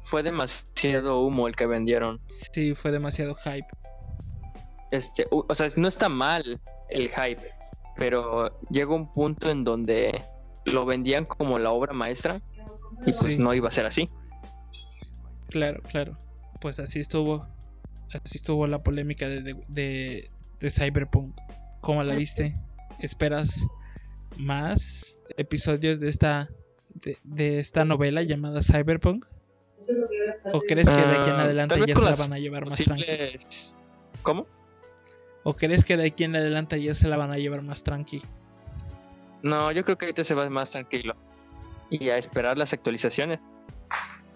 fue 0.02 0.24
demasiado 0.24 1.22
humo 1.22 1.48
el 1.48 1.56
que 1.56 1.66
vendieron. 1.66 2.20
Sí, 2.28 2.74
fue 2.76 2.92
demasiado 2.92 3.36
hype. 3.36 3.68
Este, 4.92 5.28
o 5.30 5.54
sea, 5.54 5.68
no 5.78 5.88
está 5.88 6.10
mal 6.10 6.60
el 6.90 7.10
hype, 7.10 7.42
pero 7.96 8.60
llega 8.70 8.94
un 8.96 9.14
punto 9.14 9.52
en 9.52 9.64
donde 9.64 10.24
lo 10.66 10.86
vendían 10.86 11.26
como 11.26 11.60
la 11.60 11.72
obra 11.72 11.94
maestra 11.94 12.42
y 13.02 13.12
pues 13.12 13.36
Sí. 13.36 13.38
no 13.38 13.54
iba 13.54 13.68
a 13.68 13.72
ser 13.72 13.86
así. 13.86 14.10
Claro, 15.50 15.82
claro. 15.84 16.18
Pues 16.60 16.80
así 16.80 17.00
estuvo. 17.00 17.48
Así 18.12 18.38
estuvo 18.38 18.66
la 18.68 18.82
polémica 18.82 19.28
de, 19.30 19.42
de, 19.42 19.54
de- 19.68 20.32
de 20.60 20.70
Cyberpunk. 20.70 21.36
¿Cómo 21.82 22.04
la 22.04 22.16
viste? 22.16 22.58
¿Esperas 23.00 23.66
más 24.38 25.26
episodios 25.38 26.00
de 26.00 26.10
esta 26.10 26.50
de, 26.96 27.18
de 27.24 27.60
esta 27.60 27.86
novela 27.86 28.24
llamada 28.24 28.60
Cyberpunk? 28.62 29.26
¿O 30.54 30.62
crees 30.62 30.90
que 30.90 31.02
de 31.02 31.18
aquí 31.18 31.30
en 31.30 31.36
Ah, 31.36 31.44
adelante 31.44 31.80
ya 31.88 31.96
se 31.96 32.06
la 32.06 32.16
van 32.16 32.34
a 32.34 32.40
llevar 32.40 32.66
más 32.66 32.78
tranqui? 32.78 33.06
¿Cómo? 34.22 34.48
¿O 35.44 35.56
crees 35.56 35.86
que 35.86 35.98
de 35.98 36.08
aquí 36.08 36.26
en 36.26 36.36
adelante 36.36 36.82
ya 36.82 36.94
se 36.94 37.08
la 37.08 37.18
van 37.18 37.32
a 37.32 37.38
llevar 37.38 37.62
más 37.62 37.84
tranqui? 37.84 38.22
No, 39.42 39.72
yo 39.72 39.86
creo 39.86 39.98
que 39.98 40.06
ahorita 40.06 40.24
se 40.24 40.36
va 40.36 40.50
más 40.50 40.72
tranquilo. 40.72 41.16
Y 41.90 42.10
a 42.10 42.18
esperar 42.18 42.58
las 42.58 42.74
actualizaciones. 42.74 43.40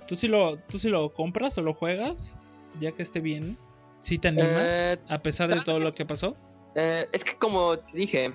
¿Tú 0.07 0.15
sí 0.15 0.27
lo, 0.27 0.57
tú 0.57 0.79
sí 0.79 0.89
lo 0.89 1.13
compras 1.13 1.57
o 1.57 1.61
lo 1.61 1.73
juegas? 1.73 2.37
Ya 2.79 2.91
que 2.91 3.03
esté 3.03 3.19
bien. 3.19 3.57
¿Sí 3.99 4.17
te 4.17 4.29
animas? 4.29 4.71
Eh, 4.73 4.99
a 5.07 5.19
pesar 5.19 5.53
de 5.53 5.61
todo 5.61 5.79
lo 5.79 5.93
que 5.93 6.05
pasó. 6.05 6.35
Eh, 6.75 7.07
es 7.11 7.23
que 7.23 7.35
como 7.35 7.77
te 7.77 7.97
dije, 7.97 8.31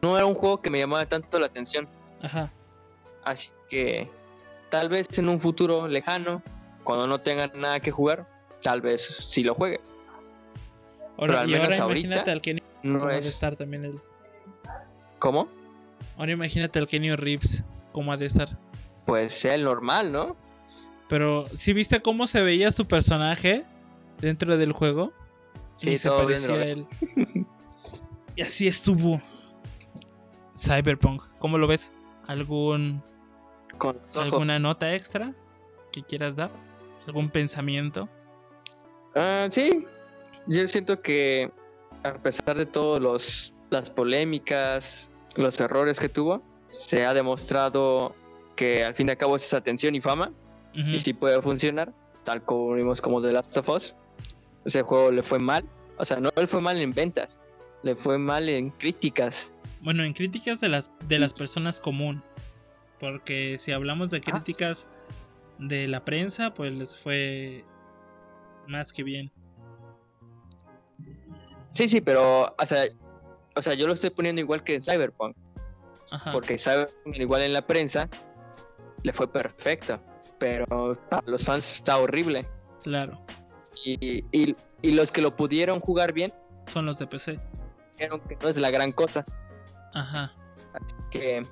no 0.00 0.16
era 0.16 0.26
un 0.26 0.34
juego 0.34 0.60
que 0.60 0.70
me 0.70 0.78
llamaba 0.78 1.06
tanto 1.06 1.38
la 1.38 1.46
atención. 1.46 1.88
Ajá. 2.22 2.50
Así 3.24 3.52
que 3.68 4.08
tal 4.70 4.88
vez 4.88 5.06
en 5.18 5.28
un 5.28 5.40
futuro 5.40 5.88
lejano, 5.88 6.42
cuando 6.84 7.06
no 7.06 7.20
tengan 7.20 7.52
nada 7.56 7.80
que 7.80 7.90
jugar, 7.90 8.26
tal 8.62 8.80
vez 8.80 9.02
sí 9.02 9.42
lo 9.42 9.54
juegue. 9.54 9.80
Ahora, 11.18 11.42
al 11.42 11.50
y 11.50 11.54
ahora 11.54 11.64
menos 11.64 11.80
ahorita, 11.80 12.06
imagínate 12.06 12.30
al 12.30 12.40
Kenny 12.40 12.62
No 12.82 12.98
cómo 12.98 13.10
ha 13.10 13.14
de 13.14 13.20
es... 13.20 13.26
estar 13.26 13.56
también 13.56 13.84
el. 13.84 14.00
¿Cómo? 15.18 15.48
Ahora 16.16 16.32
imagínate 16.32 16.78
al 16.78 16.86
Kenny 16.86 17.14
Reeves 17.14 17.64
cómo 17.92 18.12
ha 18.12 18.16
de 18.16 18.26
estar. 18.26 18.58
Pues 19.04 19.44
el 19.44 19.64
normal, 19.64 20.12
¿no? 20.12 20.36
Pero, 21.08 21.46
¿sí 21.54 21.72
viste 21.72 22.00
cómo 22.00 22.26
se 22.26 22.40
veía 22.40 22.70
su 22.70 22.86
personaje 22.86 23.64
dentro 24.20 24.56
del 24.56 24.72
juego? 24.72 25.12
Sí, 25.74 25.98
se 25.98 26.08
parecía 26.08 26.54
a 26.54 26.64
él. 26.64 26.86
y 28.36 28.42
así 28.42 28.68
estuvo. 28.68 29.20
Cyberpunk, 30.56 31.22
¿cómo 31.38 31.58
lo 31.58 31.66
ves? 31.66 31.92
¿Algún, 32.26 33.02
Con 33.80 33.96
los 33.96 34.16
ojos. 34.16 34.32
¿Alguna 34.32 34.58
nota 34.58 34.94
extra 34.94 35.34
que 35.90 36.02
quieras 36.02 36.36
dar? 36.36 36.50
¿Algún 37.06 37.30
pensamiento? 37.30 38.08
Ah, 39.16 39.48
sí, 39.50 39.86
yo 40.46 40.68
siento 40.68 41.00
que 41.00 41.50
a 42.04 42.12
pesar 42.14 42.56
de 42.56 42.66
todos 42.66 43.00
los 43.00 43.54
las 43.70 43.88
polémicas, 43.90 45.10
los 45.36 45.58
errores 45.60 45.98
que 45.98 46.08
tuvo, 46.08 46.42
se 46.68 47.06
ha 47.06 47.14
demostrado 47.14 48.14
que 48.56 48.84
al 48.84 48.94
fin 48.94 49.08
y 49.08 49.12
al 49.12 49.16
cabo 49.16 49.36
es 49.36 49.54
atención 49.54 49.94
y 49.94 50.00
fama 50.00 50.32
y 50.74 50.98
sí 50.98 51.14
puede 51.14 51.40
funcionar, 51.40 51.92
tal 52.24 52.44
como 52.44 52.74
vimos 52.74 53.00
como 53.00 53.22
The 53.22 53.32
Last 53.32 53.56
of 53.56 53.68
Us. 53.70 53.94
Ese 54.64 54.82
juego 54.82 55.10
le 55.10 55.22
fue 55.22 55.38
mal, 55.38 55.64
o 55.96 56.04
sea, 56.04 56.20
no 56.20 56.30
le 56.36 56.46
fue 56.46 56.60
mal 56.60 56.78
en 56.80 56.92
ventas, 56.92 57.40
le 57.82 57.94
fue 57.94 58.18
mal 58.18 58.48
en 58.48 58.70
críticas. 58.70 59.54
Bueno, 59.80 60.04
en 60.04 60.12
críticas 60.12 60.60
de 60.60 60.68
las, 60.68 60.90
de 61.08 61.18
las 61.18 61.32
personas 61.32 61.80
común. 61.80 62.22
Porque 63.00 63.56
si 63.58 63.72
hablamos 63.72 64.10
de 64.10 64.18
Ah, 64.18 64.20
críticas 64.20 64.88
de 65.58 65.88
la 65.88 66.04
prensa, 66.04 66.52
pues 66.54 66.72
les 66.74 66.96
fue 66.96 67.64
más 68.68 68.92
que 68.92 69.02
bien. 69.02 69.32
Sí, 71.70 71.88
sí, 71.88 72.00
pero, 72.00 72.54
o 72.58 72.66
sea, 72.66 72.84
o 73.56 73.62
sea, 73.62 73.74
yo 73.74 73.86
lo 73.86 73.92
estoy 73.94 74.10
poniendo 74.10 74.40
igual 74.40 74.62
que 74.62 74.74
en 74.74 74.82
Cyberpunk, 74.82 75.36
Ajá. 76.10 76.30
porque 76.32 76.58
Cyberpunk 76.58 77.16
igual 77.18 77.42
en 77.42 77.52
la 77.52 77.66
prensa 77.66 78.08
le 79.02 79.12
fue 79.12 79.30
perfecto, 79.32 80.00
pero 80.38 80.94
para 81.08 81.26
los 81.26 81.44
fans 81.44 81.72
está 81.72 81.96
horrible. 81.98 82.46
Claro. 82.82 83.24
Y, 83.84 84.24
y- 84.32 84.56
y 84.82 84.92
los 84.92 85.12
que 85.12 85.20
lo 85.22 85.36
pudieron 85.36 85.80
jugar 85.80 86.12
bien 86.12 86.32
Son 86.66 86.86
los 86.86 86.98
de 86.98 87.06
PC. 87.06 87.38
dijeron 87.92 88.20
que 88.28 88.36
no 88.36 88.48
es 88.48 88.56
la 88.58 88.70
gran 88.70 88.92
cosa. 88.92 89.24
Ajá. 89.94 90.32
Así 90.74 90.96
que 91.10 91.42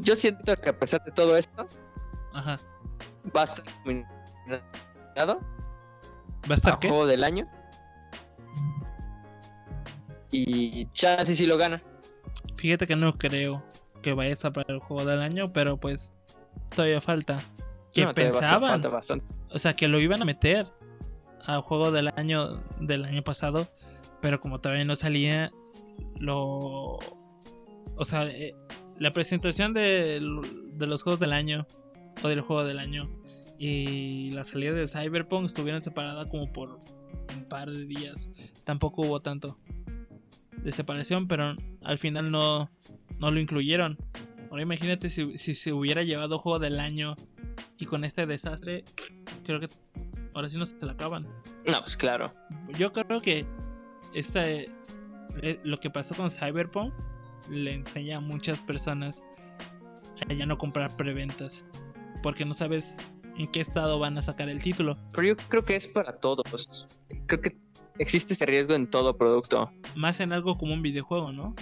yo 0.00 0.16
siento 0.16 0.56
que 0.56 0.68
a 0.70 0.78
pesar 0.78 1.02
de 1.04 1.12
todo 1.12 1.36
esto, 1.36 1.66
Ajá. 2.32 2.58
va 3.36 3.42
a 3.42 3.44
estar 3.44 3.64
nominado 3.84 5.40
¿Va 6.48 6.50
a 6.50 6.54
estar 6.54 6.74
a 6.74 6.78
qué? 6.78 6.88
juego 6.88 7.06
del 7.06 7.24
año. 7.24 7.48
Y 10.30 10.86
chance 10.92 11.34
si 11.34 11.46
lo 11.46 11.56
gana. 11.56 11.82
Fíjate 12.56 12.86
que 12.86 12.96
no 12.96 13.16
creo 13.16 13.62
que 14.02 14.12
vaya 14.14 14.30
a 14.30 14.32
estar 14.32 14.52
para 14.52 14.72
el 14.74 14.80
juego 14.80 15.04
del 15.08 15.20
año, 15.20 15.52
pero 15.52 15.76
pues 15.76 16.14
todavía 16.74 17.00
falta. 17.00 17.40
Que 17.92 18.04
No, 18.04 18.12
pensaban, 18.14 18.82
o 19.50 19.58
sea, 19.58 19.74
que 19.74 19.86
lo 19.86 20.00
iban 20.00 20.20
a 20.20 20.24
meter 20.24 20.66
al 21.46 21.60
juego 21.60 21.92
del 21.92 22.08
año 22.16 22.56
del 22.80 23.04
año 23.04 23.22
pasado, 23.22 23.68
pero 24.20 24.40
como 24.40 24.60
todavía 24.60 24.84
no 24.84 24.96
salía, 24.96 25.52
lo, 26.18 26.98
o 26.98 28.04
sea, 28.04 28.24
eh, 28.26 28.54
la 28.98 29.10
presentación 29.10 29.74
de, 29.74 30.20
de 30.72 30.86
los 30.86 31.02
juegos 31.02 31.20
del 31.20 31.32
año 31.32 31.66
o 32.22 32.28
del 32.28 32.40
juego 32.40 32.64
del 32.64 32.78
año 32.78 33.10
y 33.58 34.30
la 34.32 34.44
salida 34.44 34.72
de 34.72 34.86
Cyberpunk 34.86 35.46
estuvieron 35.46 35.82
separadas 35.82 36.26
como 36.28 36.52
por 36.52 36.80
un 37.34 37.44
par 37.48 37.70
de 37.70 37.84
días. 37.86 38.30
Tampoco 38.64 39.02
hubo 39.02 39.20
tanto 39.20 39.58
de 40.56 40.72
separación, 40.72 41.28
pero 41.28 41.54
al 41.82 41.98
final 41.98 42.30
no, 42.30 42.70
no 43.18 43.30
lo 43.30 43.40
incluyeron. 43.40 43.98
Ahora 44.50 44.62
imagínate 44.62 45.08
si, 45.08 45.36
si 45.38 45.54
se 45.54 45.72
hubiera 45.72 46.02
llevado 46.02 46.38
juego 46.38 46.58
del 46.58 46.80
año 46.80 47.14
y 47.78 47.86
con 47.86 48.04
este 48.04 48.26
desastre, 48.26 48.84
creo 49.44 49.60
que 49.60 49.68
ahora 50.32 50.48
sí 50.48 50.58
no 50.58 50.66
se 50.66 50.76
la 50.84 50.92
acaban. 50.92 51.26
No, 51.66 51.80
pues 51.80 51.96
claro. 51.96 52.30
Yo 52.78 52.92
creo 52.92 53.20
que 53.20 53.46
este, 54.14 54.70
eh, 55.42 55.60
lo 55.64 55.80
que 55.80 55.90
pasó 55.90 56.14
con 56.14 56.30
Cyberpunk 56.30 56.94
le 57.50 57.74
enseña 57.74 58.18
a 58.18 58.20
muchas 58.20 58.60
personas 58.60 59.24
a 60.28 60.32
ya 60.32 60.46
no 60.46 60.58
comprar 60.58 60.96
preventas. 60.96 61.66
Porque 62.22 62.44
no 62.44 62.54
sabes 62.54 62.98
en 63.36 63.48
qué 63.50 63.60
estado 63.60 63.98
van 63.98 64.16
a 64.18 64.22
sacar 64.22 64.48
el 64.48 64.62
título. 64.62 64.96
Pero 65.12 65.28
yo 65.28 65.36
creo 65.48 65.64
que 65.64 65.76
es 65.76 65.88
para 65.88 66.16
todos. 66.18 66.86
Creo 67.26 67.40
que 67.40 67.56
existe 67.98 68.34
ese 68.34 68.46
riesgo 68.46 68.74
en 68.74 68.88
todo 68.88 69.16
producto. 69.16 69.70
Más 69.94 70.20
en 70.20 70.32
algo 70.32 70.56
como 70.56 70.72
un 70.72 70.82
videojuego, 70.82 71.32
¿no? 71.32 71.54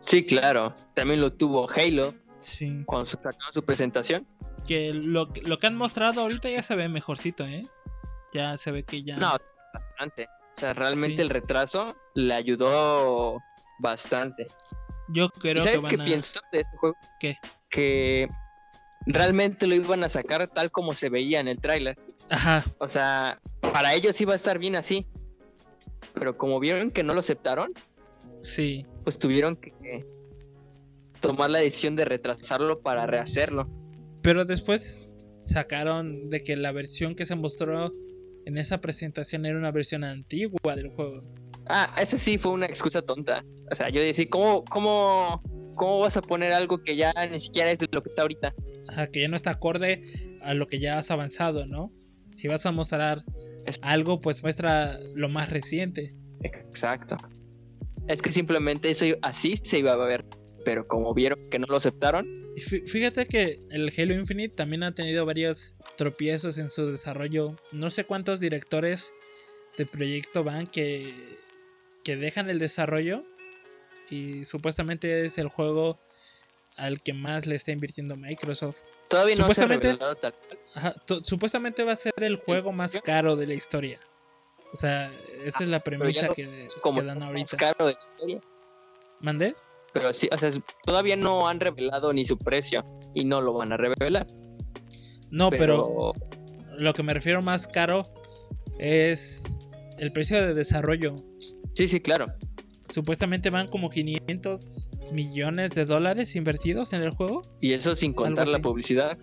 Sí, 0.00 0.24
claro. 0.24 0.74
También 0.94 1.20
lo 1.20 1.32
tuvo 1.32 1.66
Halo 1.70 2.14
Sí. 2.38 2.82
cuando 2.84 3.06
sacaron 3.06 3.38
su 3.52 3.64
presentación. 3.64 4.26
Que 4.68 4.92
lo, 4.92 5.32
lo 5.42 5.58
que 5.58 5.66
han 5.66 5.76
mostrado 5.76 6.20
ahorita 6.20 6.50
ya 6.50 6.62
se 6.62 6.76
ve 6.76 6.88
mejorcito, 6.88 7.44
¿eh? 7.46 7.62
Ya 8.32 8.56
se 8.58 8.70
ve 8.70 8.84
que 8.84 9.02
ya... 9.02 9.16
No, 9.16 9.32
bastante. 9.72 10.24
O 10.24 10.58
sea, 10.58 10.74
realmente 10.74 11.16
Sí. 11.16 11.22
el 11.22 11.30
retraso 11.30 11.96
le 12.14 12.34
ayudó 12.34 13.38
bastante. 13.78 14.46
Yo 15.08 15.26
¿Y 15.26 15.40
creo 15.40 15.54
que 15.54 15.60
sabes 15.60 15.84
qué 15.88 16.00
a... 16.00 16.04
pienso 16.04 16.40
de 16.52 16.60
este 16.60 16.76
juego? 16.76 16.96
¿Qué? 17.20 17.36
Que 17.70 18.28
realmente 19.06 19.66
lo 19.66 19.74
iban 19.74 20.02
a 20.04 20.08
sacar 20.08 20.46
tal 20.48 20.70
como 20.70 20.94
se 20.94 21.08
veía 21.08 21.40
en 21.40 21.48
el 21.48 21.60
tráiler. 21.60 21.98
Ajá, 22.28 22.64
O 22.78 22.88
sea, 22.88 23.40
para 23.60 23.94
ellos 23.94 24.20
iba 24.20 24.32
a 24.32 24.36
estar 24.36 24.58
bien 24.58 24.76
así. 24.76 25.06
Pero 26.14 26.36
como 26.36 26.58
vieron 26.60 26.90
que 26.90 27.02
no 27.02 27.12
lo 27.12 27.20
aceptaron, 27.20 27.72
sí. 28.40 28.86
pues 29.04 29.18
tuvieron 29.18 29.56
que 29.56 30.06
tomar 31.20 31.50
la 31.50 31.58
decisión 31.58 31.94
de 31.96 32.04
retrasarlo 32.04 32.80
para 32.80 33.06
rehacerlo. 33.06 33.68
Pero 34.22 34.44
después 34.44 34.98
sacaron 35.42 36.30
de 36.30 36.42
que 36.42 36.56
la 36.56 36.72
versión 36.72 37.14
que 37.14 37.26
se 37.26 37.36
mostró 37.36 37.92
en 38.46 38.58
esa 38.58 38.80
presentación 38.80 39.44
era 39.44 39.58
una 39.58 39.70
versión 39.70 40.04
antigua 40.04 40.74
del 40.74 40.88
juego. 40.88 41.22
Ah, 41.68 41.92
eso 42.00 42.16
sí 42.18 42.38
fue 42.38 42.52
una 42.52 42.66
excusa 42.66 43.02
tonta. 43.02 43.44
O 43.70 43.74
sea, 43.74 43.88
yo 43.88 44.00
decía, 44.00 44.26
¿cómo, 44.30 44.64
cómo, 44.64 45.42
cómo 45.74 45.98
vas 46.00 46.16
a 46.16 46.22
poner 46.22 46.52
algo 46.52 46.82
que 46.82 46.96
ya 46.96 47.12
ni 47.30 47.38
siquiera 47.38 47.70
es 47.70 47.78
de 47.78 47.88
lo 47.90 48.02
que 48.02 48.08
está 48.08 48.22
ahorita? 48.22 48.54
Ajá, 48.88 49.06
que 49.08 49.20
ya 49.22 49.28
no 49.28 49.36
está 49.36 49.50
acorde 49.50 50.00
a 50.42 50.54
lo 50.54 50.66
que 50.68 50.78
ya 50.78 50.98
has 50.98 51.10
avanzado, 51.10 51.66
¿no? 51.66 51.92
Si 52.32 52.48
vas 52.48 52.66
a 52.66 52.72
mostrar 52.72 53.24
Es- 53.66 53.78
algo, 53.82 54.20
pues 54.20 54.42
muestra 54.42 54.98
lo 55.14 55.28
más 55.28 55.50
reciente. 55.50 56.10
Exacto. 56.42 57.16
Es 58.06 58.22
que 58.22 58.30
simplemente 58.30 58.90
eso 58.90 59.06
así 59.22 59.54
se 59.56 59.78
iba 59.78 59.92
a 59.92 59.96
ver. 59.96 60.24
Pero 60.64 60.86
como 60.86 61.14
vieron 61.14 61.48
que 61.50 61.58
no 61.60 61.66
lo 61.68 61.76
aceptaron, 61.76 62.26
fíjate 62.86 63.26
que 63.26 63.56
el 63.70 63.92
Halo 63.96 64.14
Infinite 64.14 64.54
también 64.54 64.82
ha 64.82 64.94
tenido 64.94 65.24
varios 65.24 65.76
tropiezos 65.96 66.58
en 66.58 66.70
su 66.70 66.86
desarrollo. 66.90 67.56
No 67.72 67.88
sé 67.90 68.04
cuántos 68.04 68.40
directores 68.40 69.12
de 69.78 69.86
proyecto 69.86 70.42
van 70.44 70.66
que 70.66 71.38
que 72.06 72.14
dejan 72.16 72.48
el 72.50 72.60
desarrollo 72.60 73.24
y 74.08 74.44
supuestamente 74.44 75.24
es 75.24 75.38
el 75.38 75.48
juego 75.48 75.98
al 76.76 77.02
que 77.02 77.12
más 77.12 77.46
le 77.46 77.56
está 77.56 77.72
invirtiendo 77.72 78.16
Microsoft. 78.16 78.78
Todavía 79.08 79.34
no 79.34 79.36
se 79.36 79.42
ha 79.42 79.44
Supuestamente- 79.46 79.86
revelado 79.88 80.14
tal 80.14 80.34
cual. 80.34 80.58
Ajá, 80.74 80.94
supuestamente 81.24 81.82
va 81.82 81.92
a 81.92 81.96
ser 81.96 82.12
el 82.18 82.36
juego 82.36 82.70
más 82.70 82.96
caro 83.02 83.34
de 83.34 83.48
la 83.48 83.54
historia. 83.54 83.98
O 84.72 84.76
sea, 84.76 85.10
esa 85.44 85.64
es 85.64 85.68
la 85.68 85.80
premisa 85.80 86.28
lo- 86.28 86.34
que, 86.34 86.68
como 86.80 87.00
que 87.00 87.06
dan 87.06 87.18
más 87.18 87.28
ahorita. 87.28 87.56
caro 87.56 87.86
de 87.88 87.94
la 87.94 88.00
historia. 88.04 88.40
¿Mandé? 89.18 89.56
Pero 89.92 90.12
sí, 90.12 90.28
o 90.30 90.38
sea, 90.38 90.50
todavía 90.84 91.16
no 91.16 91.48
han 91.48 91.58
revelado 91.58 92.12
ni 92.12 92.24
su 92.24 92.38
precio 92.38 92.84
y 93.14 93.24
no 93.24 93.40
lo 93.40 93.52
van 93.54 93.72
a 93.72 93.76
revelar. 93.76 94.26
No, 95.30 95.50
pero 95.50 96.12
lo 96.78 96.94
que 96.94 97.02
me 97.02 97.14
refiero 97.14 97.42
más 97.42 97.66
caro 97.66 98.02
es 98.78 99.58
el 99.98 100.12
precio 100.12 100.40
de 100.46 100.52
desarrollo. 100.54 101.16
Sí, 101.76 101.88
sí, 101.88 102.00
claro. 102.00 102.24
Supuestamente 102.88 103.50
van 103.50 103.68
como 103.68 103.90
500 103.90 104.90
millones 105.12 105.72
de 105.72 105.84
dólares 105.84 106.34
invertidos 106.34 106.94
en 106.94 107.02
el 107.02 107.10
juego. 107.10 107.42
Y 107.60 107.74
eso 107.74 107.94
sin 107.94 108.14
contar 108.14 108.48
la 108.48 108.60
publicidad. 108.60 109.18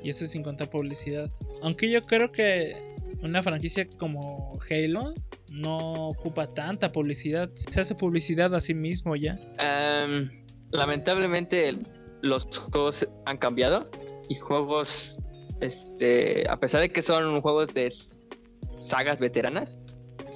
Y 0.00 0.10
eso 0.10 0.24
sin 0.26 0.44
contar 0.44 0.70
publicidad. 0.70 1.28
Aunque 1.60 1.90
yo 1.90 2.00
creo 2.02 2.30
que 2.30 2.76
una 3.20 3.42
franquicia 3.42 3.88
como 3.98 4.56
Halo 4.70 5.12
no 5.50 6.10
ocupa 6.10 6.54
tanta 6.54 6.92
publicidad. 6.92 7.50
Se 7.56 7.80
hace 7.80 7.96
publicidad 7.96 8.54
a 8.54 8.60
sí 8.60 8.74
mismo 8.74 9.16
ya. 9.16 9.36
Em, 9.58 10.30
lamentablemente 10.70 11.72
los 12.22 12.46
juegos 12.70 13.08
han 13.26 13.38
cambiado 13.38 13.90
y 14.28 14.36
juegos, 14.36 15.18
este, 15.60 16.48
a 16.48 16.60
pesar 16.60 16.80
de 16.80 16.90
que 16.90 17.02
son 17.02 17.40
juegos 17.40 17.74
de 17.74 17.88
sagas 18.76 19.18
veteranas, 19.18 19.80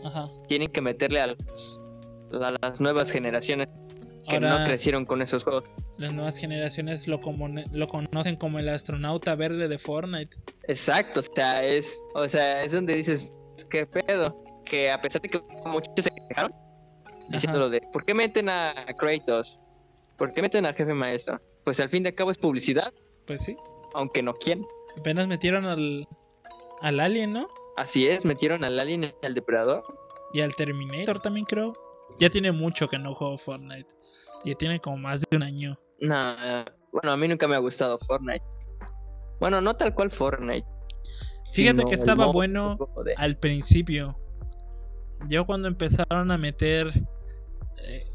Ajá. 0.04 0.28
tienen 0.48 0.68
que 0.68 0.80
meterle 0.80 1.20
a, 1.20 1.26
los- 1.28 1.80
a 2.40 2.54
las 2.62 2.80
nuevas 2.80 3.10
generaciones 3.10 3.68
que 4.28 4.36
Ahora 4.36 4.58
no 4.60 4.64
crecieron 4.64 5.04
con 5.04 5.20
esos 5.20 5.42
juegos. 5.44 5.68
las 5.98 6.12
nuevas 6.12 6.36
generaciones 6.38 7.08
lo, 7.08 7.18
conocen 7.20 8.36
como 8.36 8.58
el 8.60 8.68
astronauta 8.68 9.34
verde 9.34 9.66
de 9.68 9.78
Fortnite. 9.78 10.36
Exacto, 10.68 11.20
o 11.20 11.22
sea, 11.22 11.64
es, 11.64 12.00
o 12.14 12.28
sea, 12.28 12.62
es 12.62 12.70
donde 12.72 12.94
dices, 12.94 13.34
¿qué 13.68 13.84
pedo? 13.84 14.42
Que 14.64 14.90
a 14.92 15.00
pesar 15.02 15.22
de 15.22 15.28
que 15.28 15.40
muchos 15.66 15.90
se 15.96 16.10
quejaron, 16.28 16.52
diciendo 17.30 17.58
lo 17.58 17.68
de, 17.68 17.80
¿por 17.92 18.04
qué 18.04 18.14
meten 18.14 18.48
a 18.48 18.72
Kratos? 18.96 19.60
¿Por 20.16 20.30
qué 20.32 20.40
meten 20.40 20.66
al 20.66 20.74
jefe 20.74 20.94
maestro? 20.94 21.40
Pues 21.64 21.80
al 21.80 21.88
fin 21.88 22.04
de 22.04 22.14
cabo 22.14 22.30
es 22.30 22.38
publicidad, 22.38 22.92
Pues 23.26 23.42
sí. 23.42 23.56
aunque 23.94 24.22
no 24.22 24.34
quieren. 24.34 24.64
Apenas 24.98 25.26
metieron 25.26 25.64
al, 25.64 26.06
al 26.80 27.00
Alien, 27.00 27.32
¿no? 27.32 27.48
Así 27.76 28.06
es, 28.06 28.24
metieron 28.24 28.64
al 28.64 28.78
Alien 28.78 29.04
y 29.04 29.26
al 29.26 29.34
Depredador. 29.34 29.82
Y 30.32 30.40
al 30.40 30.54
Terminator 30.54 31.20
también 31.20 31.46
creo. 31.46 31.72
Ya 32.18 32.28
tiene 32.30 32.52
mucho 32.52 32.88
que 32.88 32.98
no 32.98 33.14
juego 33.14 33.38
Fortnite. 33.38 33.88
Ya 34.44 34.54
tiene 34.54 34.80
como 34.80 34.98
más 34.98 35.20
de 35.22 35.36
un 35.36 35.42
año. 35.42 35.78
No, 36.00 36.36
bueno, 36.92 37.12
a 37.12 37.16
mí 37.16 37.28
nunca 37.28 37.48
me 37.48 37.54
ha 37.54 37.58
gustado 37.58 37.98
Fortnite. 37.98 38.44
Bueno, 39.40 39.60
no 39.60 39.76
tal 39.76 39.94
cual 39.94 40.10
Fortnite. 40.10 40.66
Fíjate 41.52 41.84
que 41.84 41.94
estaba 41.94 42.26
bueno 42.26 42.76
de- 43.04 43.14
al 43.16 43.38
principio. 43.38 44.18
Yo 45.28 45.46
cuando 45.46 45.68
empezaron 45.68 46.30
a 46.30 46.38
meter... 46.38 46.92
eh, 47.84 48.08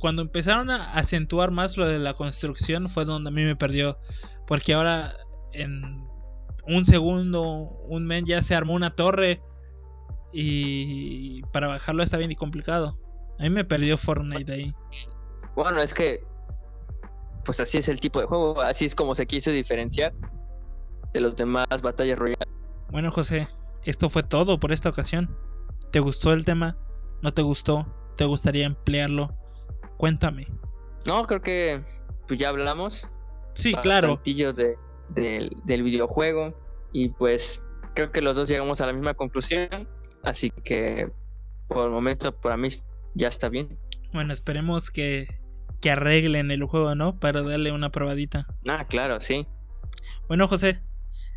cuando 0.00 0.22
empezaron 0.22 0.70
a 0.70 0.92
acentuar 0.94 1.50
más 1.50 1.76
lo 1.76 1.86
de 1.86 1.98
la 1.98 2.14
construcción 2.14 2.88
fue 2.88 3.04
donde 3.04 3.28
a 3.28 3.32
mí 3.32 3.44
me 3.44 3.56
perdió. 3.56 3.98
Porque 4.46 4.74
ahora 4.74 5.14
en 5.52 6.06
un 6.66 6.84
segundo, 6.84 7.42
un 7.88 8.06
men 8.06 8.26
ya 8.26 8.42
se 8.42 8.54
armó 8.54 8.74
una 8.74 8.94
torre. 8.94 9.42
Y 10.32 11.42
para 11.52 11.68
bajarlo 11.68 12.02
está 12.02 12.16
bien 12.16 12.32
y 12.32 12.36
complicado. 12.36 12.98
A 13.38 13.42
mí 13.44 13.50
me 13.50 13.64
perdió 13.64 13.96
Fortnite 13.96 14.52
ahí. 14.52 14.74
Bueno, 15.54 15.80
es 15.80 15.94
que 15.94 16.24
pues 17.44 17.60
así 17.60 17.78
es 17.78 17.88
el 17.88 18.00
tipo 18.00 18.20
de 18.20 18.26
juego, 18.26 18.60
así 18.60 18.86
es 18.86 18.94
como 18.94 19.14
se 19.14 19.26
quiso 19.26 19.50
diferenciar 19.50 20.14
de 21.12 21.20
los 21.20 21.36
demás 21.36 21.66
batallas 21.82 22.18
royales. 22.18 22.48
Bueno, 22.90 23.10
José, 23.12 23.48
esto 23.84 24.08
fue 24.08 24.22
todo 24.22 24.58
por 24.58 24.72
esta 24.72 24.88
ocasión. 24.88 25.36
¿Te 25.92 26.00
gustó 26.00 26.32
el 26.32 26.44
tema? 26.44 26.76
¿No 27.22 27.32
te 27.32 27.42
gustó? 27.42 27.86
¿Te 28.16 28.24
gustaría 28.24 28.66
emplearlo? 28.66 29.36
Cuéntame. 29.96 30.48
No, 31.06 31.24
creo 31.24 31.42
que 31.42 31.82
pues 32.26 32.40
ya 32.40 32.48
hablamos. 32.48 33.08
Sí, 33.54 33.74
claro. 33.74 34.20
de, 34.24 34.76
del, 35.10 35.56
del 35.64 35.82
videojuego 35.82 36.54
y 36.92 37.08
pues 37.10 37.62
creo 37.94 38.10
que 38.12 38.22
los 38.22 38.36
dos 38.36 38.48
llegamos 38.48 38.80
a 38.80 38.86
la 38.86 38.92
misma 38.92 39.14
conclusión, 39.14 39.88
así 40.22 40.50
que 40.50 41.10
por 41.68 41.86
el 41.86 41.90
momento 41.92 42.34
para 42.40 42.56
mí 42.56 42.68
ya 43.14 43.28
está 43.28 43.48
bien. 43.48 43.78
Bueno, 44.12 44.32
esperemos 44.32 44.90
que, 44.90 45.26
que 45.80 45.90
arreglen 45.90 46.50
el 46.50 46.64
juego, 46.64 46.94
¿no? 46.94 47.18
Para 47.18 47.42
darle 47.42 47.72
una 47.72 47.90
probadita. 47.90 48.46
Ah, 48.68 48.86
claro, 48.86 49.20
sí. 49.20 49.46
Bueno, 50.28 50.46
José, 50.48 50.82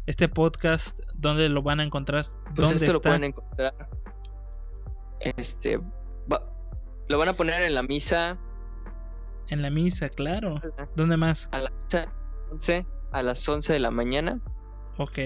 este 0.05 0.27
podcast, 0.29 0.99
¿dónde 1.15 1.49
lo 1.49 1.61
van 1.63 1.79
a 1.79 1.83
encontrar? 1.83 2.27
Pues 2.55 2.69
¿Dónde 2.69 2.75
esto 2.75 2.93
lo 2.93 3.01
pueden 3.01 3.23
encontrar. 3.23 3.73
Este 5.19 5.77
va- 6.31 6.43
lo 7.07 7.17
van 7.17 7.29
a 7.29 7.33
poner 7.33 7.61
en 7.63 7.73
la 7.73 7.83
misa 7.83 8.37
En 9.49 9.61
la 9.61 9.69
misa, 9.69 10.09
claro. 10.09 10.61
¿Dónde 10.95 11.17
más? 11.17 11.49
a 11.51 11.59
la 11.59 11.71
misa 11.71 12.11
11 12.51 12.85
a 13.11 13.23
las 13.23 13.47
11 13.47 13.73
de 13.73 13.79
la 13.79 13.91
mañana 13.91 14.39
Ok. 14.97 15.19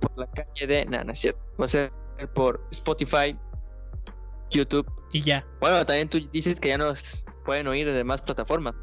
por 0.00 0.16
la 0.18 0.26
calle 0.30 0.66
de 0.66 0.84
no, 0.86 1.02
no 1.04 1.12
es 1.12 1.18
cierto. 1.18 1.40
Va 1.60 1.64
a 1.64 1.68
ser 1.68 1.92
por 2.34 2.64
Spotify, 2.70 3.36
YouTube. 4.50 4.90
Y 5.12 5.22
ya, 5.22 5.46
Bueno, 5.60 5.84
también 5.86 6.08
tú 6.08 6.18
dices 6.32 6.60
que 6.60 6.68
ya 6.68 6.78
nos 6.78 7.24
pueden 7.44 7.66
oír 7.68 7.90
de 7.90 8.04
más 8.04 8.20
plataformas. 8.22 8.74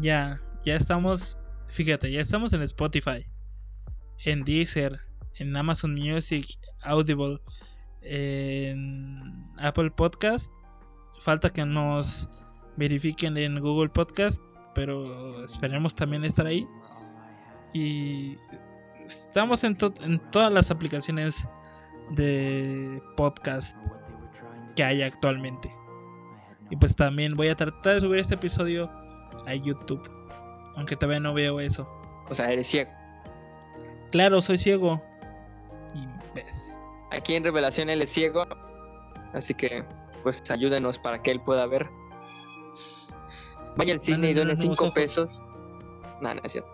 ya, 0.00 0.40
ya 0.64 0.76
estamos. 0.76 1.38
Fíjate, 1.68 2.12
ya 2.12 2.20
estamos 2.20 2.52
en 2.52 2.62
Spotify, 2.62 3.26
en 4.24 4.44
Deezer, 4.44 5.00
en 5.36 5.56
Amazon 5.56 5.94
Music, 5.94 6.46
Audible, 6.82 7.40
en 8.02 9.50
Apple 9.58 9.90
Podcast. 9.90 10.52
Falta 11.18 11.48
que 11.50 11.64
nos 11.64 12.28
verifiquen 12.76 13.36
en 13.38 13.58
Google 13.60 13.88
Podcast, 13.90 14.42
pero 14.74 15.44
esperemos 15.44 15.94
también 15.94 16.24
estar 16.24 16.46
ahí. 16.46 16.66
Y 17.72 18.38
estamos 19.06 19.64
en, 19.64 19.76
to- 19.76 19.94
en 20.02 20.18
todas 20.30 20.52
las 20.52 20.70
aplicaciones 20.70 21.48
de 22.10 23.02
podcast 23.16 23.76
que 24.76 24.84
hay 24.84 25.02
actualmente. 25.02 25.74
Y 26.70 26.76
pues 26.76 26.96
también 26.96 27.32
voy 27.36 27.48
a 27.48 27.54
tratar 27.54 27.94
de 27.94 28.00
subir 28.00 28.18
este 28.20 28.34
episodio 28.34 28.90
a 29.46 29.54
YouTube. 29.54 30.02
Aunque 30.76 30.96
todavía 30.96 31.20
no 31.20 31.34
veo 31.34 31.60
eso. 31.60 31.86
O 32.30 32.34
sea, 32.34 32.50
eres 32.50 32.66
ciego. 32.66 32.90
Claro, 34.10 34.40
soy 34.40 34.56
ciego. 34.58 35.02
Y 35.94 36.06
ves. 36.34 36.78
Aquí 37.10 37.34
en 37.34 37.44
Revelación 37.44 37.90
él 37.90 38.00
es 38.02 38.10
ciego. 38.10 38.46
Así 39.34 39.52
que, 39.54 39.84
pues 40.22 40.42
ayúdenos 40.50 40.98
para 40.98 41.22
que 41.22 41.30
él 41.30 41.40
pueda 41.40 41.66
ver. 41.66 41.88
Vaya 43.76 43.94
al 43.94 44.00
cine 44.00 44.30
y 44.30 44.34
donen 44.34 44.56
nuevos 44.56 44.60
5 44.78 44.84
ojos. 44.84 44.94
pesos. 44.94 45.42
No, 46.20 46.34
no 46.34 46.40
es 46.44 46.52
cierto. 46.52 46.70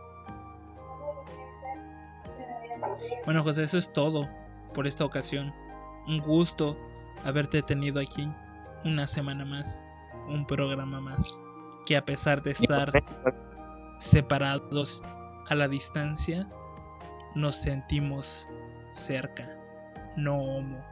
Bueno, 3.28 3.44
José, 3.44 3.64
eso 3.64 3.76
es 3.76 3.92
todo 3.92 4.26
por 4.72 4.86
esta 4.86 5.04
ocasión. 5.04 5.52
Un 6.06 6.16
gusto 6.16 6.78
haberte 7.26 7.60
tenido 7.60 8.00
aquí 8.00 8.26
una 8.86 9.06
semana 9.06 9.44
más. 9.44 9.84
Un 10.28 10.46
programa 10.46 10.98
más. 11.02 11.38
Que 11.84 11.98
a 11.98 12.06
pesar 12.06 12.42
de 12.42 12.52
estar 12.52 12.90
separados 13.98 15.02
a 15.46 15.54
la 15.54 15.68
distancia, 15.68 16.48
nos 17.34 17.56
sentimos 17.56 18.48
cerca. 18.92 19.44
No 20.16 20.38
homo. 20.38 20.82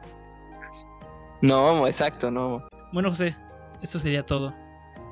No, 1.41 1.87
exacto, 1.87 2.29
no. 2.29 2.67
Bueno, 2.93 3.09
José, 3.09 3.35
eso 3.81 3.99
sería 3.99 4.23
todo. 4.23 4.53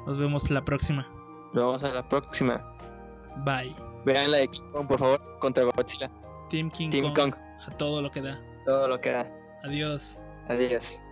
Nos 0.06 0.20
vemos 0.20 0.52
la 0.52 0.64
próxima. 0.64 1.08
Nos 1.56 1.56
vemos 1.56 1.84
a 1.86 1.88
la 1.92 2.08
próxima. 2.08 2.78
Bye. 3.38 3.76
Vean 4.06 4.30
la 4.30 4.38
de 4.38 4.48
King 4.48 4.72
Kong, 4.72 4.88
por 4.88 5.00
favor, 5.00 5.40
contra 5.40 5.64
Godzilla. 5.64 6.12
Team 6.56 6.72
King 6.72 6.90
Team 6.90 7.04
Kong 7.12 7.32
Kong, 7.32 7.36
a 7.68 7.72
todo 7.72 8.02
lo 8.02 8.10
que 8.10 8.22
da. 8.22 8.40
todo 8.64 8.88
lo 8.88 9.02
que 9.02 9.12
da. 9.12 9.28
Adiós. 9.64 10.24
Adiós. 10.48 11.05